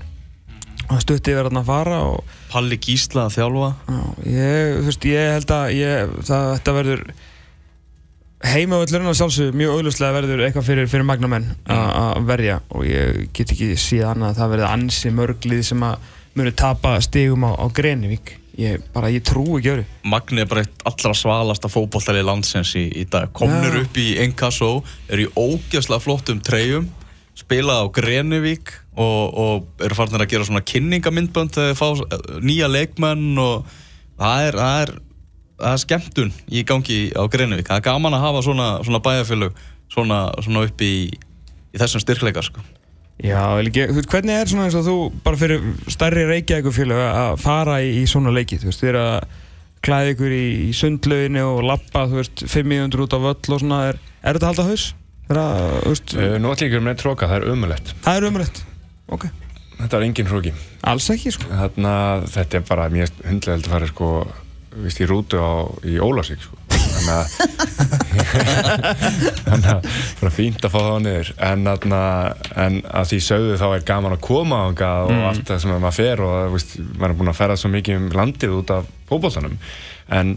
[0.89, 3.69] og það stutti verið að fara og Palli Gísla að þjálfa.
[3.87, 7.05] Já, ég, þú veist, ég held að ég, það, þetta verður
[8.41, 13.53] heimavöllurinn að sjálfsög mjög auglustlega verður eitthvað fyrir, fyrir magnamenn að verja og ég get
[13.53, 17.67] ekki síðan annað að það verði ansi mörglið sem að munu tapa stigum á, á
[17.75, 18.37] Grenivík.
[18.61, 22.83] Ég, bara, ég trú ekki öru Magni er bara eitt allra svalasta fókbóltæli landsins í,
[22.99, 23.31] í dag.
[23.33, 23.85] Komnir Já.
[23.85, 24.71] upp í Enkasso
[25.09, 26.89] eru í ógeðslega flottum treyjum
[27.39, 31.89] spila á Grenivík og, og eru farin að gera svona kynningamindbönd þegar þeir fá
[32.19, 33.71] eh, nýja leikmenn og
[34.21, 34.93] það er, það er,
[35.61, 39.61] það er skemmtun í gangi á Grenivík það er gaman að hafa svona, svona bæjarfélög
[39.93, 40.93] svona, svona upp í,
[41.75, 42.63] í þessum styrkleika sko.
[43.21, 47.91] Já, veist, hvernig er svona eins og þú bara fyrir stærri reykjavíkufélag að fara í,
[48.01, 49.19] í svona leiki, þú veist, þið er að
[49.85, 53.83] klæða ykkur í, í sundlauginu og lappa, þú veist, 500 út á völl og svona,
[53.91, 54.87] er, er þetta að halda haus?
[55.31, 55.39] Er
[56.17, 57.93] Uh, nú ætlum ég ekki um neitt tróka, það er umulett.
[58.03, 58.63] það er umrætt,
[59.15, 59.29] ok,
[59.81, 60.51] Þetta er engin hróki.
[60.85, 61.47] alls ekki, sko.
[61.49, 61.93] Þarna,
[62.29, 64.09] þetta er bara mjög hundlega að fara sko,
[64.77, 66.57] víst, í rútu á, í Ólásík sko.
[66.71, 67.27] þannig að
[69.47, 69.87] þannig að
[70.21, 71.33] bara fínt að fá það á niður.
[71.51, 72.01] En, þarna,
[72.65, 76.25] en að því sögðu þá er gaman að koma og allt það sem maður fer
[76.27, 79.57] og víst, maður er búin að ferða svo mikið um landið út af fótboltanum.
[80.21, 80.37] En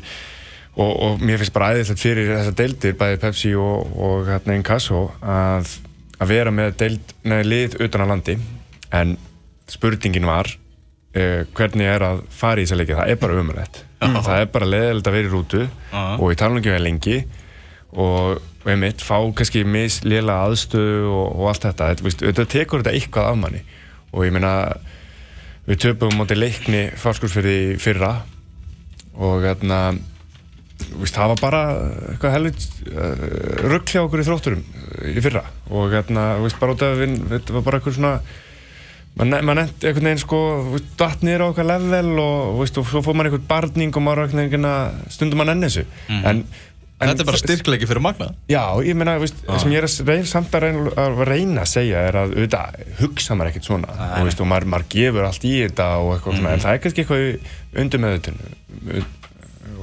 [0.74, 5.06] og, og mér finnst bara æðislegt fyrir þessar deildir bæði Pepsi og, og hérna Inkasso
[5.22, 5.70] að,
[6.18, 8.40] að vera með deild, neði lið utan á landi.
[8.94, 9.18] En
[9.70, 10.48] spurningin var
[11.14, 12.98] uh, hvernig er að fara í þessa leiki?
[13.00, 16.02] Það er bara umrætt það er bara leðilegt að vera í rútu Já.
[16.18, 17.18] og ég tala nú ekki með lengi
[17.94, 21.90] og, og einmitt fá kannski misléla aðstöðu og, og allt þetta.
[22.24, 23.62] Þetta, tekur þetta eitthvað af manni.
[24.14, 24.54] Og ég meina
[25.68, 28.16] við töpum móti leikni fárskursfyrði fyrra
[29.14, 29.46] og
[31.00, 31.60] Vist, það var bara
[32.12, 33.22] eitthvað helvit uh,
[33.70, 35.46] rugg hjá okkur í þrótturum uh, í fyrra.
[35.72, 35.94] Og
[36.44, 38.14] vist, bara út af við, þetta var bara eitthvað svona
[39.46, 40.38] maður nefndi einhvern veginn sko
[40.98, 44.24] datt niður á okkar level og, vist, og svo fór maður einhvern barning og maður
[44.28, 45.86] einhvern veginn stundum maður nenni þessu.
[46.10, 46.46] En, en
[47.04, 47.10] Mhm.
[47.10, 50.28] Þetta er bara styrkleiki fyrir Magna Já, ég meina, veist, það sem ég er reyna,
[50.30, 53.90] samt að reyna, að reyna að segja er að auðvitað hugsa maður ekkert svona.
[53.98, 56.82] Og, veist, og maður, maður gefur allt í þetta og eitthvað svona, en það er
[56.86, 58.14] kannski eitthvað undir með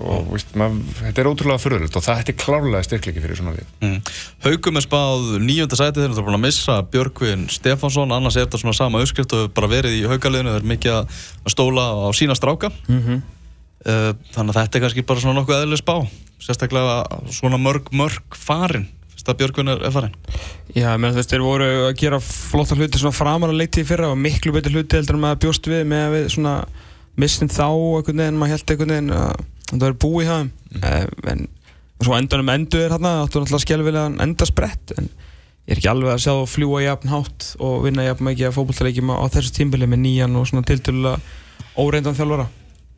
[0.01, 3.57] og veist, maður, þetta er ótrúlega fyrirlut og það þetta er klárlega styrkleiki fyrir svona
[3.57, 3.73] við.
[3.85, 3.99] Mm.
[4.47, 8.47] Haugum er spáð nýjönda sæti þegar það er búin að missa Björgvin Stefánsson annars er
[8.47, 11.55] þetta svona sama uppskrift og hefur bara verið í haugaliðinu það er mikið að að
[11.57, 12.73] stóla á sína stráka.
[12.89, 13.21] Mm
[13.81, 15.95] Uh, þannig að þetta er kannski bara svona nokkuð eðlileg spá
[16.45, 16.97] sérstaklega
[17.33, 18.83] svona mörg mörg farin
[19.21, 20.13] að Björgvin er, farin
[20.75, 23.89] Já, menn þú veist, þeir voru að gera flotta hluti svona framar að leikti í
[23.89, 26.55] fyrra og miklu betur hluti heldur en maður bjóst við með að við svona
[27.21, 29.43] missin þá einhvern veginn, maður held einhvern veginn að
[29.79, 30.53] það er búið hjá þeim.
[30.71, 31.33] Mm.
[31.33, 31.49] en
[32.01, 36.23] svo endanum endur er hérna áttu náttúrulega skelvilegan endasprett en ég er ekki alveg að
[36.25, 40.03] sjá þá fljúa jafn hátt og vinna jafn mikið að fótbolltaleikjum á þessu tímbili með
[40.07, 41.21] nýjan og svona tiltölulega
[41.79, 42.49] óreyndan þjálfara.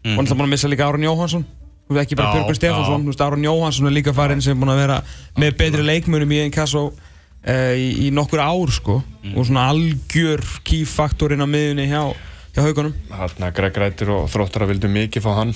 [0.02, 0.16] Mm.
[0.16, 1.44] og náttúrulega búin að missa líka Aron Jóhansson
[1.82, 4.60] Þú veist, ekki bara Björgur Stefánsson, þú veist, Aron Jóhansson er líka farin sem er
[4.60, 4.98] búin að vera
[5.36, 9.00] með betri leikmunum í Enkasso uh, í, í nokkur ár sko.
[9.22, 9.34] Mm.
[9.36, 12.14] og svona algjör keyfaktorinn á miðunni hjá,
[12.54, 15.54] hjá haugunum Hérna Greg Rættir og þróttar að vildu mikið fá hann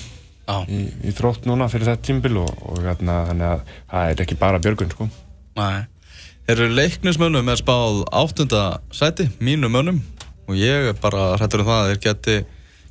[0.71, 4.39] í, í þrótt núna fyrir þetta tímbil og, og hérna, þannig að það er ekki
[4.39, 5.09] bara Björgun sko.
[5.59, 5.85] nei
[6.47, 8.61] Þeir eru leiknismönnum er spáð áttunda
[8.95, 9.97] sæti, mínu mönnum
[10.47, 12.35] og ég er bara hrættur um það að þeir geti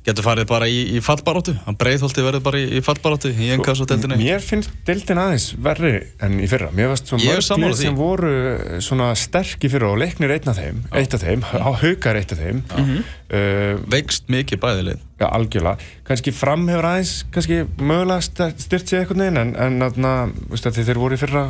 [0.07, 3.81] getur farið bara í, í fallbaróttu að breiðholti verður bara í, í fallbaróttu í engas
[3.83, 5.93] og deildinni Mér finnst deildin aðeins verri
[6.23, 7.89] enn í fyrra Mér varst svo Ég er mörg sammála lið því.
[7.89, 11.43] sem voru eh, svona sterk í fyrra og leiknir einn af þeim, eitt af þeim,
[11.43, 15.81] á haukar eitt af þeim uh, veikst mikið bæðilið Já, algjörlega.
[16.05, 20.11] Kannski fram hefur aðeins, kannski mögulega styrt sig eitthvað neginn, en, en þarna,
[20.51, 21.47] veist að þeir voru í fyrra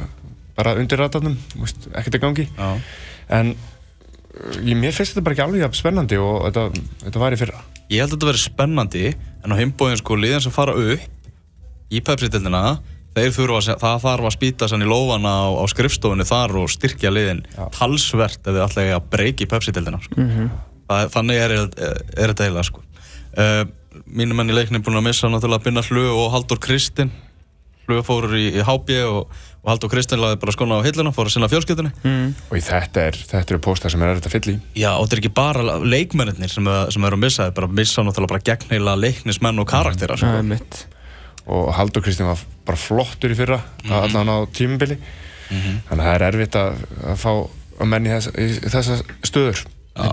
[0.55, 2.45] bara undir ratarnum, veist, ekkert að gangi.
[2.55, 2.69] Já.
[3.35, 7.41] En uh, ég, mér finnst þetta bara ekki alveg spennandi og þetta, þetta var í
[7.43, 7.59] fyrra.
[7.89, 9.03] Ég held að þetta verði spennandi
[9.43, 12.61] en á heimbóðin sko liðan sem fara upp í Pepsi-dildina
[13.17, 16.67] þeir þurfa að, það þarf að spýta sann í lófana á, á skrifstofunni þar og
[16.69, 17.39] styrkja liðin
[17.73, 20.27] talsvert ef þið ætla að breyki Pepsi-dildina sko.
[20.87, 22.83] Það- þannig er, er, er þetta eiginlega sko.
[23.39, 23.63] uh,
[24.05, 27.09] mínum menn í leikni er búin að missa náttúrulega Binna Hlu og Haldur Kristinn
[27.87, 29.31] Hlu fóru í, í HB og,
[29.67, 32.27] og Haldur Kristinn laði bara skona á hilluna fóru að sinna fjölskyldunni mm.
[32.47, 34.59] Og þetta er, þetta eru póstar sem er erfitt að fylla í.
[34.79, 37.75] Já, og þetta er ekki bara leikmennir sem, sem eru að missa, þeir bara að
[37.81, 40.31] missa náttúrulega bara gegnheila leiknismenn og karaktera sko.
[40.31, 40.79] Það er mitt
[41.47, 44.97] Og Haldur Kristinn var bara flottur í fyrra, allan á tímubili.
[45.47, 49.61] Þannig að það er erfitt að, að fá að menn í þessa, í þessa stöður.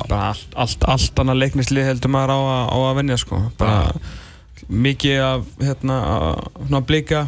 [0.09, 3.81] bara allt, allt, allt annað leiknislið heldur maður á að, á að venja sko bara
[4.69, 6.29] mikið af hérna að
[6.63, 7.25] svona blika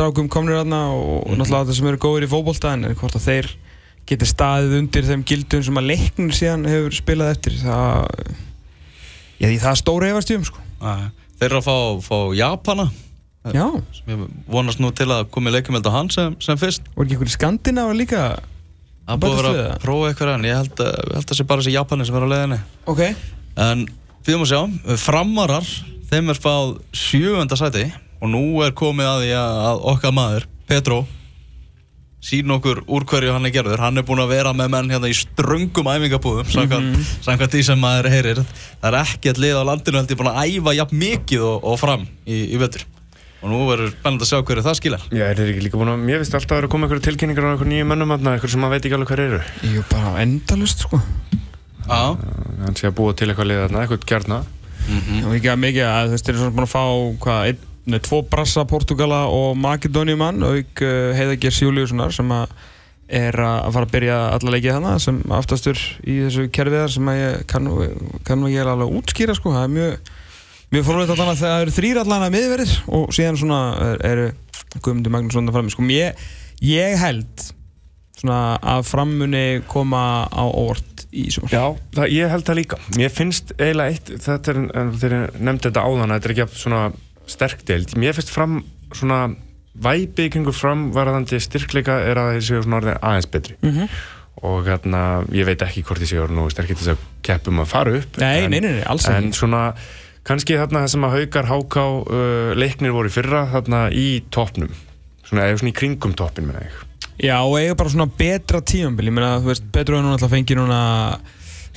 [0.00, 1.36] strákum komnir þarna og Mhm.
[1.42, 3.48] náttúrulega það sem eru góðir í fótbolta en hvort að þeir
[4.08, 8.08] geti staðið undir þeim gildum sem að leiknir síðan hefur spilað eftir það
[9.40, 10.58] já því það er stóra efast í um sko.
[11.40, 11.76] Þeir eru að fá,
[12.08, 12.90] fá Japana
[13.54, 13.64] Já,
[13.96, 16.82] sem ég vonast nú til að komi leikjumeld á hann sem, sem fyrst.
[16.94, 18.38] Voru ekki ykkur skandinára líka
[19.08, 21.72] Það búið að vera að prófa eitthvað en ég held að, það sé bara þessi
[21.72, 22.58] Japani sem er á leiðinni.
[22.86, 23.00] Ok.
[23.56, 23.86] En
[24.24, 25.66] við erum að sjá, framarar,
[26.10, 27.86] þeim er spáð sjöunda sæti
[28.20, 30.98] og nú er komið að því að, að okkar maður, Petro,
[32.20, 33.80] sín okkur úr hverju hann er gerður.
[33.80, 37.80] Hann er búinn að vera með menn hérna í ströngum æfingabúðum, samkvæmt, samkvæmt því sem
[37.80, 38.42] maður heyrir.
[38.82, 41.80] Það er ekkert lið á landinu held ég búinn að æfa jafn mikið og, og
[41.80, 42.84] fram í, í vetur.
[43.40, 45.02] Og nú verður spennandi að sjá hverju það skilar.
[45.16, 47.06] Já, er þeir ekki líka búin að, mér finnst alltaf að vera að koma einhverju
[47.06, 49.40] tilkynningar á einhverju nýju mönnum aðna, einhverju sem maður veit ekki alveg hver eru.
[49.64, 51.00] Jú, bara endalust sko
[51.88, 52.02] Já,
[52.60, 53.64] Hann sé að búa til eitthvað lið
[57.80, 62.30] ekki nei, tvo brassa Portugala og Makedóniumann auk uh, Heiðagers Júliussonar sem
[63.10, 67.40] er að fara að byrja alla leikið hana sem aftastur í þessu kerfiðar sem ég
[67.50, 67.66] kann,
[68.28, 70.12] kann ég alveg útskýra sko, það er mjög
[70.70, 74.28] mjög fórlega þannig að það eru þrýr allan að miðverðir og síðan svona er- eru
[74.78, 76.20] Guðmundur Magnússon að frammi sko, ég,
[76.62, 77.48] ég held
[78.20, 78.38] svona
[78.76, 81.50] að frammunni koma á óvart í sumar.
[81.50, 81.64] Já,
[81.96, 82.78] það, ég held það líka.
[82.94, 86.60] Mér finnst eiginlega eitt, þetta er, en þeir nefndi þetta áðan, þetta er ekki jafn
[86.60, 86.82] svona
[87.30, 87.94] sterk deild.
[88.00, 88.60] Mér finnst fram
[88.96, 89.28] svona
[89.80, 93.56] væpi í kringu fram varðandi styrkleika er að þeir séu svona orðið aðeins betri.
[93.62, 93.88] Mhm.
[94.40, 95.00] Og hérna,
[95.36, 98.20] ég veit ekki hvort þeir séu orðið nú sterkir þess að keppum að fara upp.
[98.22, 99.74] Nei, en, nei, nei, nei, alls En svona,
[100.24, 104.72] kannski þarna það sem að haukar háká uh, leiknir voru fyrra þarna í toppnum.
[105.28, 106.78] Svona, eða svona í kringum toppin, menna ég.
[107.20, 110.32] Já, og eiga bara svona betra tímambil Ég meina, þú veist, Petru er núna alltaf
[110.32, 110.80] fengið núna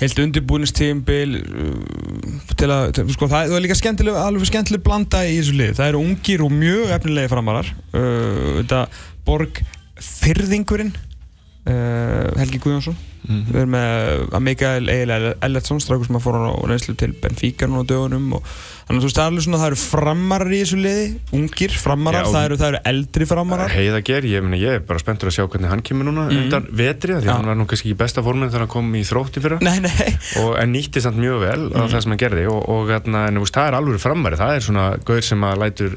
[0.04, 5.40] heilt undirbúinistímambil uh, til að, sko, það, það er líka skemmtileg, alveg skemmtileg blanda í
[5.40, 5.74] þessu lið.
[5.80, 7.74] Það eru ungir og mjög efnilegi framarar.
[7.96, 8.84] Uh, Þetta
[9.24, 9.64] Borg
[10.04, 13.00] Fyrðingurinn uh, Helgi Guðjónsson.
[13.24, 17.70] Við erum með að Mikael Egil Ellertsson strákur sem að fór á reynslu til Benfica
[17.70, 18.50] núna á dögunum og
[18.88, 21.06] þannig að þú veist, það er alveg svona, það eru framarar í þessu liði
[21.40, 23.76] ungir framarar, Já, það, eru, það eru eldri framarar.
[23.78, 26.68] Heiða ger, ég, meni, ég er bara spenntur að sjá hvernig hann kemur núna undan
[26.72, 27.34] vetri því Já.
[27.36, 29.62] hann var nú kannski ekki í besta formin þegar hann kom í þrótti fyrra.
[29.64, 30.10] Nei, nei.
[30.42, 33.40] Og, en nýtti samt mjög vel á það sem hann gerði og, og hérna, en,
[33.44, 35.96] veist, það er alveg framari það er svona gaur sem að lætur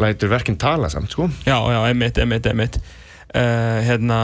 [0.00, 1.26] lætur verkinn tala samt sko.
[1.44, 2.80] Já, já, emitt, emitt, emitt
[3.34, 4.18] uh, hérna,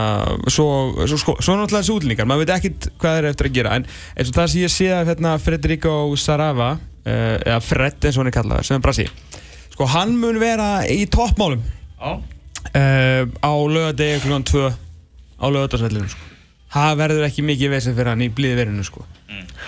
[0.51, 0.69] svo,
[1.07, 3.75] svo, sko, svo náttúrulega þessi útlendingar, maður veit ekkert hvað þeir eru eftir að gera,
[3.79, 8.17] en eins og það sem ég sé af hérna, Federico Sarava uh, eða Fred eins
[8.19, 9.09] og hann er kallaður, sem er brasi
[9.73, 12.13] sko, hann mun vera í toppmálum já.
[12.17, 14.41] uh, á lögadegi kl.
[14.53, 14.71] 2
[15.37, 16.31] á lögadagsvellinu sko.
[16.77, 19.05] það verður ekki mikið vesið fyrir hann í blíði verinu sko.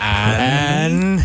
[0.01, 1.21] en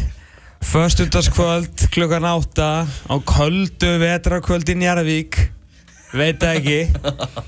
[0.63, 5.35] Föstudagskvöld klukkan átta á köldu vetrakvöld í Njarðvík
[6.13, 6.75] Veit það ekki.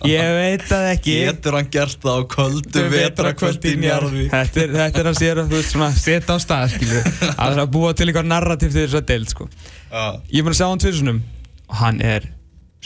[0.10, 1.16] Ég veit það ekki.
[1.28, 4.30] Getur hann gert það á köldu vetrakvöld í Njarðvík?
[4.32, 7.28] Þetta er, þetta er að sér að þú veist svona setja á stað skilju að
[7.38, 9.48] það er að búa til eitthvað narrativ til þess að deild sko.
[9.92, 10.06] Já.
[10.32, 11.20] Ég er búin að sjá hann tvisunum
[11.66, 12.28] og hann er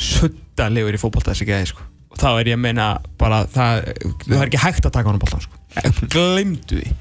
[0.10, 1.88] suttalegur í fótbolta þessi gæði sko.
[2.10, 2.90] Og þá er ég að meina
[3.22, 3.88] bara það,
[4.26, 5.64] það er ekki hægt að taka hann á boltan sko.
[6.12, 6.96] Glimtu því.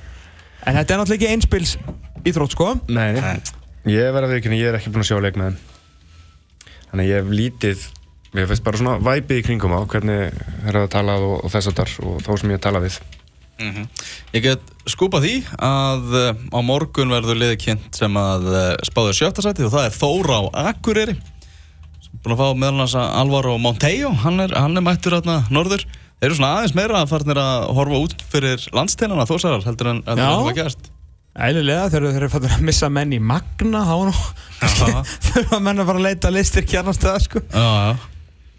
[0.68, 1.74] En þetta er náttúrulega ekki einspils
[2.28, 2.72] íþrótt sko.
[2.92, 3.10] Nei,
[3.88, 5.64] ég verð að veikina, ég er ekki búin að sjá leik með þeim
[6.88, 7.86] þannig að ég hef lítið
[8.36, 11.52] ég finnst bara svona væpið í kringum á hvernig þeir eru að tala og, og
[11.54, 12.98] þess að þar og þá sem ég tala við.
[13.58, 15.36] Ég get skúpað því
[15.66, 19.88] að uh, á morgun verður liðið kynnt sem að uh, spáður sjötta sæti og það
[19.88, 24.12] er Þóra á Akureyri sem er búin að fá meðal hans að Alvaro Montejo.
[24.22, 25.82] Hann er, hann er mættur hérna norður.
[26.18, 30.04] Þeir eru svona aðeins meira að farnir að horfa út fyrir landsteinana þósarar heldur en
[30.06, 30.88] það var gæst
[31.38, 34.14] Ælilega þegar þeir eru fattur að missa menn í Magna þá nú
[34.58, 35.02] Já.
[35.28, 37.42] þurfa menn að fara að leita listir kjarnastöða sko.
[37.54, 38.17] Já, já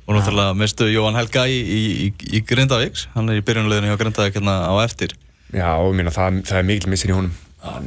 [0.09, 4.39] og náttúrulega mistu Jóhann Helga í, í, í, Grindavíks hann er í byrjunleginu hjá Grindavík
[4.39, 5.13] hérna á eftir.
[5.53, 7.35] Já, og mína, það, það er mikil missir í honum.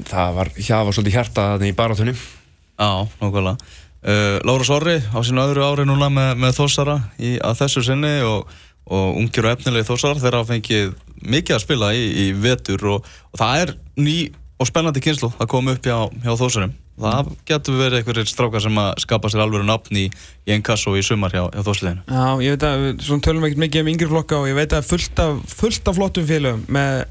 [0.06, 3.56] Það var, það var svolítið hjarta þarna í barátunni Já, nákvæmlega.
[4.02, 8.12] Uh, Lára Sorri á sínu öðru ári núna með, með Þósara í, að þessu sinni
[8.26, 8.50] og,
[8.90, 13.42] og ungir og efnilegi Þósarar þeirra fengið mikið að spila í, í vetur og, og
[13.42, 14.16] það er ný
[14.58, 18.78] og spennandi kynslu að koma upp hjá, hjá Þósarum það getur verið einhverjir strákar sem
[18.82, 20.04] að skapa sér alveg nafn í,
[20.44, 23.62] í Enkasso í sumar hjá, hjá Þósliðinu Já, ég veit að við svona tölum ekkert
[23.64, 27.04] mikið um yngri flokka og ég veit að fullt af, fullt af flottum félögum með,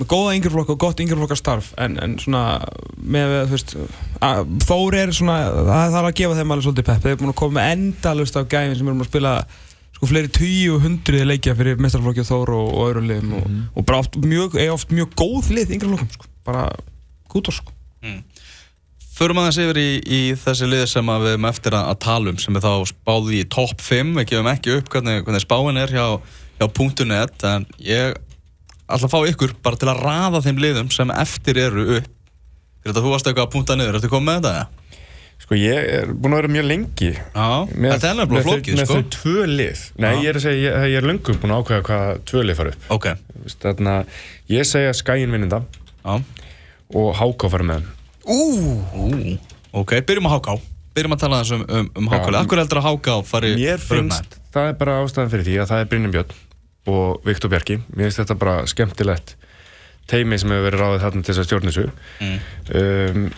[0.00, 1.72] með góða yngri flokka og gott yngri flokka starf.
[1.80, 2.44] En, en svona
[2.96, 3.76] með, þú veist
[4.64, 5.36] Þóri er svona,
[5.68, 8.40] það þarf að gefa þeim alveg svolítið pepp, þeir eru búin að koma með endalust
[8.40, 9.34] af gæfin sem eru að spila
[10.00, 13.84] sko fleiri tíu og hundruði leikja fyrir mestarflokki Þór og, og öðrum liðum og, og
[13.84, 14.56] bara oft mjög,
[19.20, 22.30] Förum aðeins yfir í, í þessi lið sem að við erum eftir að, að tala
[22.32, 25.80] um sem er þá spáði í topp 5 við gefum ekki upp hvernig, hvernig spáin
[25.82, 26.06] er hjá,
[26.56, 28.16] hjá .net en ég
[28.88, 32.08] ætla að fá ykkur bara til að raða þeim liðum sem eftir eru upp.
[32.80, 34.96] Greta, þú varst eitthvað að punta niður, ertu komið með þetta?
[35.44, 38.88] Sko ég er búin að vera mjög lengi með, þetta er nefnilega með flókið, með
[38.88, 38.96] sko.
[38.96, 39.86] þau tvö lið.
[40.00, 40.16] Nei, Já.
[40.24, 42.72] ég er að segja, ég, ég er löngu búin að ákveða hvað tvö lið fara
[42.72, 42.90] upp.
[42.96, 43.94] Ok, Þú veist, Þarna,
[44.56, 45.60] ég segja skæin vinnenda
[46.00, 46.12] já.
[46.96, 47.96] og háká fara með þeim.
[48.26, 48.38] Ú,
[49.80, 50.56] ok, byrjum að háká.
[50.96, 54.72] Byrjum að tala þessum um, um hákáli Akkur heldur að háká fari Mér finnst, það
[54.72, 56.32] er bara ástæðan fyrir því að það er Brynjum Björn
[56.90, 57.76] og Viktor Bjarki.
[57.94, 59.36] Mér finnst þetta bara skemmtilegt
[60.10, 61.86] teimi sem hefur verið ráðið þarna til þess að stjórna þessu.
[62.80, 63.28] Um,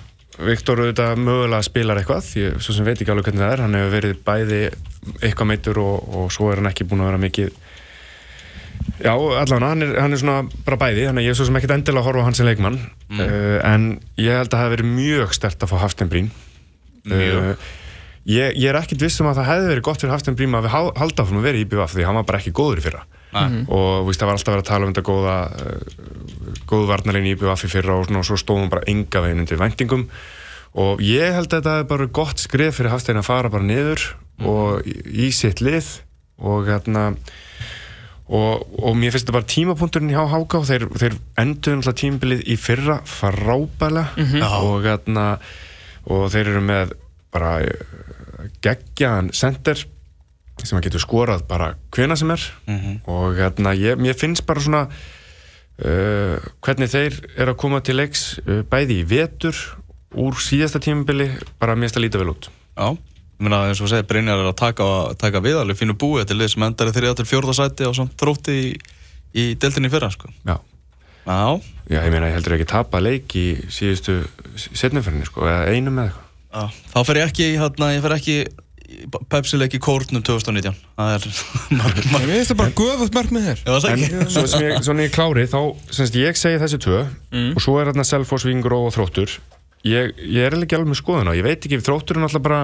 [0.48, 2.30] Viktor auðvitað mögulega spilar eitthvað.
[2.40, 3.62] Ég svo sem veit ekki alveg hvernig það er.
[3.66, 4.60] Hann hefur verið bæði
[5.20, 7.52] eitthvað meittur og, og svo er hann ekki búin að vera mikið
[9.02, 11.56] Já, allavega, hann er, hann er svona bara bæði, þannig að ég er svo sem
[11.58, 12.76] ekkert endilega að horfa á hans sem leikmann.
[13.10, 13.86] Uh, en
[14.20, 16.28] ég held að það hefði verið mjög stert að fá Hafstein Brín
[17.10, 17.64] Mjög.
[18.30, 20.68] ég, ég er ekkert viss um að það hefði verið gott fyrir Hafstein Brín að
[20.68, 22.84] við hal- halda áfram að vera í IBVF því hann var bara ekki góður í
[22.86, 23.02] fyrra.
[23.32, 23.62] Nei.
[23.72, 27.34] og víst, það var alltaf verið að tala um þetta góða uh, góðu varnarlegin í
[27.34, 30.02] IBVF í fyrra og, svona, og svo stóðum bara enga veginn undir væntingum.
[30.78, 34.04] Og ég held að þetta er bara gott skrif fyrir Hafstein að fara bara niður
[34.44, 34.94] og í,
[35.26, 35.88] í sitt lið
[36.44, 37.10] og hérna
[38.28, 42.58] og, og mér finnst þetta bara tímapunkturinn hjá Háká þeir, þeir endur náttúrulega tímabilið í
[42.60, 44.28] fyrra frábælega
[44.60, 45.26] og, hérna,
[46.06, 46.94] og þeir eru með
[47.32, 47.82] bara eh,
[48.64, 49.82] geggjaðan center
[50.62, 52.42] sem að getur skorað bara hvena sem er.
[53.10, 58.36] Og hérna, ég, mér finnst bara svona uh, hvernig þeir eru að koma til leiks
[58.44, 59.56] uh, bæði í vetur
[60.12, 62.50] úr síðasta tímabili bara finnst það lítið vel út.
[62.76, 62.88] Já,
[63.42, 64.84] ég meina eins og segir Brynjar er að taka,
[65.18, 67.96] taka við alveg fínu búið til lið sem endar í þriða til fjórða sæti og
[67.98, 68.68] samt þrótti í,
[69.34, 70.30] í deltinni í fyrra sko.
[70.46, 70.60] Já,
[71.26, 71.40] Já,
[71.90, 74.20] Já ég meina ég heldur ekki tapa leik í síðustu
[74.78, 76.28] setnumferðinni sko, eða einum eða eitthvað.
[76.52, 76.84] Já.
[76.92, 78.36] Þá fer ég ekki hérna, ég fer ekki
[79.32, 81.22] Pepsi-leik í kórnum 2019 Það er
[81.80, 83.62] Mér finnst það bara göfuð mark með þér.
[83.64, 84.24] Já, það ekki.
[84.34, 85.60] svo sem ég, svona ég klári þá,
[85.96, 86.98] semst ég segi þessi tvö
[87.56, 89.38] og svo er þarna Selfoss, Vingur og Þróttur.
[89.88, 92.60] Ég, ég er ekki alveg með skoðun á ég veit ekki, Þróttur er náttúrulega bara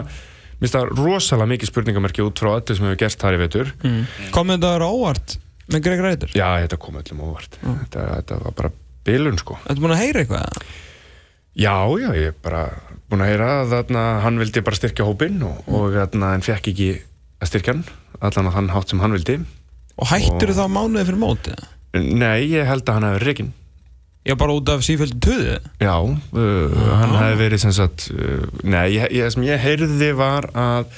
[0.58, 3.72] minnst það rosalega mikið spurningamerki út frá öllu sem hefur gerst þar í vetur.
[4.34, 5.36] Komið þetta að vera óvart
[5.68, 7.58] með Greg Ræður Já, þetta kom öllum óvart.
[7.62, 8.72] Þetta, þetta var bara
[9.08, 9.58] bilun sko.
[9.66, 10.66] Þetta búin að heyra eitthvað?
[11.58, 12.64] Já, já, ég er bara
[13.10, 16.70] búin að heyra að þarna, hann vildi bara styrkja hópinn og, og þarna, en fekk
[16.72, 16.90] ekki
[17.38, 17.86] að styrkja hann
[18.28, 19.38] allan á þann hátt sem hann vildi.
[19.98, 21.54] Og hættur þá mánuði fyrir móti?
[21.98, 23.50] Nei, ég held að hann hefði reygin
[24.28, 25.54] Já, bara út af sífældu töði?
[25.80, 30.50] Já, uh, hann hefði verið sem sagt, uh, nei, ég, ég, sem ég heyrði var
[30.52, 30.90] að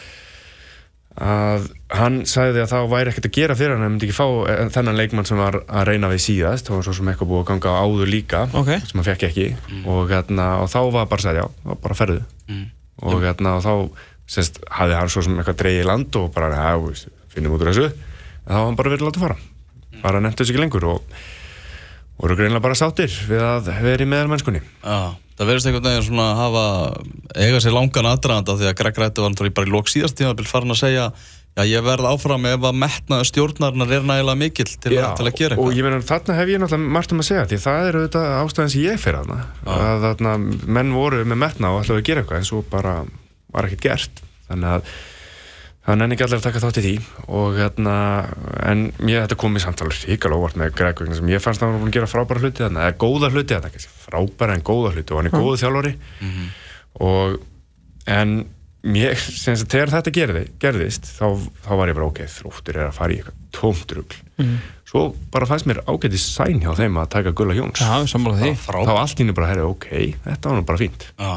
[1.20, 4.26] að hann sagði að það væri ekkert að gera fyrir hann, hann myndi ekki fá
[4.48, 7.42] eh, þennan leikmann sem var að reyna við síðast, þá var svo sem eitthvað búið
[7.42, 8.70] að ganga á áður líka, Ok.
[8.86, 9.46] sem hann fekk ekki.
[9.82, 12.22] Og, hérna, og þá var bara að segja, já, þá bara ferðu.
[13.02, 13.74] Og, hérna, og þá
[14.30, 17.72] semst, hafði hann svo sem eitthvað dreigið í land og bara, já, finnum út úr
[17.72, 17.90] þessu.
[17.90, 19.38] En þá var hann bara verið látið fara.
[20.00, 21.20] Bara nefndi þessu ekki lengur og
[22.20, 24.62] voru greinlega bara sáttir við að vera í meðalmennskunni.
[24.84, 26.64] Já, það verðist einhvern veginn svona að hafa
[27.40, 30.48] eiga sér langan aðdraðanda því að Greg Rætti var náttúrulega bara í lók síðast tímabil
[30.48, 31.10] farin að segja
[31.58, 35.24] Já, ég verð áfram ef að metnaðu stjórnarnar er nægilega mikill til, Já, að, til
[35.26, 35.78] að gera og eitthvað.
[35.80, 38.70] ég meina þarna hef ég náttúrulega margt um að segja því það er auðvitað ástæðan
[38.70, 39.38] sem ég fyrir þarna.
[39.74, 40.34] Að þarna
[40.78, 42.94] menn voru með metna og ætlaðu að gera eitthvað en svo bara
[43.50, 44.22] var ekkert gert.
[44.46, 44.94] Þannig að
[45.86, 46.94] það nenni ekki allir að taka þátt í því
[47.40, 47.94] og hérna
[48.68, 51.84] en mér þetta komið samtalur ríkala óvart með Greg sem ég fannst að hann var
[51.84, 52.86] búin að gera frábæra hluti þarna.
[52.90, 55.94] Eða góða hluti þarna, ekki frábæra en góða hluti og hann er góðu þjálfari.
[57.00, 57.38] Og
[58.10, 58.34] en
[58.80, 61.26] mér, sem sagt, þegar þetta gerði, gerðist þá,
[61.64, 64.20] þá var ég bara ok, þróttur er að fara í eitthvað tómtrugl
[64.88, 67.82] svo bara fannst mér ágæti sæn hjá þeim að taka Gulla Jóns.
[68.56, 69.86] Frá, þá allt inni bara, herri, ok,
[70.24, 71.04] þetta var nú bara fínt.
[71.20, 71.34] Já.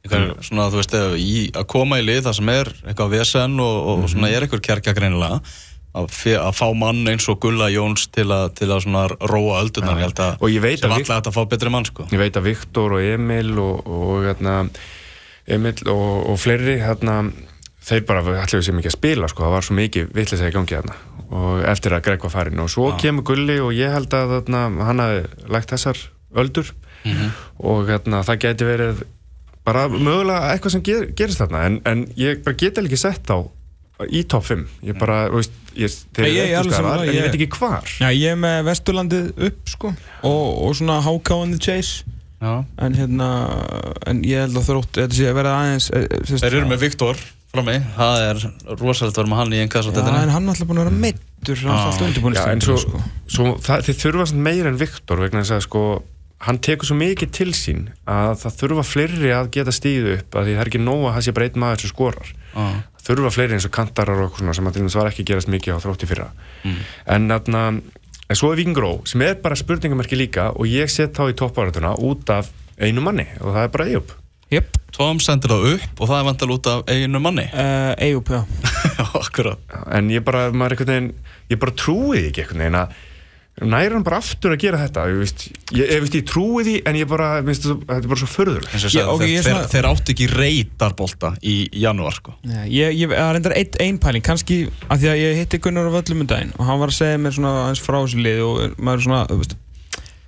[0.00, 3.58] Eitthvað, svona, þú veist, ef, í, að koma í lið það sem er eitthvað vesen
[3.60, 5.40] og, og svona er eitthvað kjarkja greinilega
[5.92, 9.98] að, að fá mann eins og Gulla Jóns til að, til að svona róa öldunar
[9.98, 12.08] ég held að Og ég sem að alltaf þetta að fá betri mann sko.
[12.14, 14.56] ég veit að Viktor og Emil og, og hérna,
[15.50, 17.20] Emil og, og fleiri hérna,
[17.84, 20.78] þeir bara ætlaðu sem ekki að spila sko, það var svo mikið vitlega í gangi
[20.78, 20.96] hérna
[21.30, 24.64] og eftir að Greg var farin og svo kemur Gulli og ég held að hérna,
[24.88, 26.00] hann hafi lagt þessar
[26.40, 26.72] öldur.
[27.62, 29.04] Og hérna, það geti verið
[29.66, 33.38] bara mögulega eitthvað sem ger, gerist þarna en, en ég bara geti ekki sett á
[34.08, 37.18] í top 5 ég bara, þú veist, ég, þeir Ég- ég er staðar, en ég
[37.18, 37.84] ég- veit ekki hvar.
[38.00, 39.90] Já, ég er með Vesturlandið upp sko
[40.24, 42.04] og, og svona HK on the chase.
[42.40, 42.64] Já.
[42.80, 43.26] en hérna
[44.08, 46.68] en ég held að þrótt þetta sé að vera aðeins e, e, sérst, Þeir eru
[46.70, 47.18] með Viktor
[47.52, 48.38] frammi það er
[48.80, 51.60] rosalegt að vera með hann í Já, en hann er alltaf búin að vera meittur
[51.60, 52.78] hann er alltaf undirbúin Já, en svo,
[53.28, 55.82] svo það, þið þurfa meira en Viktor vegna þess að sko
[56.40, 60.46] hann tekur svo mikið til sín að það þurfa fleiri að geta stíðu upp að
[60.48, 62.30] því það er ekki nóg að það sé bara einn maður sem skorar.
[62.54, 65.50] Það þurfa fleiri eins og kantarar og svona sem að til dæmis var ekki gerast
[65.52, 66.30] mikið á þrótti fyrra.
[67.10, 67.64] En þarna
[68.30, 71.36] en svo er Víkingur Ó sem er bara spurningamerki líka og ég set þá í
[71.36, 72.48] toppáratuna út af
[72.80, 74.16] einu manni og það er bara Eyjup.
[74.50, 77.44] Jöp, Tom sendir það upp og það er vantal út af eiginu manni.
[77.54, 78.40] Uh, Eyjup, já.
[79.20, 79.60] Akkurat.
[79.94, 82.96] En ég bara, maður ég bara trúi því ekki einhvern veginn að
[83.68, 85.04] næra hann bara aftur að gera þetta?
[85.10, 85.42] Ég, veist,
[85.74, 88.28] ég, ég, veist, ég trúi því en ég bara, minnst, þetta er bara svo
[89.12, 89.24] ok,
[89.74, 92.36] þeir, átti ekki reytarbolta í janúar sko.
[92.70, 95.90] Ég, ég það er reyndar ein, ein pæling, kannski af því að ég hitti Gunnar
[95.90, 98.42] á völlum um daginn og hann var að segja mér svona aðeins frá þessu lið
[98.46, 99.56] og maður er svona, þú veist,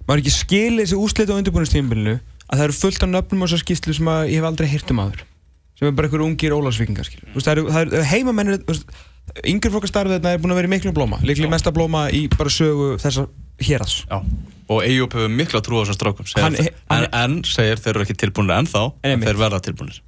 [0.07, 2.17] maður er ekki skilið þessi úslit á undirbúinustímbilinu
[2.53, 4.93] að það eru fullt af nöfnum á þessar skýslu sem að ég hef aldrei heyrt
[4.93, 5.25] um aður
[5.79, 6.53] sem er bara einhver ungir
[7.33, 8.93] veist, það eru, heimamennir þú veist,
[9.49, 11.19] yngri fólk að starfa þetta er búin að vera miklu blóma.
[11.25, 13.29] Líklega mesta blóma í bara sögu þessar
[13.63, 14.03] héraðs.
[14.11, 14.23] Já.
[14.73, 17.77] og Eyjup hefur mikla trú á þessum strákum segir Hann- þeir- hann- en, en segir
[17.83, 19.29] þeir eru ekki tilbúinir ennþá en Einmitt.
[19.29, 19.99] þeir verða tilbúinir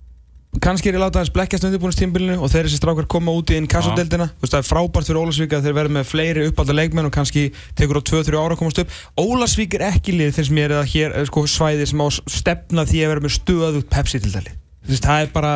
[0.63, 4.29] kannski er ég láta hans blekkjast undirbúinustímbilinu og þeir þessi strákar koma út í inkassodeldina
[4.39, 7.13] þú veist það er frábært fyrir Ólasvík að þeir verða með fleiri uppálda leikmenn og
[7.13, 7.43] kannski
[7.75, 8.95] tekur á 2-3 ára að komast upp.
[9.19, 13.03] Ólasvík er ekki lið finnst mér eða hér er sko svæði sem á stefna því
[13.03, 14.55] að vera með stöðugt Pepsi til dæli
[15.03, 15.53] það er bara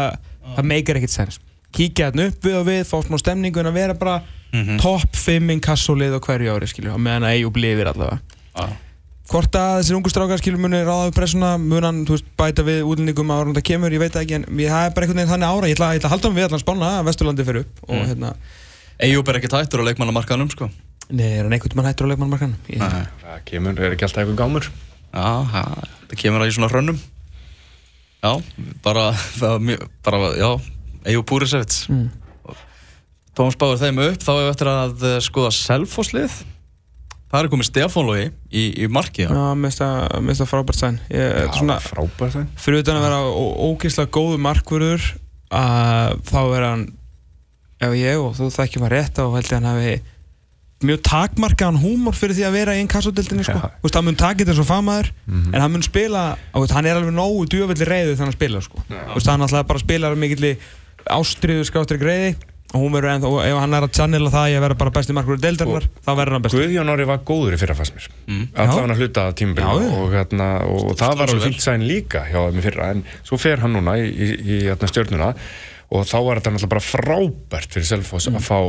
[0.59, 1.39] það meikar ekkert sens
[1.77, 4.19] kíkja hérna upp við og við fá smá stemningu en að vera bara
[4.81, 8.21] topp 5 inkassolið á hverju ári skilju á meðan að Eyjup lifir allavega
[8.57, 8.69] Já.
[9.29, 12.65] Hvort að þessir ungu strákar skilur muni ráða við pressuna, mun hann þú veist, bæta
[12.65, 15.21] við útlendingum að það kemur, ég veit það ekki en ég, það er bara einhvern
[15.21, 17.45] veginn þannig ára, ég ætla, ég ætla að halda mig við allan spána að Vesturlandi
[17.45, 18.31] fyrir upp og hérna,
[19.05, 20.71] Eyjup er ekki tættur á leikmannamarkaðanum sko.
[21.13, 22.57] nei, er hann einhvern mann hættur á leikmannmarkan?
[22.73, 23.05] Ég, Nei.
[23.21, 24.71] það kemur, er ekki alltaf eitthvað gámur
[25.13, 25.29] Já,
[26.09, 26.99] það kemur að í svona hrönnum
[28.25, 28.33] Já,
[28.83, 29.05] bara,
[30.09, 30.51] bara já,
[31.09, 32.09] Eyjup Púrisevits Mm.
[33.39, 36.39] Tómas báður þeim upp þá hefur eftir að eh, skoða selfosslið
[37.29, 38.23] Það er komið Stefán Lógi
[38.57, 39.31] í, í marki já.
[39.61, 41.45] Minnst það frábært sæn Já,
[41.85, 45.09] frábært það fyrir utan að vera ó- ógeðslega góðu markvörður
[45.55, 46.87] að þá er hann
[47.85, 49.93] ef ég og þú þekkjum að rétta og held ég hann hafi
[50.89, 53.59] mjög takmarkaðan húmor fyrir því að vera í einn kassodildinni sko.
[53.83, 56.21] Veist, hann mun taka þetta svo famaður en hann mun spila,
[56.55, 58.83] og veist, hann er alveg nógu djöfelli reyðu þegar hann spila sko.
[58.87, 60.53] Þú veist, hann alltaf bara spilar mikill
[61.11, 62.37] ástriðu skáttur greiði
[62.69, 64.91] og hún verður ennþá, og ef hann er að channela það í að vera bara
[64.93, 68.09] besti markvörður deildarinnar, þá verður hann besti Guðjón Orri var góður í fyrra fannst mér
[68.29, 68.43] Mm.
[68.61, 69.95] allavega að hluta Já, tímabilið já.
[69.97, 73.01] og, hérna, og, og það var alveg fínt sæn líka hjá þeim í fyrra en
[73.25, 75.31] svo fer hann núna í, í, í hérna, stjörnuna
[75.89, 78.37] og þá var þetta náttúrulega bara frábært fyrir Selfoss Mm.
[78.37, 78.61] að fá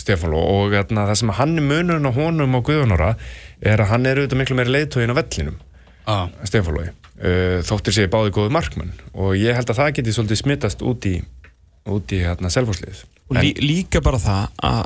[0.00, 3.10] Stefán og hérna, það sem hann er munurinn á honum og Guðjón Orra
[3.60, 5.60] er að hann er auðvitað miklu meiri leiðtógin á vellinum
[6.08, 10.16] Ah, Stefán Lói uh, þóttir sér báði góði markmann og ég held að það geti
[10.16, 11.18] svolítið smittast út í
[11.90, 13.04] út í hérna, Selfosslið.
[13.30, 14.82] Og lí, líka bara það að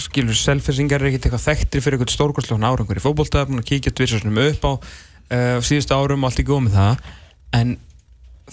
[0.00, 3.94] skilur, selfisingar er ekkert eitthvað þekktri fyrir eitthvað stórkostlóðan árangur í fótbolta búin að kíkja
[3.96, 7.08] tvisarsunum upp á uh, síðustu árum og allt í góð með það.
[7.58, 7.72] En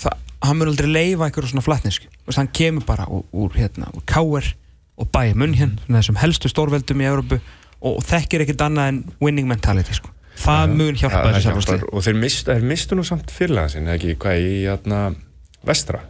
[0.02, 4.04] það, hann mun aldrei leifa eitthvað svona flatnisk hann kemur bara úr, úr, hérna, úr
[4.10, 4.52] Káer
[4.98, 8.99] og bæja munn hérna þessum helstu stórveldum í Európu og, og þekkir ekkert annað en
[9.24, 10.12] winning mentality sko.
[10.38, 12.20] það mun hjálpa selfosli og þeir
[12.66, 15.02] mistu, nú samt fyrirlega sinni ekki hvað í hérna,
[15.66, 16.04] vestra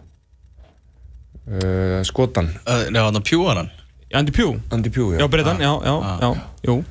[1.48, 2.52] uh, skotan
[2.92, 3.72] Nei, hann pjúaran
[4.16, 6.20] Andy Pugh, Andy Pugh já Breitan, já, já, Ah.
[6.22, 6.30] já,
[6.68, 6.84] jú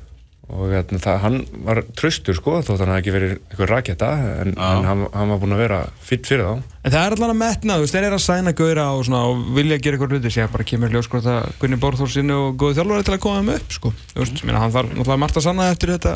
[0.47, 4.11] og hérna, það, hann var tröstur sko þótt hann hafi ekki verið eitthvað raketa
[4.45, 4.67] en, Já.
[4.77, 6.53] en hann, hann var búinn að vera fitt fyrir þá
[6.87, 9.23] En það er allan að metna, þú veist, þeir eru að sæna gauðra og, svona,
[9.27, 12.55] og vilja gera eitthvað hluti sér bara kemur ljós hvort að Gunni Borþór sinni og
[12.63, 13.91] góði þjálfari til að koma þeim upp, sko.
[14.13, 16.15] Þú veist, minna, hann þarf náttúrulega margt að sanna eftir þetta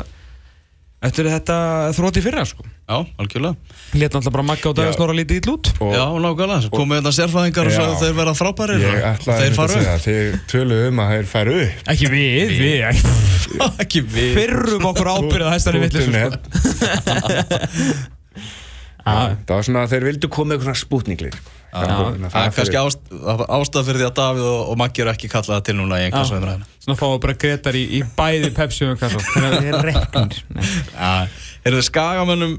[1.02, 1.56] eftir þetta
[1.96, 2.62] þróti fyrra, sko.
[2.92, 3.56] Já, algjörlega.
[3.96, 4.44] Lét náttúrulega bara
[4.76, 4.96] Davíð Já.
[4.98, 5.70] Snorra lítið ítl út.
[5.80, 7.76] og Já, nákvæmlega, komið þetta sérfræðingar og Já.
[7.78, 8.90] svo þeir verða frábærir og
[9.26, 11.66] þeir segja þeir töluðu um að þeir upp.
[11.94, 12.76] Ekki við, við,
[13.86, 14.32] Ekki við.
[14.38, 16.26] Fyrrum okkur ábyrða þessari vitlis, Punktur sko.
[16.28, 16.40] net.
[17.12, 17.22] Já,
[19.02, 21.32] það var svona að þeir vildu koma með eitthvað svona spútningli
[21.72, 23.06] Það er kannski ást,
[23.48, 26.28] ástæð fyrir því að Davíð og, og Maggi eru ekki kallaða til núna í einhvers
[26.28, 26.34] Já.
[26.36, 29.22] veðra svona fáum við bara Gretar í, í bæði Pepsi og hvað svo.
[29.32, 31.86] Þannig að þeir er reknir.
[31.88, 32.58] Skagamönnum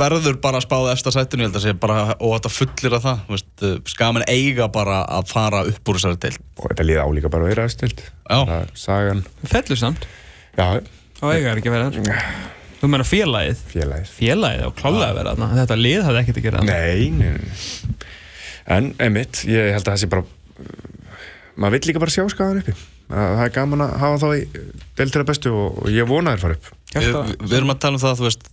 [0.00, 3.04] verður bara að spáða eftir sættinu, ég held að sé bara og þetta fullir að
[3.04, 6.86] það, þú veist, uh, skagamenn eiga bara að fara upp úr þessari til og þetta
[6.88, 8.38] líða álíka bara að vera Já.
[8.74, 10.08] sagan, Fellur samt.
[10.56, 10.80] já,
[11.18, 12.56] Og eiga er ekki að vera þar.
[12.78, 13.62] Þú meina félagið.
[13.72, 15.48] félagið Félagið og klálega að vera þarna.
[15.62, 16.76] Þetta lið hafði ekkert að gera þarna.
[16.78, 18.04] Nei, nei, nei.
[18.78, 20.24] En einmitt, ég held að það sé bara
[21.58, 22.74] maður vill líka bara sjá skagan uppi
[23.08, 24.42] Að það er gaman að hafa þá í
[24.98, 27.16] deiltir að bestu og, ég vona þér fara upp Við,
[27.48, 28.44] við erum að tala um það, þú veist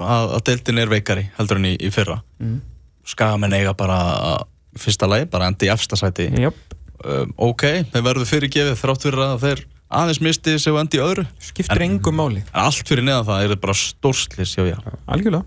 [0.00, 2.58] að, að deildin er veikari heldur en í, í fyrra Mm.
[3.06, 3.96] skagamenn eiga bara
[4.34, 4.46] að-
[4.80, 6.58] fyrsta lagi, bara endi í efsta sæti Jöp,
[7.04, 11.24] um, ok, þeir verður fyrirgefið þrátt fyrir að þeir aðeins misti sig og endi öðru.
[11.42, 12.42] Skiptir En- engum máli.
[12.54, 15.44] en allt fyrir neðan það er bara stórslis hjá ég Algjörlega.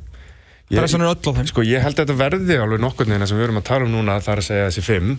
[0.72, 1.48] Ég- Pressan er öll á þeim.
[1.48, 3.91] Sko ég held að þetta verði alveg nokkurn veginn sem við erum að tala um
[3.91, 5.18] núna það er að segja þessi fimm.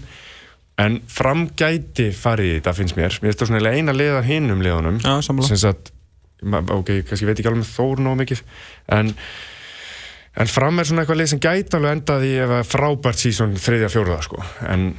[0.76, 3.12] En framgæti farið þetta finnst mér.
[3.22, 5.00] Mér finnst það svona eina liða hinum liðunum.
[5.04, 5.46] Já, sammála.
[5.46, 5.92] Sem sagt,
[6.42, 8.40] ok, kannski veit ekki alveg með Þór nóg mikið.
[8.88, 9.14] En
[10.36, 13.52] En fram er svona eitthvað lið sem gæti alveg endað í ef að frábært sísón
[13.54, 14.42] þriðja fjóruða sko.
[14.66, 14.96] En,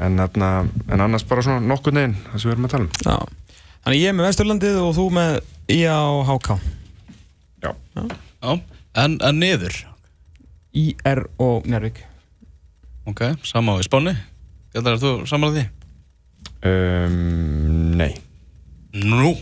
[0.00, 0.50] en, þarna,
[0.88, 2.92] en annars bara svona nokkur neginn það sem við erum að tala um.
[3.02, 3.16] Já.
[3.82, 5.38] Þannig ég er með Vesturlandið og þú með
[5.74, 6.56] IA og HK.
[7.62, 7.72] Já.
[7.98, 8.52] Já,
[9.02, 9.76] en, en niður
[10.72, 12.00] IR og Njárvík.
[13.10, 14.12] Ok, sama á í spáni
[14.72, 15.64] Gætlar, er þú saman að því?
[16.62, 18.12] Um, nei.
[18.94, 19.32] Nú,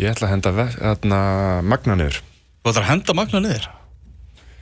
[0.00, 1.20] Ég ætla að henda
[1.66, 2.22] magna niður.
[2.64, 3.66] þú ætlar að henda magna niður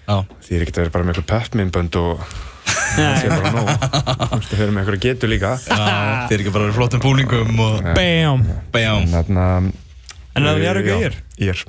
[0.08, 2.22] Já, Því er ekkert að vera bara með eitthvað peppminnbönd og
[2.68, 3.68] það sé bara nóg.
[4.28, 5.52] Þú veist, þau eru með eitthvað getur líka.
[5.64, 5.80] Já
[6.28, 8.46] þið er ekki bara flottum búningum og BAM!
[8.74, 9.68] bæjám En.
[10.38, 11.20] En er það Njarðvík og Já, IR?
[11.48, 11.62] IR.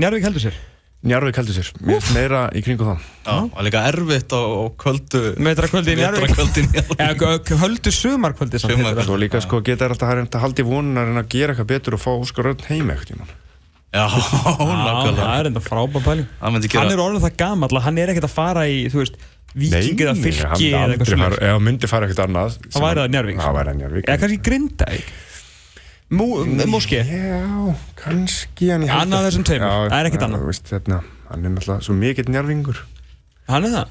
[0.00, 0.58] Njárvík heldur sér.
[1.00, 1.68] Njarðvík heldur sér.
[2.14, 3.04] Meira í kringu það.
[3.40, 6.24] Og líka erfitt á, á kvöldu Vetrarkvöldi í Njarðvík.
[6.28, 9.02] Vetrarkvöldi í Njarðvík Eða k- höldu sumarkvöldi það.
[9.08, 11.54] Svo líka sko geta þær alltaf að reynda að halda í vonun að að gera
[11.54, 13.32] eitthvað betur og fá sko raun heim eitthvað.
[13.90, 16.26] Já, Já, það er enda frábær pæling.
[16.38, 19.00] Það myndi Hann er orðin það gamall að hann er ekkert að fara í, þú
[19.00, 19.16] veist,
[19.54, 21.28] viking eða fylki eða eitthvað svona.
[21.40, 23.40] Ef hann myndi fara eitthvað annað Það væri það Njarðvík.
[23.40, 25.10] Það væri það Njarvík Eða kannski Grindavík.
[26.10, 26.96] Móski.
[27.06, 29.44] Já, kannski Annað að- þessum.
[29.46, 30.62] Já, Það er ekkert annað.
[30.70, 32.78] hérna, Hann er náttúrulega svo mikill Njarvíkur
[33.48, 33.88] Hann er það.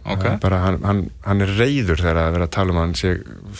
[0.00, 2.78] Ok, Það er bara, hann, hann, hann er reyður þegar að vera að tala um
[2.80, 3.10] hann sé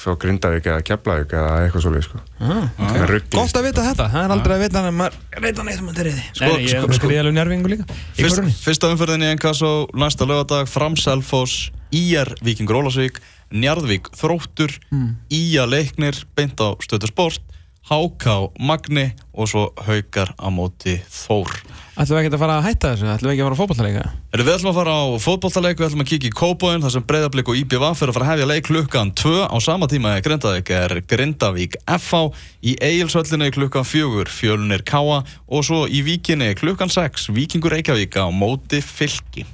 [0.00, 2.20] frá Grindavík eða Keflavík eða eitthvað svolítið sko.
[2.40, 4.96] Ah, Hann er ruggli Gott að vita þetta, það er aldrei að vita hann en
[5.02, 7.10] maður veit hann eitthvað maður er Sko, Nei, ég sko, sko.
[7.36, 7.84] njárvingu líka.
[8.16, 13.20] Fyrst, fyrsta umferðin í Enkasso næsta lögadag, Fram Selfoss IR Víkingur Ólasvík
[13.52, 15.16] Njarðvík Þróttur Hmm.
[15.28, 17.42] IA Leiknir, beint á stöðu sport
[17.90, 21.50] HK Magni og svo Haukar á móti Þór
[21.98, 24.04] Ætlum við ekki að fara að hætta þessu, ætlum við ekki að fara að fótballleika
[24.30, 27.06] Erum við ætlum að fara á fótbolltaleik, við ætlum að kíkja í Kópóin þar sem
[27.10, 30.24] Breiðablík og IBV fyrir að fara að hefja leik klukkan 2 á sama tíma er
[30.26, 32.22] Grindavík er Grindavík FH
[32.62, 38.30] í Egilshöllinni klukkan 4 Fjölnir Káa og svo í Víkinni klukkan 6 Víkingur Reykjavík á
[38.30, 39.48] móti Fylki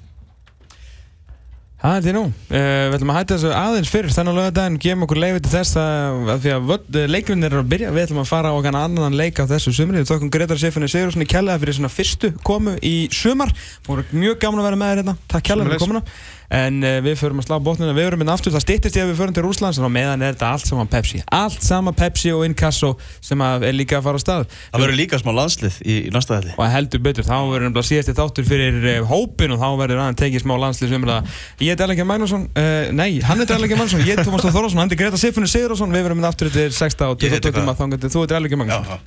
[1.86, 2.56] Það er nú, uh,
[2.90, 6.16] við ætlum að hætta þessu aðeins fyrir þennan lögadaginn, gefum okkur leiði til þess að,
[6.32, 9.18] að því að völd- leikvinnir eru að byrja, við ætlum að fara á okkar annan
[9.20, 12.94] leik á þessu sumri, við tókum Gretar Seifinni Sigurðssoni kjallaði fyrir svona fyrstu komu í
[13.14, 13.52] sumar,
[13.86, 16.02] voru mjög gaman að vera með þér hérna, takk kjallaði fyrir komuna,
[16.52, 19.12] en uh, við förum að slá botnina, við verum hérna aftur, það styttist ég að
[19.12, 22.32] við förum til Rúslands, en á meðan er þetta allt saman Pepsi, allt sama Pepsi
[22.34, 22.92] og Inkasso
[23.24, 24.46] sem að er líka að fara á stað.
[24.72, 27.90] Það verður líka smá landslið í, í næsta helli og heldur betur, þá verður nefnilega
[27.90, 31.20] síðasti þáttur fyrir uh, hópin og þá verður hann tekið smá landsliðsumræða.
[31.62, 34.80] Ég heit Erlengi Magnússon, uh, nei, hann heit Erlengi Magnússon, ég heit Tómas Þór Þórðarsson,
[34.82, 37.60] hann heit Greta Siffunni Sigurðarsson, við verðum með aftur til 6 og Ég heiti 22
[37.60, 39.02] tíma þú heit Erlengi Magnússon.